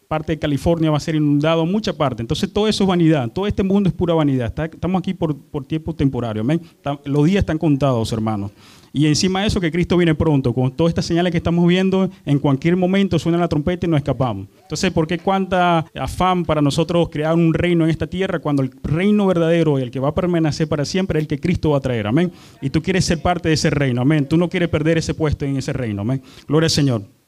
parte 0.08 0.32
de 0.32 0.38
California 0.38 0.90
va 0.90 0.96
a 0.96 1.00
ser 1.00 1.16
inundado, 1.16 1.66
mucha 1.66 1.92
parte. 1.92 2.22
Entonces 2.22 2.50
todo 2.50 2.66
eso 2.66 2.82
es 2.82 2.88
vanidad, 2.88 3.30
todo 3.30 3.46
este 3.46 3.62
mundo 3.62 3.88
es 3.90 3.94
pura 3.94 4.14
vanidad. 4.14 4.52
estamos 4.58 4.98
aquí 4.98 5.12
por, 5.12 5.36
por 5.36 5.66
tiempo 5.66 5.94
temporario. 5.94 6.40
Amén. 6.40 6.62
Los 7.04 7.26
días 7.26 7.40
están 7.40 7.58
contados, 7.58 8.10
hermanos. 8.10 8.50
Y 8.92 9.06
encima 9.06 9.40
de 9.40 9.46
eso 9.46 9.60
que 9.60 9.70
Cristo 9.70 9.96
viene 9.96 10.14
pronto, 10.14 10.52
con 10.52 10.72
todas 10.72 10.90
estas 10.90 11.06
señales 11.06 11.30
que 11.30 11.38
estamos 11.38 11.66
viendo, 11.66 12.10
en 12.24 12.38
cualquier 12.38 12.76
momento 12.76 13.18
suena 13.18 13.38
la 13.38 13.48
trompeta 13.48 13.86
y 13.86 13.88
nos 13.88 13.98
escapamos. 13.98 14.48
Entonces, 14.62 14.90
¿por 14.90 15.06
qué 15.06 15.18
cuánta 15.18 15.86
afán 15.94 16.44
para 16.44 16.60
nosotros 16.60 17.08
crear 17.10 17.34
un 17.34 17.54
reino 17.54 17.84
en 17.84 17.90
esta 17.90 18.06
tierra 18.06 18.40
cuando 18.40 18.62
el 18.62 18.70
reino 18.82 19.26
verdadero, 19.26 19.78
el 19.78 19.90
que 19.90 20.00
va 20.00 20.08
a 20.08 20.14
permanecer 20.14 20.68
para 20.68 20.84
siempre, 20.84 21.18
es 21.18 21.24
el 21.24 21.28
que 21.28 21.38
Cristo 21.38 21.70
va 21.70 21.78
a 21.78 21.80
traer? 21.80 22.06
Amén. 22.06 22.32
Y 22.60 22.70
tú 22.70 22.82
quieres 22.82 23.04
ser 23.04 23.22
parte 23.22 23.48
de 23.48 23.54
ese 23.54 23.70
reino, 23.70 24.02
amén. 24.02 24.26
Tú 24.26 24.36
no 24.36 24.48
quieres 24.48 24.68
perder 24.68 24.98
ese 24.98 25.14
puesto 25.14 25.44
en 25.44 25.56
ese 25.56 25.72
reino, 25.72 26.02
amén. 26.02 26.22
Gloria 26.46 26.66
al 26.66 26.70
Señor. 26.70 27.19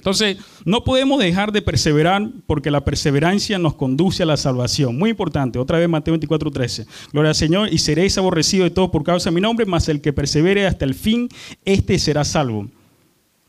Entonces, 0.00 0.38
no 0.64 0.82
podemos 0.82 1.20
dejar 1.20 1.52
de 1.52 1.60
perseverar 1.60 2.26
porque 2.46 2.70
la 2.70 2.82
perseverancia 2.86 3.58
nos 3.58 3.74
conduce 3.74 4.22
a 4.22 4.26
la 4.26 4.38
salvación. 4.38 4.96
Muy 4.96 5.10
importante, 5.10 5.58
otra 5.58 5.78
vez 5.78 5.90
Mateo 5.90 6.12
24, 6.12 6.50
13. 6.50 6.86
Gloria 7.12 7.28
al 7.28 7.34
Señor, 7.34 7.68
y 7.70 7.76
seréis 7.76 8.16
aborrecidos 8.16 8.64
de 8.64 8.74
todos 8.74 8.88
por 8.88 9.04
causa 9.04 9.28
de 9.28 9.34
mi 9.34 9.42
nombre, 9.42 9.66
mas 9.66 9.90
el 9.90 10.00
que 10.00 10.14
persevere 10.14 10.66
hasta 10.66 10.86
el 10.86 10.94
fin, 10.94 11.28
este 11.66 11.98
será 11.98 12.24
salvo. 12.24 12.66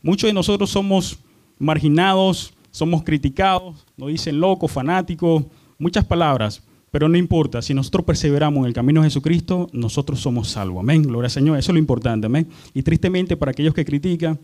Muchos 0.02 0.28
de 0.28 0.34
nosotros 0.34 0.68
somos 0.68 1.18
marginados, 1.58 2.52
somos 2.70 3.02
criticados, 3.02 3.86
nos 3.96 4.10
dicen 4.10 4.38
locos, 4.38 4.70
fanáticos, 4.70 5.44
muchas 5.78 6.04
palabras. 6.04 6.62
Pero 6.90 7.08
no 7.08 7.16
importa, 7.16 7.62
si 7.62 7.72
nosotros 7.72 8.04
perseveramos 8.04 8.60
en 8.60 8.66
el 8.66 8.74
camino 8.74 9.00
de 9.00 9.06
Jesucristo, 9.06 9.70
nosotros 9.72 10.20
somos 10.20 10.50
salvos. 10.50 10.80
Amén. 10.80 11.02
Gloria 11.02 11.28
al 11.28 11.30
Señor. 11.30 11.56
Eso 11.56 11.72
es 11.72 11.74
lo 11.74 11.78
importante. 11.78 12.26
Amén. 12.26 12.46
Y 12.74 12.82
tristemente 12.82 13.38
para 13.38 13.52
aquellos 13.52 13.72
que 13.72 13.86
critican, 13.86 14.38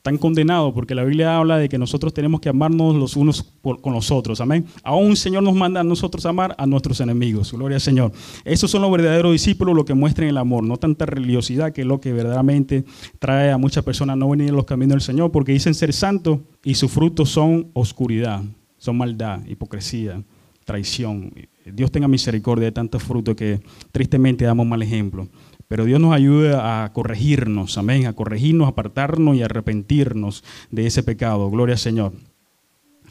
están 0.00 0.16
condenados 0.16 0.72
porque 0.72 0.94
la 0.94 1.04
Biblia 1.04 1.36
habla 1.36 1.58
de 1.58 1.68
que 1.68 1.76
nosotros 1.76 2.14
tenemos 2.14 2.40
que 2.40 2.48
amarnos 2.48 2.96
los 2.96 3.16
unos 3.16 3.52
con 3.60 3.92
los 3.92 4.10
otros. 4.10 4.40
Amén. 4.40 4.64
Aún 4.82 5.10
el 5.10 5.16
Señor 5.18 5.42
nos 5.42 5.54
manda 5.54 5.80
a 5.80 5.84
nosotros 5.84 6.24
amar 6.24 6.54
a 6.56 6.64
nuestros 6.64 7.02
enemigos. 7.02 7.52
Gloria 7.52 7.76
al 7.76 7.82
Señor. 7.82 8.10
Esos 8.46 8.70
son 8.70 8.80
los 8.80 8.90
verdaderos 8.90 9.30
discípulos, 9.32 9.76
lo 9.76 9.84
que 9.84 9.92
muestran 9.92 10.28
el 10.28 10.38
amor, 10.38 10.64
no 10.64 10.78
tanta 10.78 11.04
religiosidad 11.04 11.74
que 11.74 11.82
es 11.82 11.86
lo 11.86 12.00
que 12.00 12.14
verdaderamente 12.14 12.86
trae 13.18 13.52
a 13.52 13.58
muchas 13.58 13.84
personas 13.84 14.16
no 14.16 14.30
venir 14.30 14.48
en 14.48 14.56
los 14.56 14.64
caminos 14.64 14.94
del 14.94 15.02
Señor 15.02 15.32
porque 15.32 15.52
dicen 15.52 15.74
ser 15.74 15.92
santos 15.92 16.38
y 16.64 16.76
sus 16.76 16.90
frutos 16.90 17.28
son 17.28 17.68
oscuridad, 17.74 18.42
son 18.78 18.96
maldad, 18.96 19.44
hipocresía, 19.46 20.22
traición. 20.64 21.30
Dios 21.66 21.92
tenga 21.92 22.08
misericordia 22.08 22.64
de 22.64 22.72
tantos 22.72 23.02
frutos 23.02 23.36
que 23.36 23.60
tristemente 23.92 24.46
damos 24.46 24.66
mal 24.66 24.80
ejemplo. 24.80 25.28
Pero 25.70 25.84
Dios 25.84 26.00
nos 26.00 26.12
ayuda 26.12 26.82
a 26.82 26.92
corregirnos, 26.92 27.78
amén, 27.78 28.06
a 28.06 28.12
corregirnos, 28.12 28.66
apartarnos 28.66 29.36
y 29.36 29.42
arrepentirnos 29.44 30.42
de 30.68 30.88
ese 30.88 31.04
pecado. 31.04 31.48
Gloria 31.48 31.74
al 31.74 31.78
Señor. 31.78 32.12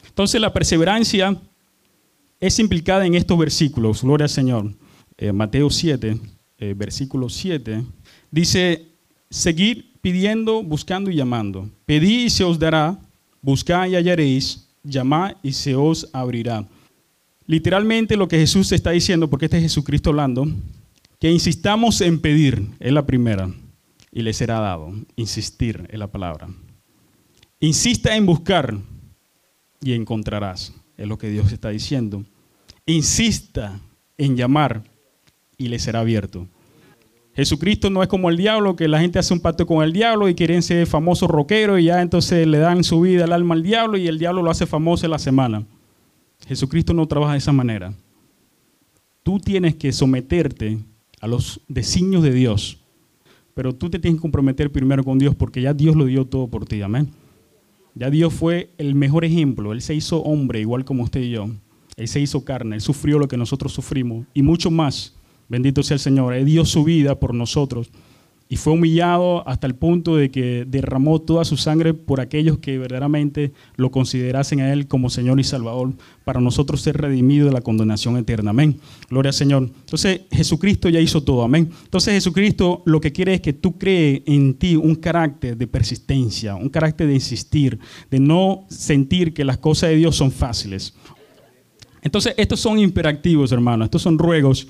Entonces 0.06 0.38
la 0.42 0.52
perseverancia 0.52 1.40
es 2.38 2.58
implicada 2.58 3.06
en 3.06 3.14
estos 3.14 3.38
versículos. 3.38 4.02
Gloria 4.02 4.26
al 4.26 4.30
Señor. 4.30 4.74
Eh, 5.16 5.32
Mateo 5.32 5.70
7, 5.70 6.20
eh, 6.58 6.74
versículo 6.76 7.30
7, 7.30 7.82
dice, 8.30 8.88
seguir 9.30 9.94
pidiendo, 10.02 10.62
buscando 10.62 11.10
y 11.10 11.16
llamando. 11.16 11.66
Pedí 11.86 12.24
y 12.24 12.30
se 12.30 12.44
os 12.44 12.58
dará, 12.58 12.98
buscad 13.40 13.86
y 13.86 13.94
hallaréis, 13.94 14.68
llamad 14.82 15.32
y 15.42 15.52
se 15.52 15.74
os 15.74 16.10
abrirá. 16.12 16.68
Literalmente 17.46 18.18
lo 18.18 18.28
que 18.28 18.36
Jesús 18.36 18.70
está 18.72 18.90
diciendo, 18.90 19.30
porque 19.30 19.46
este 19.46 19.56
es 19.56 19.62
Jesucristo 19.62 20.10
hablando, 20.10 20.46
que 21.20 21.30
insistamos 21.30 22.00
en 22.00 22.18
pedir, 22.18 22.70
es 22.80 22.92
la 22.92 23.04
primera, 23.04 23.50
y 24.10 24.22
le 24.22 24.32
será 24.32 24.58
dado. 24.58 24.92
Insistir 25.16 25.86
es 25.90 25.98
la 25.98 26.10
palabra. 26.10 26.48
Insista 27.60 28.16
en 28.16 28.24
buscar 28.24 28.78
y 29.82 29.92
encontrarás, 29.92 30.74
es 30.96 31.06
lo 31.06 31.18
que 31.18 31.28
Dios 31.28 31.52
está 31.52 31.68
diciendo. 31.68 32.24
Insista 32.86 33.78
en 34.16 34.34
llamar 34.34 34.82
y 35.58 35.68
le 35.68 35.78
será 35.78 36.00
abierto. 36.00 36.48
Jesucristo 37.34 37.90
no 37.90 38.02
es 38.02 38.08
como 38.08 38.30
el 38.30 38.38
diablo, 38.38 38.74
que 38.74 38.88
la 38.88 38.98
gente 38.98 39.18
hace 39.18 39.34
un 39.34 39.40
pacto 39.40 39.66
con 39.66 39.84
el 39.84 39.92
diablo 39.92 40.26
y 40.26 40.34
quieren 40.34 40.62
ser 40.62 40.86
famosos 40.86 41.28
rockeros 41.28 41.80
y 41.80 41.84
ya 41.84 42.00
entonces 42.00 42.46
le 42.46 42.58
dan 42.58 42.82
su 42.82 43.02
vida 43.02 43.24
al 43.24 43.34
alma 43.34 43.54
al 43.54 43.62
diablo 43.62 43.98
y 43.98 44.08
el 44.08 44.18
diablo 44.18 44.42
lo 44.42 44.50
hace 44.50 44.66
famoso 44.66 45.04
en 45.04 45.10
la 45.10 45.18
semana. 45.18 45.64
Jesucristo 46.48 46.94
no 46.94 47.06
trabaja 47.06 47.32
de 47.32 47.38
esa 47.38 47.52
manera. 47.52 47.92
Tú 49.22 49.38
tienes 49.38 49.76
que 49.76 49.92
someterte 49.92 50.78
a 51.20 51.26
los 51.26 51.60
designios 51.68 52.22
de 52.22 52.32
Dios. 52.32 52.78
Pero 53.54 53.74
tú 53.74 53.90
te 53.90 53.98
tienes 53.98 54.18
que 54.18 54.22
comprometer 54.22 54.72
primero 54.72 55.04
con 55.04 55.18
Dios 55.18 55.34
porque 55.34 55.62
ya 55.62 55.74
Dios 55.74 55.94
lo 55.94 56.06
dio 56.06 56.26
todo 56.26 56.48
por 56.48 56.64
ti, 56.64 56.82
amén. 56.82 57.10
Ya 57.94 58.10
Dios 58.10 58.32
fue 58.32 58.70
el 58.78 58.94
mejor 58.94 59.24
ejemplo. 59.24 59.72
Él 59.72 59.82
se 59.82 59.94
hizo 59.94 60.22
hombre 60.22 60.60
igual 60.60 60.84
como 60.84 61.02
usted 61.02 61.20
y 61.20 61.30
yo. 61.30 61.48
Él 61.96 62.08
se 62.08 62.20
hizo 62.20 62.44
carne, 62.44 62.76
Él 62.76 62.80
sufrió 62.80 63.18
lo 63.18 63.28
que 63.28 63.36
nosotros 63.36 63.72
sufrimos 63.72 64.26
y 64.32 64.42
mucho 64.42 64.70
más. 64.70 65.14
Bendito 65.48 65.82
sea 65.82 65.96
el 65.96 66.00
Señor. 66.00 66.32
Él 66.32 66.46
dio 66.46 66.64
su 66.64 66.84
vida 66.84 67.18
por 67.18 67.34
nosotros 67.34 67.90
y 68.52 68.56
fue 68.56 68.72
humillado 68.72 69.48
hasta 69.48 69.68
el 69.68 69.76
punto 69.76 70.16
de 70.16 70.32
que 70.32 70.66
derramó 70.66 71.20
toda 71.20 71.44
su 71.44 71.56
sangre 71.56 71.94
por 71.94 72.20
aquellos 72.20 72.58
que 72.58 72.78
verdaderamente 72.78 73.52
lo 73.76 73.92
considerasen 73.92 74.60
a 74.60 74.72
Él 74.72 74.88
como 74.88 75.08
Señor 75.08 75.38
y 75.38 75.44
Salvador, 75.44 75.92
para 76.24 76.40
nosotros 76.40 76.80
ser 76.80 76.96
redimidos 76.96 77.48
de 77.48 77.54
la 77.54 77.60
condenación 77.60 78.16
eterna. 78.16 78.50
Amén. 78.50 78.80
Gloria 79.08 79.28
al 79.28 79.34
Señor. 79.34 79.62
Entonces 79.62 80.22
Jesucristo 80.32 80.88
ya 80.88 80.98
hizo 80.98 81.22
todo. 81.22 81.44
Amén. 81.44 81.70
Entonces 81.84 82.12
Jesucristo 82.14 82.82
lo 82.86 83.00
que 83.00 83.12
quiere 83.12 83.34
es 83.34 83.40
que 83.40 83.52
tú 83.52 83.78
crees 83.78 84.22
en 84.26 84.54
ti 84.54 84.74
un 84.74 84.96
carácter 84.96 85.56
de 85.56 85.68
persistencia, 85.68 86.56
un 86.56 86.70
carácter 86.70 87.06
de 87.06 87.14
insistir, 87.14 87.78
de 88.10 88.18
no 88.18 88.64
sentir 88.68 89.32
que 89.32 89.44
las 89.44 89.58
cosas 89.58 89.90
de 89.90 89.96
Dios 89.96 90.16
son 90.16 90.32
fáciles. 90.32 90.92
Entonces 92.02 92.34
estos 92.36 92.58
son 92.58 92.80
imperativos, 92.80 93.52
hermanos. 93.52 93.86
Estos 93.86 94.02
son 94.02 94.18
ruegos 94.18 94.66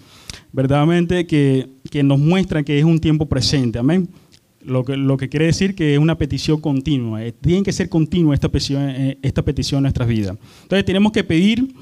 verdaderamente 0.52 1.26
que, 1.26 1.68
nos 2.02 2.18
muestra 2.18 2.62
que 2.62 2.78
es 2.78 2.84
un 2.84 2.98
tiempo 2.98 3.26
presente. 3.26 3.78
Amén. 3.78 4.08
Lo 4.62 4.84
que, 4.84 4.96
lo 4.96 5.16
que 5.16 5.28
quiere 5.28 5.46
decir 5.46 5.74
que 5.74 5.94
es 5.94 5.98
una 5.98 6.18
petición 6.18 6.60
continua. 6.60 7.24
Eh, 7.24 7.32
tiene 7.32 7.62
que 7.62 7.72
ser 7.72 7.88
continua 7.88 8.34
esta 8.34 8.48
petición, 8.48 8.90
eh, 8.90 9.18
esta 9.22 9.42
petición 9.42 9.78
en 9.78 9.82
nuestras 9.84 10.06
vidas. 10.06 10.36
Entonces 10.62 10.84
tenemos 10.84 11.12
que 11.12 11.24
pedir. 11.24 11.74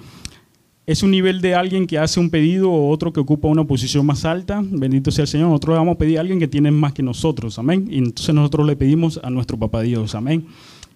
Es 0.86 1.02
un 1.02 1.10
nivel 1.10 1.42
de 1.42 1.54
alguien 1.54 1.86
que 1.86 1.98
hace 1.98 2.18
un 2.18 2.30
pedido 2.30 2.70
o 2.70 2.88
otro 2.88 3.12
que 3.12 3.20
ocupa 3.20 3.46
una 3.48 3.64
posición 3.64 4.06
más 4.06 4.24
alta. 4.24 4.62
Bendito 4.64 5.10
sea 5.10 5.24
el 5.24 5.28
Señor. 5.28 5.48
Nosotros 5.48 5.76
vamos 5.76 5.96
a 5.96 5.98
pedir 5.98 6.16
a 6.16 6.22
alguien 6.22 6.38
que 6.38 6.48
tiene 6.48 6.70
más 6.70 6.94
que 6.94 7.02
nosotros. 7.02 7.58
Amén. 7.58 7.86
Y 7.90 7.98
entonces 7.98 8.34
nosotros 8.34 8.66
le 8.66 8.74
pedimos 8.74 9.20
a 9.22 9.28
nuestro 9.28 9.58
Papá 9.58 9.82
Dios. 9.82 10.14
Amén. 10.14 10.46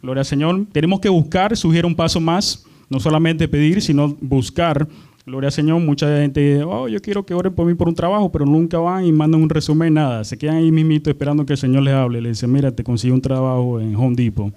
Gloria 0.01 0.21
al 0.21 0.27
Señor. 0.27 0.67
Tenemos 0.73 0.99
que 1.01 1.11
buscar, 1.11 1.55
sugiere 1.57 1.87
un 1.87 1.95
paso 1.95 2.21
más. 2.21 2.65
No 2.93 3.01
solamente 3.01 3.49
pedir, 3.49 3.80
sino 3.80 4.14
buscar 4.20 4.86
Gloria 5.24 5.49
al 5.49 5.53
Señor, 5.53 5.80
mucha 5.80 6.09
gente, 6.18 6.64
oh, 6.64 6.88
yo 6.88 7.01
quiero 7.01 7.24
que 7.24 7.32
oren 7.32 7.55
por 7.55 7.64
mí 7.64 7.74
por 7.74 7.88
un 7.88 7.95
trabajo, 7.95 8.32
pero 8.32 8.45
nunca 8.45 8.78
van 8.78 9.05
y 9.07 9.12
mandan 9.12 9.40
un 9.40 9.49
resumen, 9.49 9.95
nada. 9.95 10.24
Se 10.24 10.36
quedan 10.36 10.57
ahí 10.57 10.72
mismito 10.72 11.11
esperando 11.11 11.47
que 11.47 11.53
el 11.53 11.59
Señor 11.59 11.84
les 11.84 11.95
hable. 11.95 12.20
Le 12.20 12.30
dice, 12.30 12.49
mira, 12.49 12.72
te 12.72 12.82
consigo 12.82 13.14
un 13.14 13.22
trabajo 13.22 13.80
en 13.80 13.95
Home 13.95 14.16
Depot. 14.16 14.53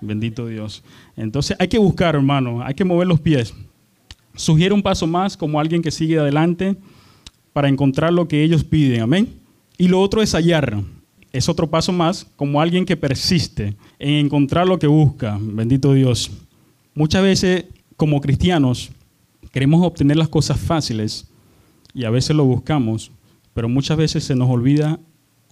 Bendito 0.00 0.46
Dios. 0.46 0.82
Entonces 1.16 1.56
hay 1.60 1.68
que 1.68 1.78
buscar, 1.78 2.16
hermano, 2.16 2.62
hay 2.62 2.74
que 2.74 2.84
mover 2.84 3.06
los 3.06 3.20
pies. 3.20 3.54
Sugiere 4.34 4.74
un 4.74 4.82
paso 4.82 5.06
más 5.06 5.36
como 5.36 5.60
alguien 5.60 5.82
que 5.82 5.90
sigue 5.92 6.18
adelante 6.18 6.76
para 7.52 7.68
encontrar 7.68 8.12
lo 8.12 8.26
que 8.26 8.42
ellos 8.42 8.64
piden. 8.64 9.02
Amén. 9.02 9.28
Y 9.76 9.86
lo 9.86 10.00
otro 10.00 10.20
es 10.20 10.34
hallar. 10.34 10.82
Es 11.32 11.48
otro 11.48 11.70
paso 11.70 11.92
más 11.92 12.26
como 12.34 12.60
alguien 12.60 12.84
que 12.84 12.96
persiste 12.96 13.76
en 14.00 14.14
encontrar 14.14 14.66
lo 14.66 14.80
que 14.80 14.88
busca. 14.88 15.38
Bendito 15.40 15.92
Dios. 15.92 16.30
Muchas 16.94 17.22
veces 17.22 17.66
como 17.98 18.22
cristianos 18.22 18.92
Queremos 19.52 19.84
obtener 19.84 20.16
las 20.16 20.28
cosas 20.28 20.60
fáciles 20.60 21.26
y 21.94 22.04
a 22.04 22.10
veces 22.10 22.36
lo 22.36 22.44
buscamos, 22.44 23.10
pero 23.54 23.68
muchas 23.68 23.96
veces 23.96 24.24
se 24.24 24.34
nos 24.34 24.50
olvida 24.50 25.00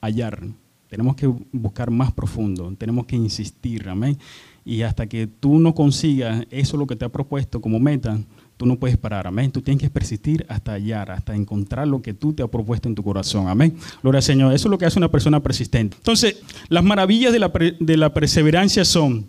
hallar. 0.01 0.43
Tenemos 0.89 1.17
que 1.17 1.27
buscar 1.53 1.91
más 1.91 2.13
profundo, 2.13 2.73
tenemos 2.79 3.07
que 3.07 3.17
insistir, 3.17 3.89
amén. 3.89 4.19
Y 4.65 4.83
hasta 4.83 5.07
que 5.07 5.27
tú 5.27 5.59
no 5.59 5.75
consigas 5.75 6.45
eso 6.51 6.77
lo 6.77 6.87
que 6.87 6.97
te 6.97 7.05
ha 7.05 7.09
propuesto 7.09 7.61
como 7.61 7.81
meta, 7.81 8.19
tú 8.57 8.67
no 8.67 8.79
puedes 8.79 8.97
parar, 8.97 9.27
amén. 9.27 9.51
Tú 9.51 9.63
tienes 9.63 9.83
que 9.83 9.91
persistir 9.91 10.45
hasta 10.49 10.73
hallar, 10.73 11.11
hasta 11.11 11.35
encontrar 11.35 11.89
lo 11.89 12.03
que 12.03 12.15
tú 12.15 12.33
te 12.33 12.43
has 12.43 12.49
propuesto 12.49 12.89
en 12.89 12.95
tu 12.95 13.03
corazón, 13.03 13.49
amén. 13.49 13.77
Gloria 14.03 14.19
al 14.19 14.23
Señor, 14.23 14.53
eso 14.53 14.69
es 14.69 14.71
lo 14.71 14.79
que 14.79 14.87
hace 14.87 14.99
una 14.99 15.11
persona 15.11 15.41
persistente. 15.41 15.97
Entonces, 15.97 16.43
las 16.69 16.85
maravillas 16.85 17.33
de 17.33 17.39
la, 17.39 17.49
de 17.49 17.97
la 17.97 18.13
perseverancia 18.13 18.85
son, 18.85 19.27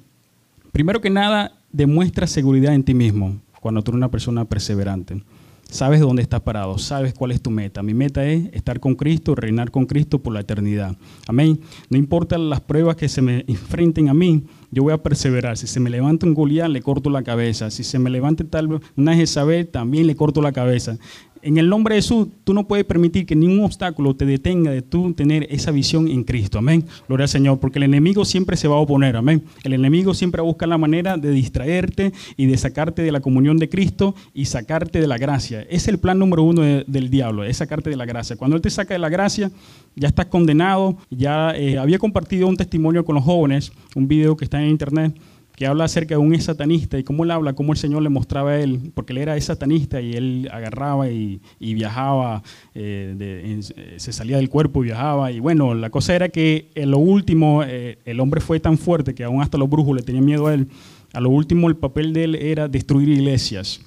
primero 0.72 1.02
que 1.02 1.10
nada, 1.10 1.57
demuestra 1.78 2.26
seguridad 2.26 2.74
en 2.74 2.84
ti 2.84 2.96
mismo 2.96 3.40
cuando 3.62 3.84
tú 3.84 3.92
eres 3.92 3.98
una 3.98 4.10
persona 4.10 4.46
perseverante. 4.46 5.22
Sabes 5.70 6.00
dónde 6.00 6.22
estás 6.22 6.40
parado, 6.42 6.78
sabes 6.78 7.14
cuál 7.14 7.32
es 7.32 7.42
tu 7.42 7.52
meta. 7.52 7.84
Mi 7.84 7.94
meta 7.94 8.26
es 8.26 8.50
estar 8.54 8.80
con 8.80 8.96
Cristo, 8.96 9.36
reinar 9.36 9.70
con 9.70 9.86
Cristo 9.86 10.24
por 10.24 10.34
la 10.34 10.40
eternidad. 10.40 10.98
Amén. 11.28 11.60
No 11.90 11.98
importa 11.98 12.38
las 12.38 12.62
pruebas 12.62 12.96
que 12.96 13.10
se 13.10 13.22
me 13.22 13.44
enfrenten 13.48 14.10
a 14.10 14.14
mí, 14.14 14.44
yo 14.72 14.84
voy 14.84 14.94
a 14.94 15.04
perseverar. 15.04 15.58
Si 15.58 15.68
se 15.68 15.80
me 15.80 15.90
levanta 15.90 16.26
un 16.26 16.34
Goliat, 16.34 16.70
le 16.70 16.82
corto 16.82 17.10
la 17.10 17.22
cabeza. 17.22 17.70
Si 17.70 17.84
se 17.84 18.00
me 18.00 18.10
levanta 18.10 18.44
tal 18.46 18.80
una 18.96 19.16
Jezabel, 19.16 19.68
también 19.68 20.08
le 20.08 20.16
corto 20.16 20.42
la 20.42 20.54
cabeza 20.54 20.98
en 21.42 21.58
el 21.58 21.70
nombre 21.70 21.96
de 21.96 22.02
Jesús, 22.02 22.28
tú 22.44 22.54
no 22.54 22.68
puedes 22.68 22.86
permitir 22.86 23.26
que 23.26 23.36
ningún 23.36 23.64
obstáculo 23.64 24.16
te 24.16 24.26
detenga 24.26 24.72
de 24.72 24.82
tú 24.82 25.14
tener 25.14 25.48
esa 25.50 25.72
visión 25.72 26.08
en 26.08 26.24
Cristo. 26.24 26.60
Amén. 26.60 26.86
Gloria 27.08 27.26
al 27.26 27.30
Señor, 27.30 27.60
porque 27.60 27.80
el 27.80 27.84
enemigo 27.84 28.26
siempre 28.26 28.58
se 28.58 28.68
va 28.68 28.76
a 28.76 28.80
oponer. 28.80 29.16
Amén. 29.16 29.44
El 29.64 29.74
enemigo 29.74 30.14
siempre 30.14 30.42
va 30.42 30.48
a 30.48 30.52
buscar 30.52 30.70
la 30.70 30.78
manera 30.78 31.18
de 31.18 31.32
distraerte 31.32 32.14
y 32.36 32.46
de 32.46 32.58
sacarte 32.58 33.02
de 33.02 33.12
la 33.12 33.20
comunión 33.20 33.58
de 33.58 33.70
Cristo 33.70 34.16
y 34.34 34.46
sacarte 34.46 35.00
de 35.00 35.08
la 35.08 35.18
gracia. 35.18 35.62
Es 35.70 35.88
el 35.88 36.00
plan 36.00 36.20
número 36.20 36.44
uno 36.44 36.62
del 36.62 37.10
diablo, 37.10 37.44
es 37.44 37.58
sacarte 37.58 37.90
de 37.90 37.96
la 37.96 38.06
gracia. 38.06 38.36
Cuando 38.36 38.56
Él 38.56 38.62
te 38.62 38.70
saca 38.70 38.94
de 38.94 39.00
la 39.00 39.10
gracia, 39.10 39.52
ya 39.96 40.08
estás 40.08 40.28
condenado. 40.28 40.98
Ya 41.10 41.52
eh, 41.56 41.78
había 41.78 42.00
compartido 42.00 42.48
un 42.48 42.58
testimonio 42.58 43.04
con 43.06 43.16
los 43.16 43.24
jóvenes, 43.24 43.72
un 43.96 44.08
video 44.08 44.38
que 44.38 44.46
está 44.46 44.62
en 44.62 44.70
internet 44.70 45.16
que 45.58 45.66
habla 45.66 45.86
acerca 45.86 46.14
de 46.14 46.20
un 46.20 46.40
satanista 46.40 47.00
y 47.00 47.04
cómo 47.04 47.24
él 47.24 47.32
habla, 47.32 47.54
cómo 47.54 47.74
el 47.74 47.80
Señor 47.80 48.04
le 48.04 48.10
mostraba 48.10 48.52
a 48.52 48.60
él, 48.60 48.92
porque 48.94 49.12
él 49.14 49.18
era 49.18 49.42
satanista 49.42 50.00
y 50.00 50.14
él 50.14 50.48
agarraba 50.54 51.10
y, 51.10 51.42
viajaba, 51.60 52.44
eh, 52.76 53.16
eh, 53.20 53.98
se 53.98 54.14
salía 54.14 54.38
del 54.38 54.50
cuerpo 54.50 54.84
y 54.84 54.86
viajaba. 54.86 55.32
Y 55.32 55.40
bueno, 55.40 55.74
la 55.74 55.90
cosa 55.90 56.14
era 56.14 56.30
que 56.30 56.70
en 56.76 56.92
lo 56.92 57.00
último 57.00 57.64
eh, 57.64 57.98
el 58.06 58.20
hombre 58.20 58.40
fue 58.40 58.60
tan 58.60 58.78
fuerte 58.78 59.16
que 59.16 59.24
aún 59.24 59.42
hasta 59.42 59.58
los 59.58 59.68
brujos 59.68 59.96
le 59.96 60.04
tenían 60.04 60.26
miedo 60.26 60.46
a 60.46 60.54
él. 60.54 60.68
A 61.12 61.22
lo 61.22 61.32
último 61.32 61.70
el 61.70 61.76
papel 61.76 62.14
de 62.14 62.26
él 62.26 62.36
era 62.36 62.68
destruir 62.68 63.10
iglesias. 63.10 63.82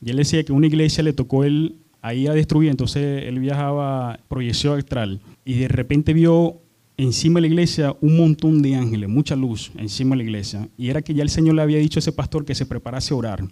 Y 0.00 0.10
él 0.10 0.18
decía 0.18 0.44
que 0.44 0.52
una 0.52 0.68
iglesia 0.68 1.02
le 1.02 1.14
tocó 1.14 1.42
él 1.42 1.78
ahí 2.00 2.28
a 2.28 2.32
destruir, 2.32 2.70
entonces 2.70 3.24
él 3.24 3.40
viajaba 3.40 4.20
proyección 4.28 4.78
astral 4.78 5.20
y 5.44 5.54
de 5.54 5.66
repente 5.66 6.12
vio 6.12 6.60
encima 6.98 7.36
de 7.36 7.42
la 7.42 7.46
iglesia 7.46 7.96
un 8.00 8.16
montón 8.16 8.60
de 8.60 8.74
ángeles, 8.74 9.08
mucha 9.08 9.36
luz 9.36 9.70
encima 9.78 10.10
de 10.10 10.16
la 10.16 10.22
iglesia. 10.24 10.68
Y 10.76 10.90
era 10.90 11.00
que 11.00 11.14
ya 11.14 11.22
el 11.22 11.30
Señor 11.30 11.54
le 11.54 11.62
había 11.62 11.78
dicho 11.78 11.98
a 11.98 12.00
ese 12.00 12.12
pastor 12.12 12.44
que 12.44 12.56
se 12.56 12.66
preparase 12.66 13.14
a 13.14 13.16
orar, 13.16 13.44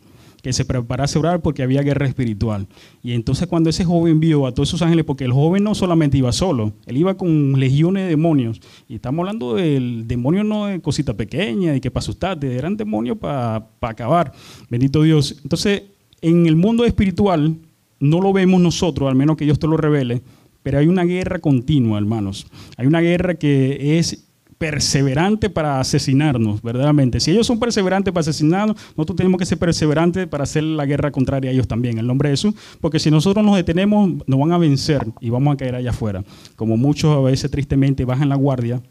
que 0.43 0.53
se 0.53 0.65
preparase 0.65 1.17
a 1.17 1.21
orar 1.21 1.43
porque 1.43 1.63
había 1.63 1.83
guerra 1.83 2.07
espiritual. 2.07 2.67
Y 3.05 3.13
entonces 3.13 3.47
cuando 3.47 3.71
ese 3.71 3.85
joven 3.85 4.19
vio 4.19 4.47
a 4.47 4.53
todos 4.53 4.71
esos 4.71 4.83
ángeles, 4.83 5.05
porque 5.05 5.25
el 5.25 5.33
joven 5.33 5.63
no 5.63 5.77
solamente 5.77 6.19
iba 6.19 6.33
solo, 6.33 6.73
él 6.87 6.97
iba 6.97 7.17
con 7.17 7.59
legiones 7.59 8.03
de 8.03 8.11
demonios. 8.11 8.61
Y 8.89 8.97
estamos 8.97 9.21
hablando 9.21 9.55
del 9.55 10.09
demonio 10.09 10.43
no 10.43 10.67
de 10.67 10.81
cosita 10.81 11.15
pequeña 11.17 11.77
y 11.77 11.81
que 11.81 11.91
para 11.91 12.03
asustarte, 12.03 12.53
eran 12.53 12.77
demonios 12.77 13.17
para 13.17 13.69
acabar. 13.81 14.33
Bendito 14.69 15.03
Dios. 15.03 15.39
Entonces, 15.45 15.85
en 16.21 16.47
el 16.47 16.57
mundo 16.57 16.85
espiritual 16.85 17.57
no 18.01 18.21
lo 18.21 18.33
vemos 18.33 18.61
nosotros, 18.61 19.09
al 19.09 19.15
menos 19.15 19.37
que 19.37 19.45
Dios 19.45 19.59
te 19.61 19.69
lo 19.69 19.77
revele, 19.77 20.23
pero 20.67 20.81
hay 20.81 20.89
una 20.89 21.05
guerra 21.05 21.39
continua, 21.39 21.97
hermanos. 21.97 22.45
Hay 22.77 22.89
una 22.89 23.01
guerra 23.01 23.37
que 23.37 24.01
es 24.01 24.27
perseverante 24.59 25.49
para 25.49 25.79
asesinarnos, 25.79 26.61
verdaderamente. 26.61 27.21
Si 27.21 27.31
ellos 27.31 27.47
son 27.47 27.61
perseverantes 27.61 28.13
para 28.13 28.23
asesinarnos, 28.23 28.77
nosotros 28.97 29.15
tenemos 29.15 29.39
que 29.39 29.47
ser 29.47 29.59
perseverantes 29.59 30.27
para 30.27 30.43
hacer 30.43 30.65
la 30.65 30.85
guerra 30.85 31.13
contraria 31.13 31.53
a 31.53 31.55
ellos 31.55 31.69
también, 31.69 31.93
en 31.95 31.99
el 32.01 32.09
nombre 32.09 32.31
de 32.31 32.33
Jesús, 32.33 32.55
porque 32.81 32.99
si 32.99 33.13
nosotros 33.13 33.47
nos 33.47 33.55
detenemos, 33.55 34.11
nos 34.27 34.41
van 34.41 34.51
a 34.51 34.59
vencer 34.59 35.07
y 35.21 35.31
vamos 35.31 35.55
a 35.55 35.57
caer 35.57 35.77
allá 35.77 35.91
afuera. 35.91 36.25
Como 36.57 36.77
muchos 36.77 37.17
a 37.17 37.21
veces 37.21 37.49
tristemente 37.49 38.05
bajan 38.05 38.29
la 38.29 38.35
guardia 38.35 38.83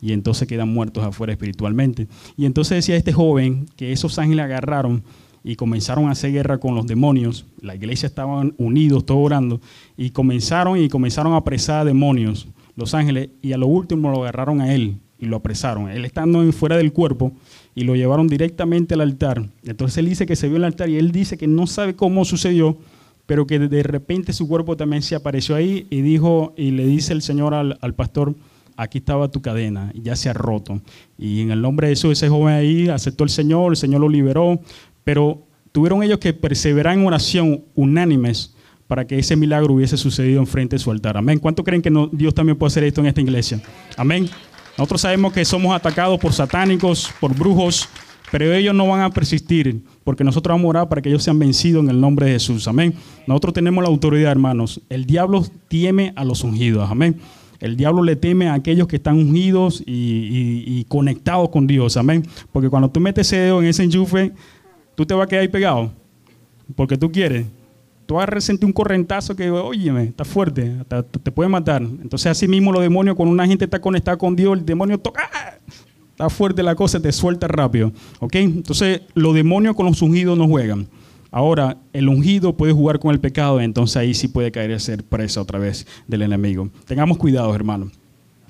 y 0.00 0.12
entonces 0.12 0.46
quedan 0.46 0.72
muertos 0.72 1.02
afuera 1.02 1.32
espiritualmente. 1.32 2.06
Y 2.36 2.46
entonces 2.46 2.76
decía 2.76 2.94
este 2.94 3.12
joven 3.12 3.66
que 3.74 3.90
esos 3.90 4.20
ángeles 4.20 4.44
agarraron 4.44 5.02
y 5.44 5.56
comenzaron 5.56 6.06
a 6.06 6.12
hacer 6.12 6.32
guerra 6.32 6.58
con 6.58 6.74
los 6.74 6.86
demonios. 6.86 7.46
La 7.60 7.74
iglesia 7.74 8.06
estaban 8.06 8.54
unidos, 8.58 9.06
todos 9.06 9.24
orando, 9.24 9.60
y 9.96 10.10
comenzaron 10.10 10.78
y 10.78 10.88
comenzaron 10.88 11.32
a 11.32 11.38
apresar 11.38 11.80
a 11.80 11.84
demonios 11.84 12.48
los 12.78 12.94
ángeles 12.94 13.30
y 13.42 13.52
a 13.52 13.58
lo 13.58 13.66
último 13.66 14.08
lo 14.10 14.22
agarraron 14.22 14.60
a 14.60 14.72
él 14.72 14.98
y 15.18 15.26
lo 15.26 15.36
apresaron. 15.36 15.90
Él 15.90 16.04
estando 16.04 16.50
fuera 16.52 16.76
del 16.76 16.92
cuerpo 16.92 17.32
y 17.74 17.82
lo 17.82 17.96
llevaron 17.96 18.28
directamente 18.28 18.94
al 18.94 19.00
altar. 19.00 19.48
Entonces 19.64 19.98
él 19.98 20.08
dice 20.08 20.26
que 20.26 20.36
se 20.36 20.46
vio 20.46 20.56
en 20.56 20.62
el 20.62 20.66
altar 20.66 20.88
y 20.88 20.96
él 20.96 21.10
dice 21.10 21.36
que 21.36 21.48
no 21.48 21.66
sabe 21.66 21.96
cómo 21.96 22.24
sucedió, 22.24 22.78
pero 23.26 23.48
que 23.48 23.58
de 23.58 23.82
repente 23.82 24.32
su 24.32 24.46
cuerpo 24.46 24.76
también 24.76 25.02
se 25.02 25.16
apareció 25.16 25.56
ahí 25.56 25.88
y 25.90 26.02
dijo 26.02 26.54
y 26.56 26.70
le 26.70 26.86
dice 26.86 27.12
el 27.12 27.22
Señor 27.22 27.52
al, 27.52 27.94
pastor, 27.96 28.36
aquí 28.76 28.98
estaba 28.98 29.28
tu 29.28 29.42
cadena, 29.42 29.92
ya 30.00 30.14
se 30.14 30.30
ha 30.30 30.32
roto. 30.32 30.80
Y 31.18 31.40
en 31.40 31.50
el 31.50 31.60
nombre 31.60 31.88
de 31.88 31.94
Jesús, 31.94 32.12
ese 32.12 32.28
joven 32.28 32.54
ahí 32.54 32.88
aceptó 32.88 33.24
el 33.24 33.30
Señor, 33.30 33.72
el 33.72 33.76
Señor 33.76 34.02
lo 34.02 34.08
liberó, 34.08 34.60
pero 35.08 35.42
tuvieron 35.72 36.02
ellos 36.02 36.18
que 36.18 36.34
perseverar 36.34 36.92
en 36.92 37.06
oración 37.06 37.64
unánimes 37.74 38.54
para 38.86 39.06
que 39.06 39.18
ese 39.18 39.36
milagro 39.36 39.72
hubiese 39.72 39.96
sucedido 39.96 40.38
enfrente 40.38 40.76
de 40.76 40.80
su 40.80 40.90
altar. 40.90 41.16
Amén. 41.16 41.38
¿Cuánto 41.38 41.64
creen 41.64 41.80
que 41.80 41.90
Dios 42.12 42.34
también 42.34 42.58
puede 42.58 42.68
hacer 42.68 42.84
esto 42.84 43.00
en 43.00 43.06
esta 43.06 43.22
iglesia? 43.22 43.58
Amén. 43.96 44.28
Nosotros 44.76 45.00
sabemos 45.00 45.32
que 45.32 45.46
somos 45.46 45.74
atacados 45.74 46.20
por 46.20 46.34
satánicos, 46.34 47.10
por 47.20 47.34
brujos, 47.34 47.88
pero 48.30 48.52
ellos 48.52 48.74
no 48.74 48.86
van 48.86 49.00
a 49.00 49.08
persistir, 49.08 49.82
porque 50.04 50.24
nosotros 50.24 50.52
vamos 50.52 50.66
a 50.66 50.68
orar 50.68 50.88
para 50.90 51.00
que 51.00 51.08
ellos 51.08 51.22
sean 51.22 51.38
vencidos 51.38 51.84
en 51.84 51.88
el 51.88 51.98
nombre 51.98 52.26
de 52.26 52.32
Jesús. 52.32 52.68
Amén. 52.68 52.92
Nosotros 53.26 53.54
tenemos 53.54 53.82
la 53.82 53.88
autoridad, 53.88 54.30
hermanos. 54.30 54.82
El 54.90 55.06
diablo 55.06 55.42
teme 55.68 56.12
a 56.16 56.24
los 56.26 56.44
ungidos. 56.44 56.90
Amén. 56.90 57.18
El 57.60 57.78
diablo 57.78 58.02
le 58.02 58.14
teme 58.14 58.48
a 58.48 58.54
aquellos 58.54 58.86
que 58.86 58.96
están 58.96 59.16
ungidos 59.16 59.82
y, 59.86 60.64
y 60.66 60.84
conectados 60.86 61.48
con 61.48 61.66
Dios. 61.66 61.96
Amén. 61.96 62.24
Porque 62.52 62.68
cuando 62.68 62.90
tú 62.90 63.00
metes 63.00 63.26
ese 63.26 63.38
dedo 63.38 63.62
en 63.62 63.68
ese 63.68 63.84
enchufe, 63.84 64.32
tú 64.98 65.06
te 65.06 65.14
vas 65.14 65.26
a 65.26 65.28
quedar 65.28 65.42
ahí 65.42 65.48
pegado. 65.48 65.92
Porque 66.74 66.98
tú 66.98 67.12
quieres 67.12 67.46
tú 68.04 68.14
vas 68.14 68.22
a 68.22 68.26
resentir 68.26 68.64
un 68.64 68.72
correntazo 68.72 69.36
que, 69.36 69.50
óyeme, 69.50 70.04
está 70.04 70.24
fuerte, 70.24 70.76
te, 71.22 71.30
puede 71.30 71.50
matar. 71.50 71.82
Entonces, 71.82 72.26
así 72.28 72.48
mismo 72.48 72.72
los 72.72 72.80
demonios, 72.80 73.14
cuando 73.14 73.34
una 73.34 73.46
gente 73.46 73.66
está 73.66 73.82
conectada 73.82 74.16
con 74.16 74.34
Dios, 74.34 74.58
el 74.58 74.64
demonio 74.64 74.96
toca, 74.98 75.28
¡ah! 75.30 75.58
está 76.12 76.30
fuerte 76.30 76.62
la 76.62 76.74
cosa, 76.74 77.00
te 77.00 77.12
suelta 77.12 77.46
rápido. 77.48 77.92
¿Ok? 78.20 78.36
Entonces, 78.36 79.02
los 79.12 79.34
demonios 79.34 79.76
con 79.76 79.84
los 79.84 80.00
ungidos 80.00 80.38
no 80.38 80.48
juegan. 80.48 80.88
Ahora, 81.30 81.76
el 81.92 82.08
ungido 82.08 82.56
puede 82.56 82.72
jugar 82.72 82.98
con 82.98 83.12
el 83.12 83.20
pecado, 83.20 83.60
entonces 83.60 83.98
ahí 83.98 84.14
sí 84.14 84.26
puede 84.26 84.50
caer 84.50 84.72
a 84.72 84.78
ser 84.78 85.04
presa 85.04 85.42
otra 85.42 85.58
vez 85.58 85.86
del 86.06 86.22
enemigo. 86.22 86.70
Tengamos 86.86 87.18
cuidado, 87.18 87.54
hermanos. 87.54 87.92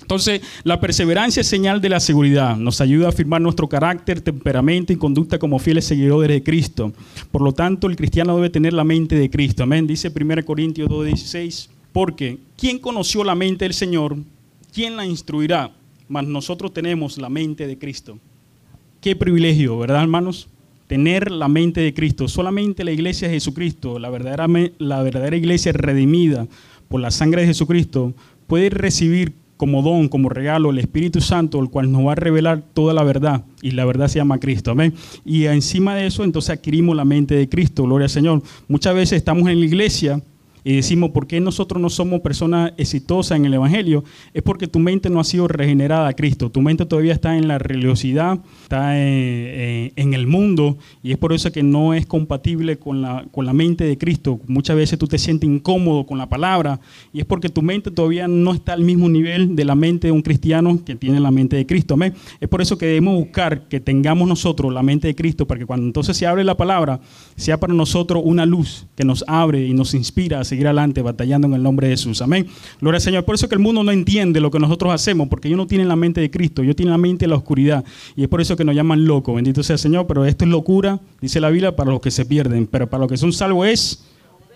Entonces, 0.09 0.41
la 0.63 0.79
perseverancia 0.79 1.41
es 1.41 1.45
señal 1.45 1.81
de 1.81 1.89
la 1.89 1.99
seguridad. 1.99 2.57
Nos 2.57 2.81
ayuda 2.81 3.05
a 3.05 3.09
afirmar 3.09 3.41
nuestro 3.41 3.69
carácter, 3.69 4.21
temperamento 4.21 4.91
y 4.91 4.95
conducta 4.95 5.37
como 5.37 5.59
fieles 5.59 5.85
seguidores 5.85 6.29
de 6.29 6.41
Cristo. 6.41 6.91
Por 7.29 7.43
lo 7.43 7.51
tanto, 7.51 7.85
el 7.85 7.95
cristiano 7.95 8.35
debe 8.35 8.49
tener 8.49 8.73
la 8.73 8.83
mente 8.83 9.15
de 9.15 9.29
Cristo. 9.29 9.61
Amén. 9.61 9.85
Dice 9.85 10.11
1 10.11 10.45
Corintios 10.45 10.89
2.16. 10.89 11.69
Porque, 11.91 12.39
¿quién 12.57 12.79
conoció 12.79 13.23
la 13.23 13.35
mente 13.35 13.65
del 13.65 13.75
Señor? 13.75 14.17
¿Quién 14.73 14.97
la 14.97 15.05
instruirá? 15.05 15.73
Mas 16.07 16.25
nosotros 16.25 16.73
tenemos 16.73 17.19
la 17.19 17.29
mente 17.29 17.67
de 17.67 17.77
Cristo. 17.77 18.17
Qué 19.01 19.15
privilegio, 19.15 19.77
¿verdad, 19.77 20.01
hermanos? 20.01 20.47
Tener 20.87 21.29
la 21.29 21.47
mente 21.47 21.81
de 21.81 21.93
Cristo. 21.93 22.27
Solamente 22.27 22.83
la 22.83 22.91
iglesia 22.91 23.27
de 23.27 23.35
Jesucristo, 23.35 23.99
la 23.99 24.09
verdadera, 24.09 24.47
la 24.79 25.03
verdadera 25.03 25.37
iglesia 25.37 25.71
redimida 25.71 26.47
por 26.87 26.99
la 26.99 27.11
sangre 27.11 27.41
de 27.41 27.49
Jesucristo, 27.49 28.15
puede 28.47 28.71
recibir 28.71 29.33
como 29.59 29.81
don, 29.81 30.07
como 30.07 30.29
regalo, 30.29 30.69
el 30.69 30.79
Espíritu 30.79 31.19
Santo, 31.19 31.59
el 31.59 31.69
cual 31.69 31.91
nos 31.91 32.07
va 32.07 32.13
a 32.13 32.15
revelar 32.15 32.63
toda 32.73 32.93
la 32.93 33.03
verdad. 33.03 33.43
Y 33.61 33.71
la 33.71 33.83
verdad 33.83 34.07
se 34.07 34.17
llama 34.17 34.39
Cristo. 34.39 34.71
Amén. 34.71 34.93
Y 35.25 35.47
encima 35.47 35.95
de 35.95 36.07
eso, 36.07 36.23
entonces 36.23 36.51
adquirimos 36.51 36.95
la 36.95 37.03
mente 37.03 37.35
de 37.35 37.49
Cristo. 37.49 37.83
Gloria 37.83 38.05
al 38.05 38.09
Señor. 38.09 38.41
Muchas 38.69 38.95
veces 38.95 39.17
estamos 39.17 39.49
en 39.49 39.59
la 39.59 39.65
iglesia 39.65 40.23
y 40.69 40.75
decimos, 40.75 41.09
¿por 41.09 41.25
qué 41.25 41.39
nosotros 41.39 41.81
no 41.81 41.89
somos 41.89 42.21
personas 42.21 42.73
exitosas 42.77 43.39
en 43.39 43.45
el 43.45 43.55
Evangelio? 43.55 44.03
Es 44.35 44.43
porque 44.43 44.67
tu 44.67 44.77
mente 44.77 45.09
no 45.09 45.19
ha 45.19 45.23
sido 45.23 45.47
regenerada 45.47 46.07
a 46.07 46.13
Cristo. 46.13 46.51
Tu 46.51 46.61
mente 46.61 46.85
todavía 46.85 47.11
está 47.13 47.35
en 47.35 47.47
la 47.47 47.57
religiosidad, 47.57 48.37
está 48.61 48.95
en, 48.95 50.13
el 50.13 50.27
mundo, 50.27 50.77
y 51.01 51.11
es 51.11 51.17
por 51.17 51.33
eso 51.33 51.51
que 51.51 51.63
no 51.63 51.95
es 51.95 52.05
compatible 52.05 52.77
con 52.77 53.01
la, 53.01 53.25
con 53.31 53.47
la 53.47 53.53
mente 53.53 53.83
de 53.83 53.97
Cristo. 53.97 54.41
Muchas 54.45 54.75
veces 54.75 54.99
tú 54.99 55.07
te 55.07 55.17
sientes 55.17 55.49
incómodo 55.49 56.05
con 56.05 56.19
la 56.19 56.29
palabra, 56.29 56.79
y 57.13 57.19
es 57.19 57.25
porque 57.25 57.49
tu 57.49 57.63
mente 57.63 57.89
todavía 57.89 58.27
no 58.27 58.53
está 58.53 58.73
al 58.73 58.83
mismo 58.83 59.09
nivel 59.09 59.55
de 59.55 59.65
la 59.65 59.73
mente 59.73 60.05
de 60.05 60.11
un 60.11 60.21
cristiano 60.21 60.79
que 60.85 60.95
tiene 60.95 61.19
la 61.19 61.31
mente 61.31 61.55
de 61.55 61.65
Cristo. 61.65 61.95
Amén. 61.95 62.13
Es 62.39 62.47
por 62.47 62.61
eso 62.61 62.77
que 62.77 62.85
debemos 62.85 63.15
buscar 63.15 63.67
que 63.67 63.79
tengamos 63.79 64.27
nosotros 64.27 64.71
la 64.71 64.83
mente 64.83 65.07
de 65.07 65.15
Cristo, 65.15 65.47
para 65.47 65.57
que 65.57 65.65
cuando 65.65 65.87
entonces 65.87 66.15
se 66.15 66.27
abre 66.27 66.43
la 66.43 66.55
palabra, 66.55 66.99
sea 67.37 67.59
para 67.59 67.73
nosotros 67.73 68.21
una 68.23 68.45
luz 68.45 68.85
que 68.95 69.03
nos 69.03 69.23
abre 69.27 69.65
y 69.65 69.73
nos 69.73 69.95
inspira 69.95 70.39
a 70.41 70.43
seguir 70.43 70.58
adelante 70.67 71.01
batallando 71.01 71.47
en 71.47 71.53
el 71.53 71.63
nombre 71.63 71.87
de 71.87 71.93
Jesús. 71.93 72.21
Amén. 72.21 72.47
Gloria 72.79 72.97
al 72.97 73.01
Señor. 73.01 73.25
Por 73.25 73.35
eso 73.35 73.47
que 73.47 73.55
el 73.55 73.61
mundo 73.61 73.83
no 73.83 73.91
entiende 73.91 74.39
lo 74.39 74.51
que 74.51 74.59
nosotros 74.59 74.93
hacemos, 74.93 75.27
porque 75.27 75.47
ellos 75.47 75.57
no 75.57 75.67
tienen 75.67 75.87
la 75.87 75.95
mente 75.95 76.21
de 76.21 76.29
Cristo, 76.29 76.61
ellos 76.61 76.75
tienen 76.75 76.91
la 76.91 76.97
mente 76.97 77.25
de 77.25 77.29
la 77.29 77.35
oscuridad. 77.35 77.83
Y 78.15 78.23
es 78.23 78.27
por 78.27 78.41
eso 78.41 78.55
que 78.55 78.63
nos 78.63 78.75
llaman 78.75 79.05
locos. 79.05 79.35
Bendito 79.35 79.63
sea 79.63 79.75
el 79.75 79.79
Señor. 79.79 80.07
Pero 80.07 80.25
esto 80.25 80.45
es 80.45 80.51
locura, 80.51 80.99
dice 81.21 81.39
la 81.39 81.49
Biblia, 81.49 81.75
para 81.75 81.91
los 81.91 82.01
que 82.01 82.11
se 82.11 82.25
pierden. 82.25 82.67
Pero 82.67 82.89
para 82.89 83.01
los 83.01 83.09
que 83.11 83.17
son 83.17 83.33
salvos 83.33 83.67
es 83.67 84.03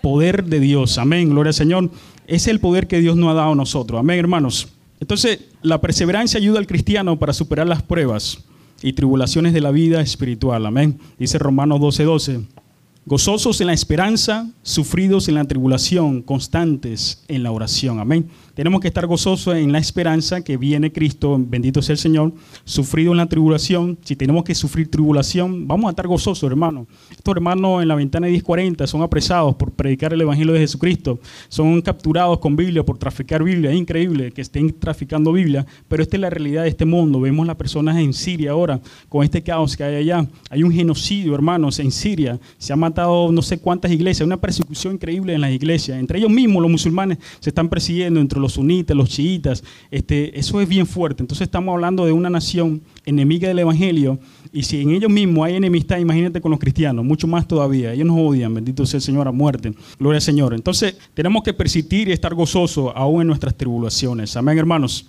poder 0.02 0.44
de 0.44 0.60
Dios. 0.60 0.98
Amén. 0.98 1.30
Gloria 1.30 1.50
al 1.50 1.54
Señor. 1.54 1.90
Es 2.26 2.46
el 2.46 2.60
poder 2.60 2.86
que 2.86 3.00
Dios 3.00 3.16
nos 3.16 3.30
ha 3.30 3.34
dado 3.34 3.52
a 3.52 3.54
nosotros. 3.54 3.98
Amén, 3.98 4.18
hermanos. 4.18 4.68
Entonces, 5.00 5.40
la 5.62 5.80
perseverancia 5.80 6.38
ayuda 6.38 6.58
al 6.58 6.66
cristiano 6.66 7.18
para 7.18 7.32
superar 7.32 7.66
las 7.66 7.82
pruebas 7.82 8.38
y 8.82 8.92
tribulaciones 8.92 9.52
de 9.52 9.60
la 9.60 9.70
vida 9.70 10.00
espiritual. 10.00 10.66
Amén. 10.66 10.98
Dice 11.18 11.38
Romanos 11.38 11.80
12:12. 11.80 12.04
12. 12.04 12.63
Gozosos 13.06 13.60
en 13.60 13.66
la 13.66 13.74
esperanza, 13.74 14.50
sufridos 14.62 15.28
en 15.28 15.34
la 15.34 15.44
tribulación, 15.44 16.22
constantes 16.22 17.22
en 17.28 17.42
la 17.42 17.52
oración. 17.52 18.00
Amén. 18.00 18.30
Tenemos 18.54 18.80
que 18.80 18.86
estar 18.86 19.04
gozosos 19.08 19.56
en 19.56 19.72
la 19.72 19.78
esperanza 19.78 20.44
que 20.44 20.56
viene 20.56 20.92
Cristo, 20.92 21.36
bendito 21.40 21.82
sea 21.82 21.94
el 21.94 21.98
Señor, 21.98 22.32
sufrido 22.64 23.10
en 23.10 23.18
la 23.18 23.26
tribulación. 23.26 23.98
Si 24.04 24.14
tenemos 24.14 24.44
que 24.44 24.54
sufrir 24.54 24.88
tribulación, 24.88 25.66
vamos 25.66 25.88
a 25.88 25.90
estar 25.90 26.06
gozosos, 26.06 26.48
hermanos. 26.48 26.86
Estos 27.10 27.34
hermanos 27.34 27.82
en 27.82 27.88
la 27.88 27.96
ventana 27.96 28.26
de 28.26 28.30
1040 28.30 28.86
son 28.86 29.02
apresados 29.02 29.56
por 29.56 29.72
predicar 29.72 30.12
el 30.12 30.20
Evangelio 30.20 30.52
de 30.52 30.60
Jesucristo, 30.60 31.18
son 31.48 31.82
capturados 31.82 32.38
con 32.38 32.54
Biblia 32.54 32.84
por 32.84 32.96
traficar 32.96 33.42
Biblia. 33.42 33.72
Es 33.72 33.76
increíble 33.76 34.30
que 34.30 34.42
estén 34.42 34.72
traficando 34.78 35.32
Biblia, 35.32 35.66
pero 35.88 36.04
esta 36.04 36.16
es 36.16 36.20
la 36.20 36.30
realidad 36.30 36.62
de 36.62 36.68
este 36.68 36.84
mundo. 36.84 37.20
Vemos 37.20 37.48
las 37.48 37.56
personas 37.56 37.96
en 37.96 38.12
Siria 38.12 38.52
ahora, 38.52 38.80
con 39.08 39.24
este 39.24 39.42
caos 39.42 39.76
que 39.76 39.82
hay 39.82 39.96
allá. 39.96 40.28
Hay 40.48 40.62
un 40.62 40.70
genocidio, 40.70 41.34
hermanos, 41.34 41.80
en 41.80 41.90
Siria. 41.90 42.38
Se 42.58 42.72
han 42.72 42.78
matado 42.78 43.32
no 43.32 43.42
sé 43.42 43.58
cuántas 43.58 43.90
iglesias, 43.90 44.24
una 44.24 44.40
persecución 44.40 44.94
increíble 44.94 45.34
en 45.34 45.40
las 45.40 45.50
iglesias. 45.50 45.98
Entre 45.98 46.20
ellos 46.20 46.30
mismos, 46.30 46.62
los 46.62 46.70
musulmanes 46.70 47.18
se 47.40 47.50
están 47.50 47.68
persiguiendo 47.68 48.20
entre 48.20 48.38
los 48.38 48.43
sunitas, 48.52 48.96
los 48.96 49.08
chiitas, 49.08 49.64
este, 49.90 50.38
eso 50.38 50.60
es 50.60 50.68
bien 50.68 50.86
fuerte. 50.86 51.22
Entonces 51.22 51.46
estamos 51.46 51.72
hablando 51.72 52.04
de 52.04 52.12
una 52.12 52.30
nación 52.30 52.82
enemiga 53.06 53.48
del 53.48 53.58
Evangelio 53.58 54.18
y 54.52 54.62
si 54.62 54.80
en 54.80 54.90
ellos 54.90 55.10
mismos 55.10 55.46
hay 55.46 55.56
enemistad, 55.56 55.98
imagínate 55.98 56.40
con 56.40 56.50
los 56.50 56.60
cristianos, 56.60 57.04
mucho 57.04 57.26
más 57.26 57.48
todavía. 57.48 57.92
Ellos 57.92 58.06
nos 58.06 58.18
odian, 58.18 58.54
bendito 58.54 58.86
sea 58.86 58.98
el 58.98 59.02
Señor 59.02 59.26
a 59.26 59.32
muerte. 59.32 59.74
Gloria 59.98 60.18
al 60.18 60.22
Señor. 60.22 60.54
Entonces 60.54 60.96
tenemos 61.14 61.42
que 61.42 61.54
persistir 61.54 62.08
y 62.08 62.12
estar 62.12 62.34
gozosos 62.34 62.92
aún 62.94 63.22
en 63.22 63.26
nuestras 63.28 63.54
tribulaciones. 63.56 64.36
Amén, 64.36 64.58
hermanos. 64.58 65.06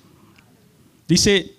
Dice, 1.08 1.56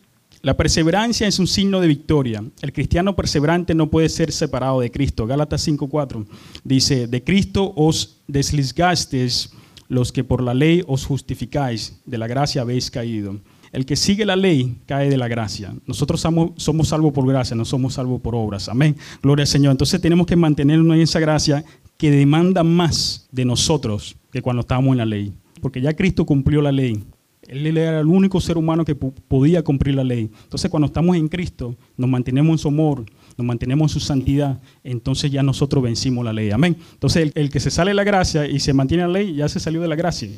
la 0.47 0.57
perseverancia 0.57 1.27
es 1.27 1.39
un 1.39 1.47
signo 1.47 1.81
de 1.81 1.89
victoria. 1.89 2.45
El 2.63 2.73
cristiano 2.73 3.17
perseverante 3.17 3.75
no 3.75 3.91
puede 3.91 4.09
ser 4.09 4.31
separado 4.31 4.81
de 4.81 4.91
Cristo. 4.91 5.27
Gálatas 5.27 5.67
5.4 5.67 6.25
dice, 6.63 7.07
de 7.07 7.25
Cristo 7.25 7.73
os 7.75 8.19
desligastes 8.29 9.51
los 9.89 10.13
que 10.13 10.25
por 10.25 10.43
la 10.43 10.55
ley 10.55 10.83
os 10.87 11.05
justificáis, 11.05 12.01
de 12.07 12.19
la 12.19 12.27
gracia 12.27 12.63
habéis 12.63 12.91
caído. 12.91 13.41
el 13.73 13.85
que 13.85 13.97
sigue 13.97 14.25
la 14.25 14.37
ley 14.37 14.79
cae 14.87 15.11
de 15.11 15.17
la 15.17 15.29
gracia. 15.29 15.75
Nosotros 15.87 16.21
somos, 16.21 16.53
somos 16.57 16.89
salvos 16.89 17.13
por 17.13 17.27
gracia, 17.27 17.55
no 17.55 17.65
somos 17.65 17.95
salvos 17.95 18.21
por 18.21 18.35
obras. 18.35 18.69
Amén. 18.69 18.97
Gloria 19.23 19.43
al 19.43 19.49
Señor. 19.49 19.73
Entonces 19.73 20.01
tenemos 20.01 20.27
que 20.27 20.37
mantenernos 20.37 20.95
en 20.97 21.03
esa 21.03 21.21
gracia 21.21 21.65
que 21.99 22.11
demanda 22.11 22.63
más 22.63 23.29
de 23.33 23.45
nosotros 23.45 24.17
que 24.31 24.41
cuando 24.41 24.61
estábamos 24.61 24.93
en 24.93 24.99
la 24.99 25.05
ley. 25.07 25.33
Porque 25.61 25.81
ya 25.81 25.95
Cristo 25.95 26.25
cumplió 26.25 26.63
la 26.63 26.73
ley. 26.73 27.05
Él 27.49 27.77
era 27.77 28.01
el 28.01 28.07
único 28.07 28.41
ser 28.41 28.59
humano 28.59 28.85
que 28.85 28.95
podía 28.95 29.63
cumplir 29.63 29.95
la 29.95 30.05
ley. 30.05 30.31
Entonces 30.45 30.71
cuando 30.71 30.87
estamos 30.87 31.17
en 31.17 31.29
Cristo, 31.29 31.77
nos 31.97 32.11
mantenemos 32.11 32.53
en 32.53 32.59
su 32.59 32.69
amor, 32.69 33.05
nos 33.37 33.47
mantenemos 33.47 33.91
en 33.91 34.01
su 34.01 34.07
santidad, 34.07 34.61
entonces 34.83 35.31
ya 35.31 35.43
nosotros 35.43 35.83
vencimos 35.83 36.25
la 36.25 36.33
ley. 36.33 36.51
Amén. 36.51 36.77
Entonces 36.93 37.23
el, 37.23 37.33
el 37.35 37.51
que 37.51 37.61
se 37.61 37.71
sale 37.71 37.91
de 37.91 37.95
la 37.95 38.05
gracia 38.05 38.47
y 38.47 38.61
se 38.61 38.73
mantiene 38.73 39.05
en 39.05 39.13
la 39.13 39.19
ley, 39.19 39.35
ya 39.35 39.49
se 39.49 39.61
salió 39.61 39.81
de 39.81 39.89
la 39.89 39.97
gracia. 39.97 40.29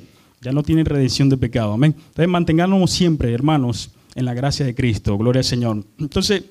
Ya 0.41 0.53
no 0.53 0.63
tiene 0.63 0.85
redención 0.85 1.29
de 1.29 1.37
pecado. 1.37 1.73
Amén. 1.73 1.95
Entonces 1.97 2.29
mantengámonos 2.29 2.91
siempre, 2.91 3.33
hermanos, 3.33 3.91
en 4.15 4.25
la 4.25 4.35
gracia 4.35 4.65
de 4.67 4.75
Cristo. 4.75 5.17
Gloria 5.17 5.41
al 5.41 5.45
Señor. 5.45 5.85
Entonces, 5.99 6.45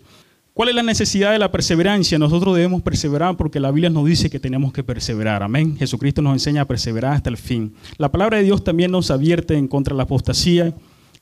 ¿cuál 0.54 0.70
es 0.70 0.76
la 0.76 0.84
necesidad 0.84 1.32
de 1.32 1.40
la 1.40 1.52
perseverancia? 1.52 2.18
Nosotros 2.18 2.56
debemos 2.56 2.82
perseverar 2.82 3.38
porque 3.38 3.60
la 3.60 3.72
Biblia 3.72 3.90
nos 3.90 4.06
dice 4.06 4.30
que 4.30 4.40
tenemos 4.40 4.74
que 4.74 4.84
perseverar. 4.84 5.44
Amén. 5.44 5.78
Jesucristo 5.78 6.22
nos 6.22 6.34
enseña 6.34 6.64
a 6.64 6.66
perseverar 6.66 7.14
hasta 7.14 7.30
el 7.30 7.38
fin. 7.38 7.74
La 7.98 8.12
palabra 8.12 8.38
de 8.38 8.44
Dios 8.44 8.64
también 8.64 8.92
nos 8.92 9.12
advierte 9.12 9.56
en 9.56 9.68
contra 9.68 9.94
de 9.94 9.98
la 9.98 10.04
apostasía, 10.04 10.74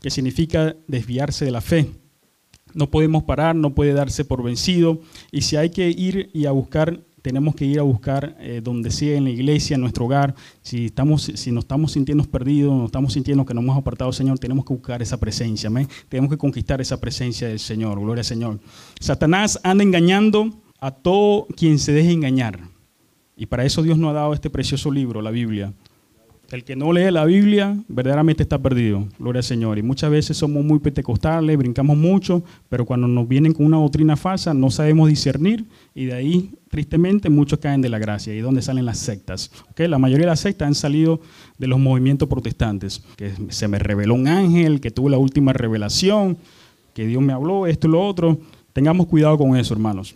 que 0.02 0.10
significa 0.10 0.76
desviarse 0.88 1.46
de 1.46 1.52
la 1.52 1.62
fe. 1.62 1.90
No 2.76 2.92
podemos 2.92 3.24
parar, 3.24 3.56
no 3.56 3.74
puede 3.74 3.94
darse 3.94 4.24
por 4.24 4.44
vencido. 4.44 5.00
Y 5.32 5.42
si 5.42 5.56
hay 5.56 5.72
que 5.72 5.90
ir 5.90 6.30
y 6.34 6.46
a 6.46 6.52
buscar 6.52 7.02
tenemos 7.26 7.56
que 7.56 7.66
ir 7.66 7.80
a 7.80 7.82
buscar 7.82 8.38
eh, 8.40 8.62
donde 8.64 8.92
sea, 8.92 9.18
en 9.18 9.24
la 9.24 9.32
iglesia, 9.32 9.74
en 9.74 9.82
nuestro 9.82 10.06
hogar. 10.06 10.36
Si, 10.62 10.86
estamos, 10.86 11.24
si 11.24 11.52
nos 11.52 11.64
estamos 11.64 11.94
sintiendo 11.94 12.24
perdidos, 12.26 12.72
nos 12.72 12.86
estamos 12.86 13.14
sintiendo 13.14 13.44
que 13.44 13.56
nos 13.56 13.64
hemos 13.64 13.76
apartado 13.76 14.14
Señor, 14.14 14.38
tenemos 14.38 14.64
que 14.64 14.74
buscar 14.76 15.02
esa 15.02 15.20
presencia. 15.20 15.66
¿amén? 15.66 15.88
Tenemos 16.08 16.30
que 16.30 16.38
conquistar 16.38 16.82
esa 16.82 17.02
presencia 17.02 17.48
del 17.48 17.58
Señor. 17.58 18.00
Gloria 18.00 18.22
al 18.22 18.26
Señor. 18.26 18.60
Satanás 19.00 19.60
anda 19.64 19.84
engañando 19.84 20.52
a 20.80 20.92
todo 20.92 21.48
quien 21.58 21.80
se 21.80 21.94
deje 21.94 22.12
engañar. 22.12 22.60
Y 23.36 23.48
para 23.48 23.66
eso 23.66 23.82
Dios 23.82 23.98
nos 23.98 24.12
ha 24.12 24.14
dado 24.14 24.34
este 24.36 24.52
precioso 24.52 24.92
libro, 24.92 25.24
la 25.24 25.32
Biblia. 25.32 25.74
El 26.52 26.64
que 26.64 26.76
no 26.76 26.94
lee 26.94 27.10
la 27.12 27.26
Biblia 27.26 27.76
verdaderamente 27.88 28.44
está 28.44 28.60
perdido, 28.60 29.08
gloria 29.18 29.40
al 29.40 29.44
Señor. 29.44 29.78
Y 29.78 29.84
muchas 29.84 30.12
veces 30.12 30.38
somos 30.38 30.64
muy 30.64 30.80
pentecostales, 30.80 31.58
brincamos 31.58 31.98
mucho, 31.98 32.44
pero 32.70 32.86
cuando 32.86 33.08
nos 33.08 33.28
vienen 33.28 33.54
con 33.54 33.66
una 33.66 33.78
doctrina 33.78 34.16
falsa 34.16 34.54
no 34.54 34.70
sabemos 34.70 35.10
discernir 35.10 35.66
y 35.96 36.06
de 36.06 36.14
ahí, 36.14 36.52
tristemente, 36.70 37.30
muchos 37.30 37.60
caen 37.60 37.82
de 37.82 37.90
la 37.90 38.00
gracia. 38.00 38.36
Y 38.36 38.40
donde 38.40 38.62
salen 38.62 38.86
las 38.86 39.00
sectas. 39.00 39.50
¿Okay? 39.72 39.88
La 39.88 39.98
mayoría 39.98 40.26
de 40.26 40.32
las 40.32 40.42
sectas 40.42 40.68
han 40.68 40.76
salido 40.76 41.22
de 41.58 41.68
los 41.68 41.80
movimientos 41.80 42.28
protestantes. 42.28 43.02
Que 43.16 43.32
se 43.50 43.68
me 43.68 43.80
reveló 43.80 44.14
un 44.14 44.28
ángel, 44.28 44.82
que 44.82 44.92
tuvo 44.92 45.10
la 45.10 45.18
última 45.18 45.54
revelación, 45.54 46.38
que 46.94 47.08
Dios 47.08 47.24
me 47.24 47.34
habló, 47.34 47.66
esto 47.66 47.88
y 47.88 47.92
lo 47.92 48.06
otro. 48.06 48.40
Tengamos 48.74 49.08
cuidado 49.08 49.38
con 49.38 49.56
eso, 49.56 49.74
hermanos. 49.74 50.14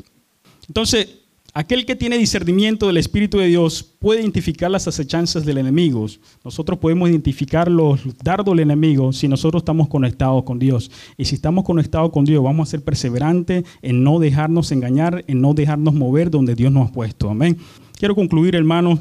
Entonces, 0.68 1.20
Aquel 1.54 1.86
que 1.86 1.96
tiene 1.96 2.18
discernimiento 2.18 2.88
del 2.88 2.98
Espíritu 2.98 3.40
de 3.40 3.48
Dios 3.48 3.84
puede 3.84 4.22
identificar 4.22 4.70
las 4.70 4.88
acechanzas 4.88 5.46
del 5.46 5.58
enemigo. 5.58 6.06
Nosotros 6.44 6.78
podemos 6.78 7.10
identificar 7.10 7.72
los 7.72 8.02
dardos 8.24 8.54
del 8.54 8.60
enemigo 8.60 9.12
si 9.14 9.28
nosotros 9.28 9.62
estamos 9.62 9.88
conectados 9.88 10.44
con 10.44 10.60
Dios. 10.60 10.92
Y 11.18 11.26
si 11.26 11.36
estamos 11.36 11.66
conectados 11.66 12.12
con 12.12 12.26
Dios, 12.26 12.44
vamos 12.44 12.68
a 12.68 12.72
ser 12.72 12.84
perseverantes 12.84 13.64
en 13.82 14.04
no 14.04 14.20
dejarnos 14.20 14.72
engañar, 14.72 15.26
en 15.28 15.42
no 15.42 15.54
dejarnos 15.54 15.96
mover 15.96 16.30
donde 16.30 16.54
Dios 16.54 16.72
nos 16.72 16.90
ha 16.90 16.92
puesto. 16.92 17.30
Amén. 17.30 17.58
Quiero 17.98 18.14
concluir, 18.14 18.56
hermanos, 18.56 19.00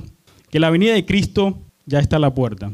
que 0.51 0.59
la 0.59 0.71
venida 0.71 0.95
de 0.95 1.05
Cristo 1.05 1.59
ya 1.85 1.99
está 1.99 2.17
a 2.17 2.21
la 2.21 2.35
puerta. 2.35 2.73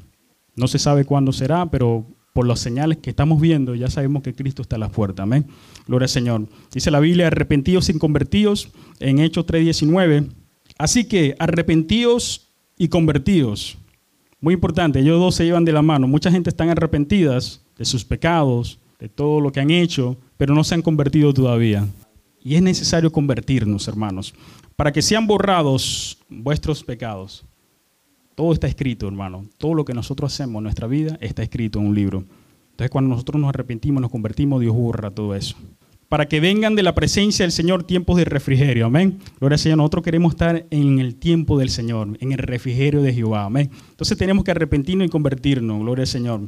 No 0.55 0.69
se 0.69 0.79
sabe 0.79 1.05
cuándo 1.05 1.33
será, 1.33 1.67
pero 1.67 2.07
por 2.35 2.49
las 2.49 2.59
señales 2.59 2.99
que 2.99 3.11
estamos 3.11 3.41
viendo, 3.41 3.77
ya 3.77 3.89
sabemos 3.89 4.23
que 4.23 4.35
Cristo 4.35 4.61
está 4.61 4.75
a 4.75 4.81
la 4.81 4.91
puerta. 4.91 5.23
Amén. 5.23 5.47
Gloria 5.87 6.07
al 6.07 6.11
Señor. 6.11 6.49
Dice 6.73 6.91
la 6.91 6.99
Biblia, 6.99 7.29
arrepentidos 7.29 7.87
sin 7.87 8.01
convertidos, 8.01 8.71
en 8.99 9.21
Hechos 9.21 9.47
3.19. 9.47 10.29
Así 10.77 11.05
que 11.05 11.37
arrepentidos 11.39 12.49
y 12.77 12.89
convertidos. 12.89 13.79
Muy 14.41 14.55
importante, 14.55 14.99
ellos 14.99 15.21
dos 15.21 15.37
se 15.37 15.45
llevan 15.45 15.65
de 15.65 15.73
la 15.73 15.81
mano. 15.81 16.09
Mucha 16.09 16.31
gente 16.31 16.51
están 16.51 16.71
arrepentidas 16.71 17.63
de 17.79 17.85
sus 17.85 18.05
pecados, 18.05 18.81
de 18.99 19.09
todo 19.09 19.41
lo 19.41 19.53
que 19.53 19.61
han 19.61 19.71
hecho, 19.71 20.17
pero 20.37 20.57
no 20.57 20.65
se 20.65 20.75
han 20.75 20.83
convertido 20.83 21.33
todavía. 21.33 21.87
Y 22.43 22.57
es 22.57 22.63
necesario 22.63 23.13
convertirnos, 23.13 23.87
hermanos, 23.87 24.35
para 24.75 24.93
que 24.93 25.03
sean 25.03 25.29
borrados 25.29 26.19
vuestros 26.29 26.83
pecados. 26.83 27.45
Todo 28.35 28.53
está 28.53 28.67
escrito, 28.67 29.07
hermano. 29.07 29.47
Todo 29.59 29.75
lo 29.75 29.85
que 29.85 29.95
nosotros 29.95 30.33
hacemos 30.33 30.61
en 30.61 30.65
nuestra 30.65 30.87
vida 30.87 31.17
está 31.21 31.43
escrito 31.43 31.79
en 31.79 31.87
un 31.87 31.95
libro. 31.95 32.25
Entonces, 32.73 32.91
cuando 32.91 33.11
nosotros 33.11 33.41
nos 33.41 33.51
arrepentimos, 33.51 34.01
nos 34.01 34.11
convertimos, 34.11 34.61
Dios 34.61 34.75
borra 34.75 35.13
todo 35.13 35.35
eso. 35.37 35.57
Para 36.09 36.27
que 36.27 36.41
vengan 36.41 36.75
de 36.75 36.83
la 36.83 36.95
presencia 36.95 37.45
del 37.45 37.53
Señor 37.53 37.85
tiempos 37.85 38.17
de 38.17 38.25
refrigerio. 38.25 38.87
Amén. 38.87 39.19
Gloria 39.39 39.55
al 39.55 39.61
Señor. 39.61 39.79
Nosotros 39.79 40.05
queremos 40.05 40.33
estar 40.33 40.67
en 40.71 40.99
el 40.99 41.15
tiempo 41.15 41.59
del 41.59 41.71
Señor, 41.71 42.17
en 42.21 42.33
el 42.33 42.39
refrigerio 42.39 43.03
de 43.03 43.13
Jehová. 43.13 43.45
Amén. 43.45 43.71
Entonces 43.91 44.19
tenemos 44.19 44.45
que 44.45 44.51
arrepentirnos 44.51 45.07
y 45.07 45.11
convertirnos. 45.11 45.81
Gloria 45.81 46.03
al 46.03 46.09
Señor. 46.09 46.41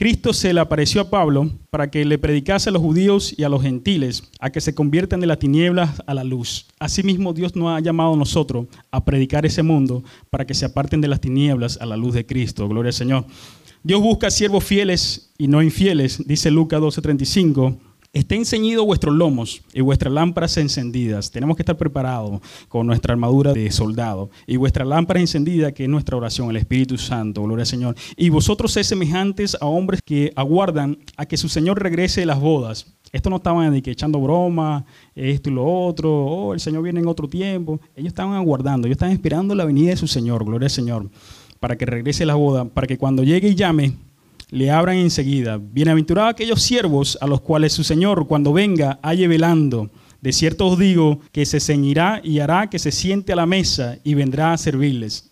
Cristo 0.00 0.32
se 0.32 0.54
le 0.54 0.60
apareció 0.60 1.02
a 1.02 1.10
Pablo 1.10 1.50
para 1.68 1.90
que 1.90 2.06
le 2.06 2.16
predicase 2.16 2.70
a 2.70 2.72
los 2.72 2.80
judíos 2.80 3.34
y 3.36 3.44
a 3.44 3.50
los 3.50 3.60
gentiles 3.60 4.22
a 4.40 4.48
que 4.48 4.62
se 4.62 4.74
conviertan 4.74 5.20
de 5.20 5.26
las 5.26 5.38
tinieblas 5.38 6.02
a 6.06 6.14
la 6.14 6.24
luz. 6.24 6.64
Asimismo, 6.78 7.34
Dios 7.34 7.54
nos 7.54 7.68
ha 7.68 7.80
llamado 7.80 8.14
a 8.14 8.16
nosotros 8.16 8.64
a 8.90 9.04
predicar 9.04 9.44
ese 9.44 9.62
mundo 9.62 10.02
para 10.30 10.46
que 10.46 10.54
se 10.54 10.64
aparten 10.64 11.02
de 11.02 11.08
las 11.08 11.20
tinieblas 11.20 11.76
a 11.82 11.84
la 11.84 11.98
luz 11.98 12.14
de 12.14 12.24
Cristo. 12.24 12.66
Gloria 12.66 12.88
al 12.88 12.94
Señor. 12.94 13.26
Dios 13.82 14.00
busca 14.00 14.30
siervos 14.30 14.64
fieles 14.64 15.32
y 15.36 15.48
no 15.48 15.60
infieles, 15.60 16.26
dice 16.26 16.50
Lucas 16.50 16.80
12:35 16.80 17.76
Estén 18.12 18.44
ceñidos 18.44 18.84
vuestros 18.84 19.14
lomos 19.14 19.62
y 19.72 19.82
vuestras 19.82 20.12
lámparas 20.12 20.56
encendidas. 20.56 21.30
Tenemos 21.30 21.54
que 21.54 21.62
estar 21.62 21.76
preparados 21.76 22.40
con 22.66 22.84
nuestra 22.84 23.12
armadura 23.12 23.52
de 23.52 23.70
soldado. 23.70 24.30
Y 24.48 24.56
vuestra 24.56 24.84
lámpara 24.84 25.20
encendida, 25.20 25.70
que 25.70 25.84
es 25.84 25.88
nuestra 25.88 26.16
oración, 26.16 26.50
el 26.50 26.56
Espíritu 26.56 26.98
Santo, 26.98 27.40
gloria 27.44 27.62
al 27.62 27.68
Señor. 27.68 27.94
Y 28.16 28.28
vosotros 28.30 28.72
sed 28.72 28.82
semejantes 28.82 29.56
a 29.60 29.66
hombres 29.66 30.00
que 30.04 30.32
aguardan 30.34 30.98
a 31.16 31.24
que 31.24 31.36
su 31.36 31.48
Señor 31.48 31.80
regrese 31.80 32.18
de 32.18 32.26
las 32.26 32.40
bodas. 32.40 32.92
Esto 33.12 33.30
no 33.30 33.36
estaban 33.36 33.72
de 33.72 33.80
que 33.80 33.92
echando 33.92 34.20
broma, 34.20 34.84
esto 35.14 35.48
y 35.48 35.52
lo 35.52 35.64
otro, 35.64 36.12
oh, 36.12 36.52
el 36.52 36.58
Señor 36.58 36.82
viene 36.82 36.98
en 36.98 37.06
otro 37.06 37.28
tiempo. 37.28 37.80
Ellos 37.94 38.08
estaban 38.08 38.34
aguardando, 38.34 38.88
ellos 38.88 38.96
estaban 38.96 39.14
esperando 39.14 39.54
la 39.54 39.64
venida 39.64 39.90
de 39.90 39.96
su 39.96 40.08
Señor, 40.08 40.44
gloria 40.44 40.66
al 40.66 40.70
Señor, 40.70 41.08
para 41.60 41.78
que 41.78 41.86
regrese 41.86 42.26
la 42.26 42.34
boda, 42.34 42.64
para 42.64 42.88
que 42.88 42.98
cuando 42.98 43.22
llegue 43.22 43.50
y 43.50 43.54
llame, 43.54 43.94
le 44.50 44.70
abran 44.70 44.96
enseguida. 44.96 45.58
Bienaventurados 45.58 46.32
aquellos 46.32 46.62
siervos 46.62 47.18
a 47.20 47.26
los 47.26 47.40
cuales 47.40 47.72
su 47.72 47.84
Señor, 47.84 48.26
cuando 48.26 48.52
venga, 48.52 48.98
halle 49.02 49.28
velando. 49.28 49.90
De 50.20 50.32
cierto 50.32 50.66
os 50.66 50.78
digo 50.78 51.20
que 51.32 51.46
se 51.46 51.60
ceñirá 51.60 52.20
y 52.22 52.40
hará 52.40 52.68
que 52.68 52.78
se 52.78 52.92
siente 52.92 53.32
a 53.32 53.36
la 53.36 53.46
mesa 53.46 53.98
y 54.04 54.14
vendrá 54.14 54.52
a 54.52 54.58
servirles. 54.58 55.30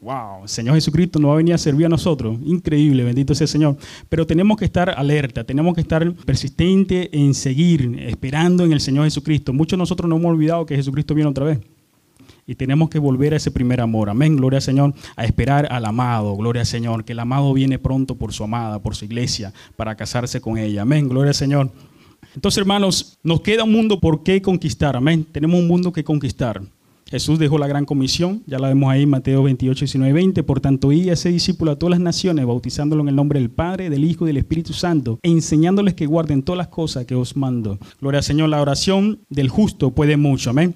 Wow, 0.00 0.44
el 0.44 0.48
Señor 0.48 0.76
Jesucristo 0.76 1.18
no 1.18 1.28
va 1.28 1.34
a 1.34 1.36
venir 1.36 1.52
a 1.52 1.58
servir 1.58 1.84
a 1.84 1.90
nosotros. 1.90 2.38
Increíble, 2.42 3.04
bendito 3.04 3.34
sea 3.34 3.44
el 3.44 3.50
Señor. 3.50 3.76
Pero 4.08 4.26
tenemos 4.26 4.56
que 4.56 4.64
estar 4.64 4.88
alerta, 4.88 5.44
tenemos 5.44 5.74
que 5.74 5.82
estar 5.82 6.14
persistente 6.24 7.10
en 7.12 7.34
seguir, 7.34 7.98
esperando 8.06 8.64
en 8.64 8.72
el 8.72 8.80
Señor 8.80 9.04
Jesucristo. 9.04 9.52
Muchos 9.52 9.76
de 9.76 9.82
nosotros 9.82 10.08
no 10.08 10.16
hemos 10.16 10.30
olvidado 10.30 10.64
que 10.64 10.74
Jesucristo 10.74 11.14
viene 11.14 11.28
otra 11.28 11.44
vez. 11.44 11.58
Y 12.50 12.56
tenemos 12.56 12.90
que 12.90 12.98
volver 12.98 13.32
a 13.32 13.36
ese 13.36 13.52
primer 13.52 13.80
amor. 13.80 14.10
Amén. 14.10 14.34
Gloria 14.34 14.56
al 14.56 14.62
Señor. 14.62 14.92
A 15.14 15.24
esperar 15.24 15.68
al 15.70 15.84
amado. 15.84 16.34
Gloria 16.34 16.62
al 16.62 16.66
Señor. 16.66 17.04
Que 17.04 17.12
el 17.12 17.20
amado 17.20 17.54
viene 17.54 17.78
pronto 17.78 18.16
por 18.16 18.32
su 18.32 18.42
amada, 18.42 18.82
por 18.82 18.96
su 18.96 19.04
iglesia, 19.04 19.52
para 19.76 19.94
casarse 19.94 20.40
con 20.40 20.58
ella. 20.58 20.82
Amén. 20.82 21.08
Gloria 21.08 21.28
al 21.28 21.36
Señor. 21.36 21.70
Entonces, 22.34 22.58
hermanos, 22.58 23.20
nos 23.22 23.40
queda 23.42 23.62
un 23.62 23.70
mundo 23.70 24.00
por 24.00 24.24
qué 24.24 24.42
conquistar. 24.42 24.96
Amén. 24.96 25.24
Tenemos 25.30 25.60
un 25.60 25.68
mundo 25.68 25.92
que 25.92 26.02
conquistar. 26.02 26.60
Jesús 27.08 27.38
dejó 27.38 27.56
la 27.56 27.68
gran 27.68 27.84
comisión, 27.84 28.42
ya 28.48 28.58
la 28.58 28.66
vemos 28.66 28.90
ahí 28.90 29.02
en 29.04 29.10
Mateo 29.10 29.44
28, 29.44 29.84
19, 29.84 30.12
20. 30.12 30.42
Por 30.42 30.58
tanto, 30.58 30.90
y 30.90 31.08
ese 31.08 31.28
discípulo 31.28 31.70
a 31.70 31.78
todas 31.78 31.92
las 31.92 32.00
naciones, 32.00 32.46
bautizándolo 32.46 33.02
en 33.02 33.10
el 33.10 33.16
nombre 33.16 33.38
del 33.38 33.50
Padre, 33.50 33.90
del 33.90 34.04
Hijo 34.04 34.24
y 34.24 34.28
del 34.28 34.38
Espíritu 34.38 34.72
Santo, 34.72 35.20
e 35.22 35.28
enseñándoles 35.28 35.94
que 35.94 36.06
guarden 36.06 36.42
todas 36.42 36.58
las 36.58 36.68
cosas 36.68 37.06
que 37.06 37.14
os 37.14 37.36
mando. 37.36 37.78
Gloria 38.00 38.18
al 38.18 38.24
Señor, 38.24 38.48
la 38.48 38.60
oración 38.60 39.20
del 39.28 39.48
justo 39.50 39.92
puede 39.92 40.16
mucho. 40.16 40.50
Amén. 40.50 40.74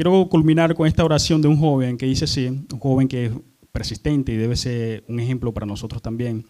Quiero 0.00 0.26
culminar 0.30 0.74
con 0.74 0.86
esta 0.86 1.04
oración 1.04 1.42
de 1.42 1.48
un 1.48 1.58
joven 1.58 1.98
que 1.98 2.06
dice 2.06 2.24
así, 2.24 2.46
un 2.46 2.78
joven 2.80 3.06
que 3.06 3.26
es 3.26 3.32
persistente 3.70 4.32
y 4.32 4.38
debe 4.38 4.56
ser 4.56 5.04
un 5.08 5.20
ejemplo 5.20 5.52
para 5.52 5.66
nosotros 5.66 6.00
también, 6.00 6.46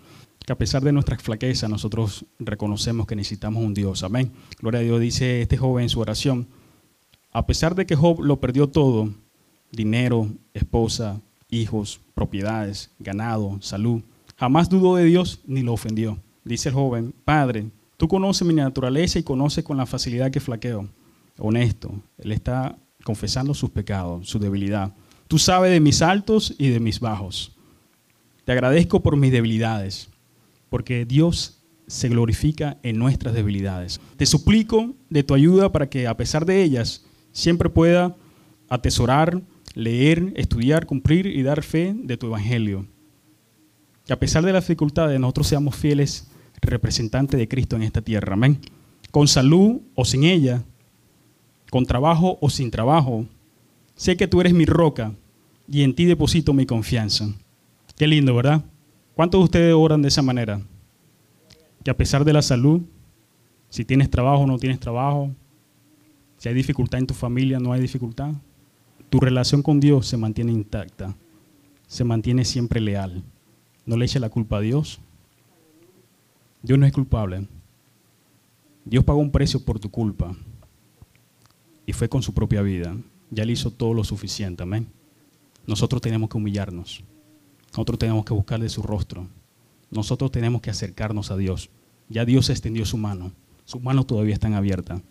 que 0.46 0.52
a 0.52 0.56
pesar 0.56 0.84
de 0.84 0.92
nuestras 0.92 1.20
flaquezas 1.20 1.68
nosotros 1.68 2.24
reconocemos 2.38 3.08
que 3.08 3.16
necesitamos 3.16 3.64
un 3.64 3.74
Dios. 3.74 4.04
Amén. 4.04 4.30
Gloria 4.60 4.78
a 4.78 4.82
Dios, 4.84 5.00
dice 5.00 5.42
este 5.42 5.56
joven 5.56 5.82
en 5.82 5.88
su 5.88 5.98
oración, 5.98 6.46
a 7.32 7.44
pesar 7.44 7.74
de 7.74 7.86
que 7.86 7.96
Job 7.96 8.20
lo 8.20 8.38
perdió 8.38 8.68
todo, 8.68 9.10
dinero, 9.72 10.28
esposa, 10.54 11.20
hijos, 11.50 12.00
propiedades, 12.14 12.92
ganado, 13.00 13.58
salud, 13.62 14.00
jamás 14.36 14.68
dudó 14.68 14.94
de 14.94 15.06
Dios 15.06 15.40
ni 15.44 15.62
lo 15.62 15.72
ofendió. 15.72 16.18
Dice 16.44 16.68
el 16.68 16.76
joven, 16.76 17.12
Padre, 17.24 17.66
tú 17.96 18.06
conoces 18.06 18.46
mi 18.46 18.54
naturaleza 18.54 19.18
y 19.18 19.24
conoces 19.24 19.64
con 19.64 19.76
la 19.76 19.86
facilidad 19.86 20.30
que 20.30 20.38
flaqueo. 20.38 20.88
Honesto, 21.36 21.92
él 22.16 22.30
está 22.30 22.78
confesando 23.04 23.54
sus 23.54 23.70
pecados, 23.70 24.28
su 24.28 24.38
debilidad. 24.38 24.94
Tú 25.28 25.38
sabes 25.38 25.70
de 25.70 25.80
mis 25.80 26.02
altos 26.02 26.54
y 26.58 26.68
de 26.68 26.80
mis 26.80 27.00
bajos. 27.00 27.56
Te 28.44 28.52
agradezco 28.52 29.00
por 29.00 29.16
mis 29.16 29.32
debilidades, 29.32 30.08
porque 30.68 31.04
Dios 31.04 31.60
se 31.86 32.08
glorifica 32.08 32.78
en 32.82 32.98
nuestras 32.98 33.34
debilidades. 33.34 34.00
Te 34.16 34.26
suplico 34.26 34.94
de 35.08 35.22
tu 35.22 35.34
ayuda 35.34 35.72
para 35.72 35.88
que 35.88 36.06
a 36.06 36.16
pesar 36.16 36.46
de 36.46 36.62
ellas 36.62 37.04
siempre 37.32 37.68
pueda 37.68 38.16
atesorar, 38.68 39.42
leer, 39.74 40.32
estudiar, 40.36 40.86
cumplir 40.86 41.26
y 41.26 41.42
dar 41.42 41.62
fe 41.62 41.94
de 41.96 42.16
tu 42.16 42.26
evangelio. 42.26 42.86
Que 44.06 44.12
a 44.12 44.20
pesar 44.20 44.44
de 44.44 44.52
las 44.52 44.64
dificultades 44.64 45.18
nosotros 45.20 45.48
seamos 45.48 45.76
fieles 45.76 46.30
representantes 46.60 47.38
de 47.38 47.48
Cristo 47.48 47.76
en 47.76 47.82
esta 47.82 48.02
tierra. 48.02 48.34
Amén. 48.34 48.60
Con 49.10 49.26
salud 49.26 49.80
o 49.94 50.04
sin 50.04 50.24
ella, 50.24 50.62
con 51.70 51.86
trabajo 51.86 52.36
o 52.40 52.50
sin 52.50 52.70
trabajo. 52.70 53.24
Sé 53.94 54.16
que 54.16 54.28
tú 54.28 54.40
eres 54.40 54.52
mi 54.52 54.66
roca 54.66 55.12
y 55.68 55.82
en 55.82 55.94
ti 55.94 56.04
deposito 56.04 56.52
mi 56.52 56.66
confianza. 56.66 57.28
Qué 57.96 58.06
lindo, 58.06 58.34
¿verdad? 58.34 58.64
¿Cuántos 59.14 59.40
de 59.40 59.44
ustedes 59.44 59.74
oran 59.74 60.02
de 60.02 60.08
esa 60.08 60.22
manera? 60.22 60.60
Que 61.84 61.90
a 61.90 61.96
pesar 61.96 62.24
de 62.24 62.32
la 62.32 62.42
salud, 62.42 62.82
si 63.68 63.84
tienes 63.84 64.10
trabajo 64.10 64.42
o 64.42 64.46
no 64.46 64.58
tienes 64.58 64.80
trabajo, 64.80 65.30
si 66.38 66.48
hay 66.48 66.54
dificultad 66.54 66.98
en 66.98 67.06
tu 67.06 67.14
familia, 67.14 67.60
no 67.60 67.72
hay 67.72 67.80
dificultad, 67.80 68.32
tu 69.08 69.20
relación 69.20 69.62
con 69.62 69.78
Dios 69.78 70.06
se 70.06 70.16
mantiene 70.16 70.52
intacta, 70.52 71.14
se 71.86 72.04
mantiene 72.04 72.44
siempre 72.44 72.80
leal. 72.80 73.22
No 73.86 73.96
le 73.96 74.04
eches 74.04 74.20
la 74.20 74.28
culpa 74.28 74.58
a 74.58 74.60
Dios. 74.60 75.00
Dios 76.62 76.78
no 76.78 76.86
es 76.86 76.92
culpable. 76.92 77.46
Dios 78.84 79.04
pagó 79.04 79.20
un 79.20 79.30
precio 79.30 79.64
por 79.64 79.78
tu 79.78 79.90
culpa 79.90 80.34
y 81.90 81.92
fue 81.92 82.08
con 82.08 82.22
su 82.22 82.32
propia 82.32 82.62
vida. 82.62 82.96
Ya 83.30 83.44
le 83.44 83.50
hizo 83.50 83.72
todo 83.72 83.94
lo 83.94 84.04
suficiente, 84.04 84.62
amén. 84.62 84.86
Nosotros 85.66 86.00
tenemos 86.00 86.30
que 86.30 86.36
humillarnos. 86.36 87.02
Nosotros 87.72 87.98
tenemos 87.98 88.24
que 88.24 88.32
buscar 88.32 88.60
de 88.60 88.68
su 88.68 88.80
rostro. 88.80 89.26
Nosotros 89.90 90.30
tenemos 90.30 90.60
que 90.60 90.70
acercarnos 90.70 91.32
a 91.32 91.36
Dios. 91.36 91.68
Ya 92.08 92.24
Dios 92.24 92.48
extendió 92.48 92.86
su 92.86 92.96
mano. 92.96 93.32
Sus 93.64 93.82
manos 93.82 94.06
todavía 94.06 94.34
están 94.34 94.54
abiertas. 94.54 95.02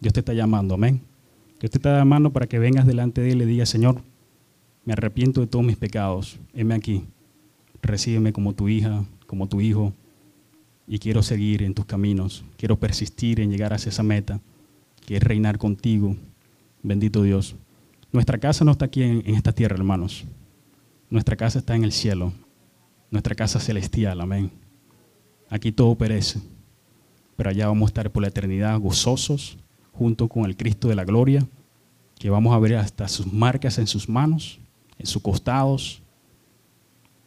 Dios 0.00 0.14
te 0.14 0.20
está 0.20 0.32
llamando, 0.32 0.76
amén. 0.76 1.02
Dios 1.60 1.70
te 1.70 1.76
está 1.76 1.98
llamando 1.98 2.32
para 2.32 2.46
que 2.46 2.58
vengas 2.58 2.86
delante 2.86 3.20
de 3.20 3.32
Él 3.32 3.36
y 3.36 3.38
le 3.40 3.46
digas, 3.46 3.68
Señor, 3.68 4.00
me 4.86 4.94
arrepiento 4.94 5.42
de 5.42 5.46
todos 5.46 5.62
mis 5.62 5.76
pecados. 5.76 6.38
Heme 6.54 6.74
aquí. 6.74 7.04
Recíbeme 7.82 8.32
como 8.32 8.54
tu 8.54 8.70
hija, 8.70 9.04
como 9.26 9.46
tu 9.46 9.60
hijo. 9.60 9.92
Y 10.88 11.00
quiero 11.00 11.22
seguir 11.22 11.62
en 11.62 11.74
tus 11.74 11.84
caminos. 11.84 12.46
Quiero 12.56 12.80
persistir 12.80 13.40
en 13.40 13.50
llegar 13.50 13.74
hacia 13.74 13.90
esa 13.90 14.02
meta, 14.02 14.40
que 15.04 15.16
es 15.16 15.22
reinar 15.22 15.58
contigo. 15.58 16.16
Bendito 16.82 17.22
Dios. 17.22 17.56
Nuestra 18.12 18.38
casa 18.38 18.64
no 18.64 18.72
está 18.72 18.86
aquí 18.86 19.02
en, 19.02 19.22
en 19.26 19.34
esta 19.34 19.52
tierra, 19.52 19.76
hermanos. 19.76 20.24
Nuestra 21.10 21.36
casa 21.36 21.58
está 21.58 21.76
en 21.76 21.84
el 21.84 21.92
cielo, 21.92 22.32
nuestra 23.10 23.34
casa 23.34 23.60
celestial, 23.60 24.20
amén. 24.20 24.50
Aquí 25.48 25.70
todo 25.70 25.94
perece, 25.94 26.40
pero 27.36 27.50
allá 27.50 27.68
vamos 27.68 27.86
a 27.86 27.90
estar 27.90 28.10
por 28.10 28.22
la 28.22 28.28
eternidad 28.28 28.80
gozosos 28.80 29.58
junto 29.92 30.28
con 30.28 30.44
el 30.46 30.56
Cristo 30.56 30.88
de 30.88 30.96
la 30.96 31.04
gloria, 31.04 31.46
que 32.18 32.30
vamos 32.30 32.54
a 32.54 32.58
ver 32.58 32.76
hasta 32.76 33.06
sus 33.06 33.32
marcas 33.32 33.78
en 33.78 33.86
sus 33.86 34.08
manos, 34.08 34.58
en 34.98 35.06
sus 35.06 35.22
costados, 35.22 36.02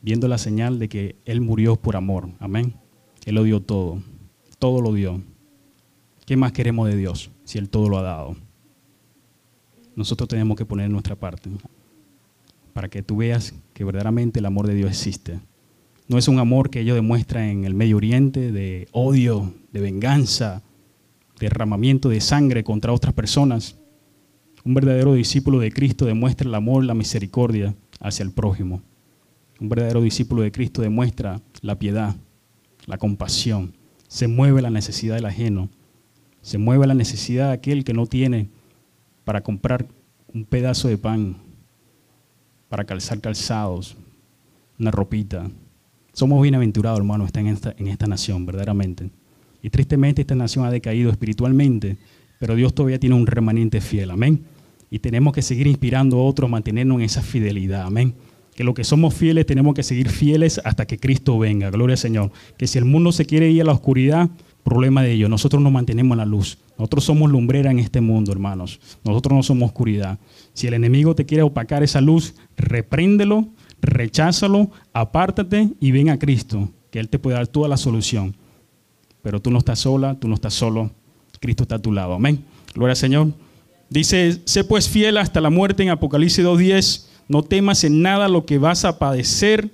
viendo 0.02 0.28
la 0.28 0.38
señal 0.38 0.80
de 0.80 0.90
que 0.90 1.16
Él 1.26 1.40
murió 1.40 1.76
por 1.76 1.96
amor, 1.96 2.30
amén. 2.40 2.74
Él 3.26 3.36
lo 3.36 3.44
dio 3.44 3.62
todo, 3.62 4.02
todo 4.60 4.82
lo 4.82 4.94
dio. 4.94 5.22
¿Qué 6.28 6.36
más 6.36 6.52
queremos 6.52 6.90
de 6.90 6.98
Dios 6.98 7.32
si 7.46 7.58
Él 7.58 7.70
todo 7.70 7.88
lo 7.88 7.98
ha 7.98 8.02
dado? 8.02 8.36
Nosotros 9.96 10.28
tenemos 10.28 10.58
que 10.58 10.66
poner 10.66 10.90
nuestra 10.90 11.16
parte 11.16 11.50
para 12.74 12.90
que 12.90 13.02
tú 13.02 13.16
veas 13.16 13.54
que 13.74 13.86
verdaderamente 13.86 14.40
el 14.40 14.46
amor 14.46 14.68
de 14.68 14.74
Dios 14.74 14.90
existe. 14.90 15.40
No 16.10 16.18
es 16.18 16.28
un 16.28 16.40
amor 16.40 16.70
que 16.70 16.82
ellos 16.82 16.96
demuestran 16.96 17.46
en 17.46 17.64
el 17.64 17.76
Medio 17.76 17.96
Oriente 17.96 18.52
de 18.52 18.90
odio, 18.92 19.54
de 19.72 19.80
venganza, 19.80 20.64
derramamiento 21.40 22.10
de 22.10 22.20
sangre 22.20 22.62
contra 22.62 22.92
otras 22.92 23.14
personas. 23.14 23.78
Un 24.66 24.74
verdadero 24.74 25.14
discípulo 25.14 25.60
de 25.60 25.72
Cristo 25.72 26.04
demuestra 26.04 26.46
el 26.46 26.56
amor, 26.56 26.84
la 26.84 26.94
misericordia 26.94 27.74
hacia 28.02 28.24
el 28.24 28.34
prójimo. 28.34 28.82
Un 29.62 29.70
verdadero 29.70 30.02
discípulo 30.02 30.42
de 30.42 30.52
Cristo 30.52 30.82
demuestra 30.82 31.40
la 31.62 31.80
piedad, 31.80 32.18
la 32.86 32.98
compasión. 32.98 33.78
Se 34.10 34.28
mueve 34.28 34.62
la 34.62 34.70
necesidad 34.70 35.16
del 35.16 35.26
ajeno. 35.26 35.70
Se 36.42 36.58
mueve 36.58 36.88
la 36.88 36.94
necesidad 36.94 37.48
de 37.48 37.54
aquel 37.54 37.84
que 37.84 37.94
no 37.94 38.08
tiene 38.08 38.50
para 39.24 39.42
comprar 39.42 39.86
un 40.34 40.46
pedazo 40.46 40.88
de 40.88 40.98
pan, 40.98 41.38
para 42.70 42.86
calzar 42.86 43.20
calzados, 43.20 43.98
una 44.80 44.92
ropita. 44.92 45.50
Somos 46.14 46.42
bienaventurados, 46.42 47.00
hermano, 47.00 47.26
estar 47.26 47.42
en 47.42 47.50
esta, 47.50 47.76
en 47.78 47.88
esta 47.88 48.08
nación, 48.08 48.46
verdaderamente. 48.46 49.10
Y 49.62 49.70
tristemente 49.70 50.22
esta 50.22 50.36
nación 50.36 50.66
ha 50.66 50.72
decaído 50.72 51.10
espiritualmente, 51.10 51.98
pero 52.40 52.56
Dios 52.56 52.74
todavía 52.74 53.00
tiene 53.00 53.16
un 53.16 53.28
remanente 53.28 53.82
fiel, 53.82 54.12
amén. 54.12 54.44
Y 54.90 55.00
tenemos 55.00 55.34
que 55.34 55.42
seguir 55.42 55.68
inspirando 55.68 56.18
a 56.18 56.24
otros, 56.24 56.50
mantenernos 56.50 57.00
en 57.00 57.04
esa 57.04 57.22
fidelidad, 57.22 57.84
amén. 57.84 58.14
Que 58.56 58.64
lo 58.64 58.74
que 58.74 58.84
somos 58.84 59.14
fieles 59.14 59.46
tenemos 59.46 59.76
que 59.76 59.84
seguir 59.84 60.10
fieles 60.10 60.60
hasta 60.64 60.86
que 60.86 60.98
Cristo 60.98 61.38
venga, 61.38 61.70
gloria 61.70 61.94
al 61.94 62.00
Señor. 62.00 62.32
Que 62.58 62.68
si 62.68 62.78
el 62.78 62.86
mundo 62.86 63.12
se 63.12 63.26
quiere 63.26 63.52
ir 63.52 63.62
a 63.62 63.66
la 63.66 63.74
oscuridad, 63.74 64.30
problema 64.68 65.02
de 65.02 65.14
ello. 65.14 65.30
Nosotros 65.30 65.64
nos 65.64 65.72
mantenemos 65.72 66.16
en 66.16 66.18
la 66.18 66.26
luz. 66.26 66.58
Nosotros 66.78 67.06
somos 67.06 67.32
lumbrera 67.32 67.72
en 67.72 67.80
este 67.80 68.02
mundo, 68.02 68.34
hermanos. 68.34 68.82
Nosotros 69.06 69.34
no 69.34 69.42
somos 69.42 69.68
oscuridad. 69.68 70.20
Si 70.54 70.68
el 70.68 70.74
enemigo 70.74 71.16
te 71.16 71.26
quiere 71.26 71.44
opacar 71.44 71.84
esa 71.84 72.02
luz, 72.02 72.36
repréndelo, 72.58 73.48
recházalo, 73.82 74.70
apártate 74.92 75.70
y 75.80 75.92
ven 75.92 76.10
a 76.10 76.20
Cristo, 76.20 76.70
que 76.92 77.00
Él 77.00 77.08
te 77.08 77.18
puede 77.18 77.38
dar 77.38 77.48
toda 77.48 77.70
la 77.70 77.78
solución. 77.78 78.36
Pero 79.22 79.42
tú 79.42 79.52
no 79.52 79.60
estás 79.60 79.80
sola, 79.80 80.20
tú 80.20 80.28
no 80.28 80.36
estás 80.36 80.54
solo. 80.54 80.92
Cristo 81.40 81.64
está 81.64 81.76
a 81.76 81.82
tu 81.82 81.94
lado. 81.94 82.16
Amén. 82.16 82.44
Gloria 82.74 82.92
al 82.92 82.98
Señor. 82.98 83.28
Dice, 83.90 84.42
sé 84.44 84.66
pues 84.66 84.90
fiel 84.90 85.18
hasta 85.18 85.40
la 85.40 85.50
muerte 85.50 85.84
en 85.84 85.92
Apocalipsis 85.92 86.44
2.10. 86.44 87.06
No 87.30 87.42
temas 87.42 87.86
en 87.86 88.02
nada 88.02 88.28
lo 88.28 88.46
que 88.46 88.58
vas 88.58 88.84
a 88.84 89.00
padecer. 89.00 89.70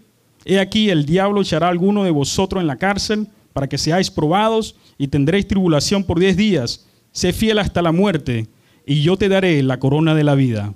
He 0.46 0.60
aquí, 0.60 0.92
el 0.92 1.08
diablo 1.08 1.42
echará 1.42 1.66
a 1.66 1.72
alguno 1.72 2.04
de 2.04 2.12
vosotros 2.12 2.62
en 2.62 2.68
la 2.68 2.76
cárcel 2.76 3.28
para 3.54 3.70
que 3.70 3.78
seáis 3.78 4.12
probados 4.12 4.76
y 4.98 5.08
tendréis 5.08 5.48
tribulación 5.48 6.04
por 6.04 6.20
diez 6.20 6.36
días. 6.36 6.88
Sé 7.12 7.32
fiel 7.32 7.60
hasta 7.60 7.82
la 7.82 7.92
muerte 7.92 8.50
y 8.86 9.02
yo 9.02 9.18
te 9.18 9.30
daré 9.30 9.62
la 9.64 9.80
corona 9.80 10.16
de 10.16 10.24
la 10.24 10.36
vida. 10.36 10.74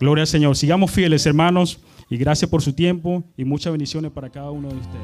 Gloria 0.00 0.22
al 0.22 0.28
Señor. 0.28 0.56
Sigamos 0.56 0.90
fieles, 0.90 1.26
hermanos, 1.26 1.80
y 2.08 2.16
gracias 2.16 2.50
por 2.50 2.62
su 2.62 2.72
tiempo 2.72 3.24
y 3.36 3.44
muchas 3.44 3.72
bendiciones 3.72 4.10
para 4.12 4.30
cada 4.30 4.50
uno 4.50 4.68
de 4.68 4.76
ustedes. 4.76 5.00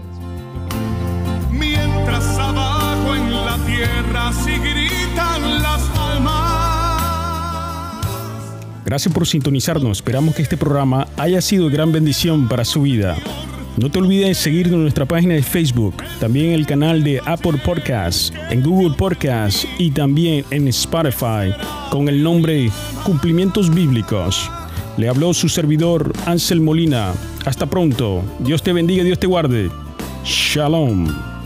Mientras 1.50 2.38
abajo 2.38 3.14
en 3.14 3.32
la 3.32 3.56
tierra 3.66 4.32
si 4.32 4.52
gritan 4.52 5.62
las 5.62 5.90
almas. 5.98 6.61
Gracias 8.84 9.12
por 9.12 9.26
sintonizarnos. 9.26 9.98
Esperamos 9.98 10.34
que 10.34 10.42
este 10.42 10.56
programa 10.56 11.06
haya 11.16 11.40
sido 11.40 11.68
de 11.68 11.72
gran 11.72 11.92
bendición 11.92 12.48
para 12.48 12.64
su 12.64 12.82
vida. 12.82 13.16
No 13.76 13.90
te 13.90 13.98
olvides 13.98 14.38
seguirnos 14.38 14.74
en 14.74 14.82
nuestra 14.82 15.06
página 15.06 15.34
de 15.34 15.42
Facebook, 15.42 15.94
también 16.18 16.52
el 16.52 16.66
canal 16.66 17.02
de 17.02 17.20
Apple 17.24 17.58
Podcasts, 17.64 18.32
en 18.50 18.62
Google 18.62 18.96
Podcasts 18.96 19.66
y 19.78 19.90
también 19.90 20.44
en 20.50 20.68
Spotify 20.68 21.54
con 21.90 22.08
el 22.08 22.22
nombre 22.22 22.70
Cumplimientos 23.04 23.72
Bíblicos. 23.72 24.50
Le 24.96 25.08
habló 25.08 25.32
su 25.32 25.48
servidor 25.48 26.12
Ansel 26.26 26.60
Molina. 26.60 27.12
Hasta 27.46 27.66
pronto. 27.66 28.22
Dios 28.40 28.62
te 28.62 28.72
bendiga, 28.72 29.02
Dios 29.02 29.18
te 29.18 29.26
guarde. 29.26 29.70
Shalom. 30.24 31.39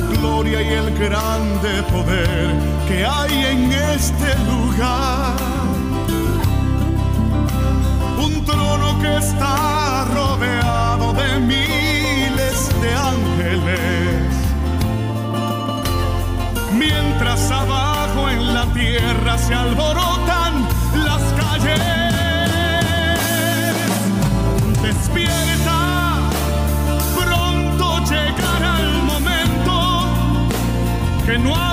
Gloria 0.00 0.62
y 0.62 0.68
el 0.68 0.98
grande 0.98 1.82
poder 1.90 2.54
que 2.86 3.04
hay 3.04 3.44
en 3.52 3.72
este 3.72 4.34
lugar. 4.50 5.36
Un 8.18 8.44
trono 8.44 8.98
que 9.00 9.16
está 9.16 10.06
rodeado 10.14 11.12
de 11.12 11.38
miles 11.40 12.80
de 12.80 12.94
ángeles 12.94 14.38
mientras 16.78 17.50
abajo 17.50 18.28
en 18.28 18.54
la 18.54 18.64
tierra 18.72 19.36
se 19.38 19.54
alborotan 19.54 20.66
las 21.04 21.22
calles. 21.40 21.80
Despierta, 24.82 25.57
que 31.28 31.36
no 31.36 31.67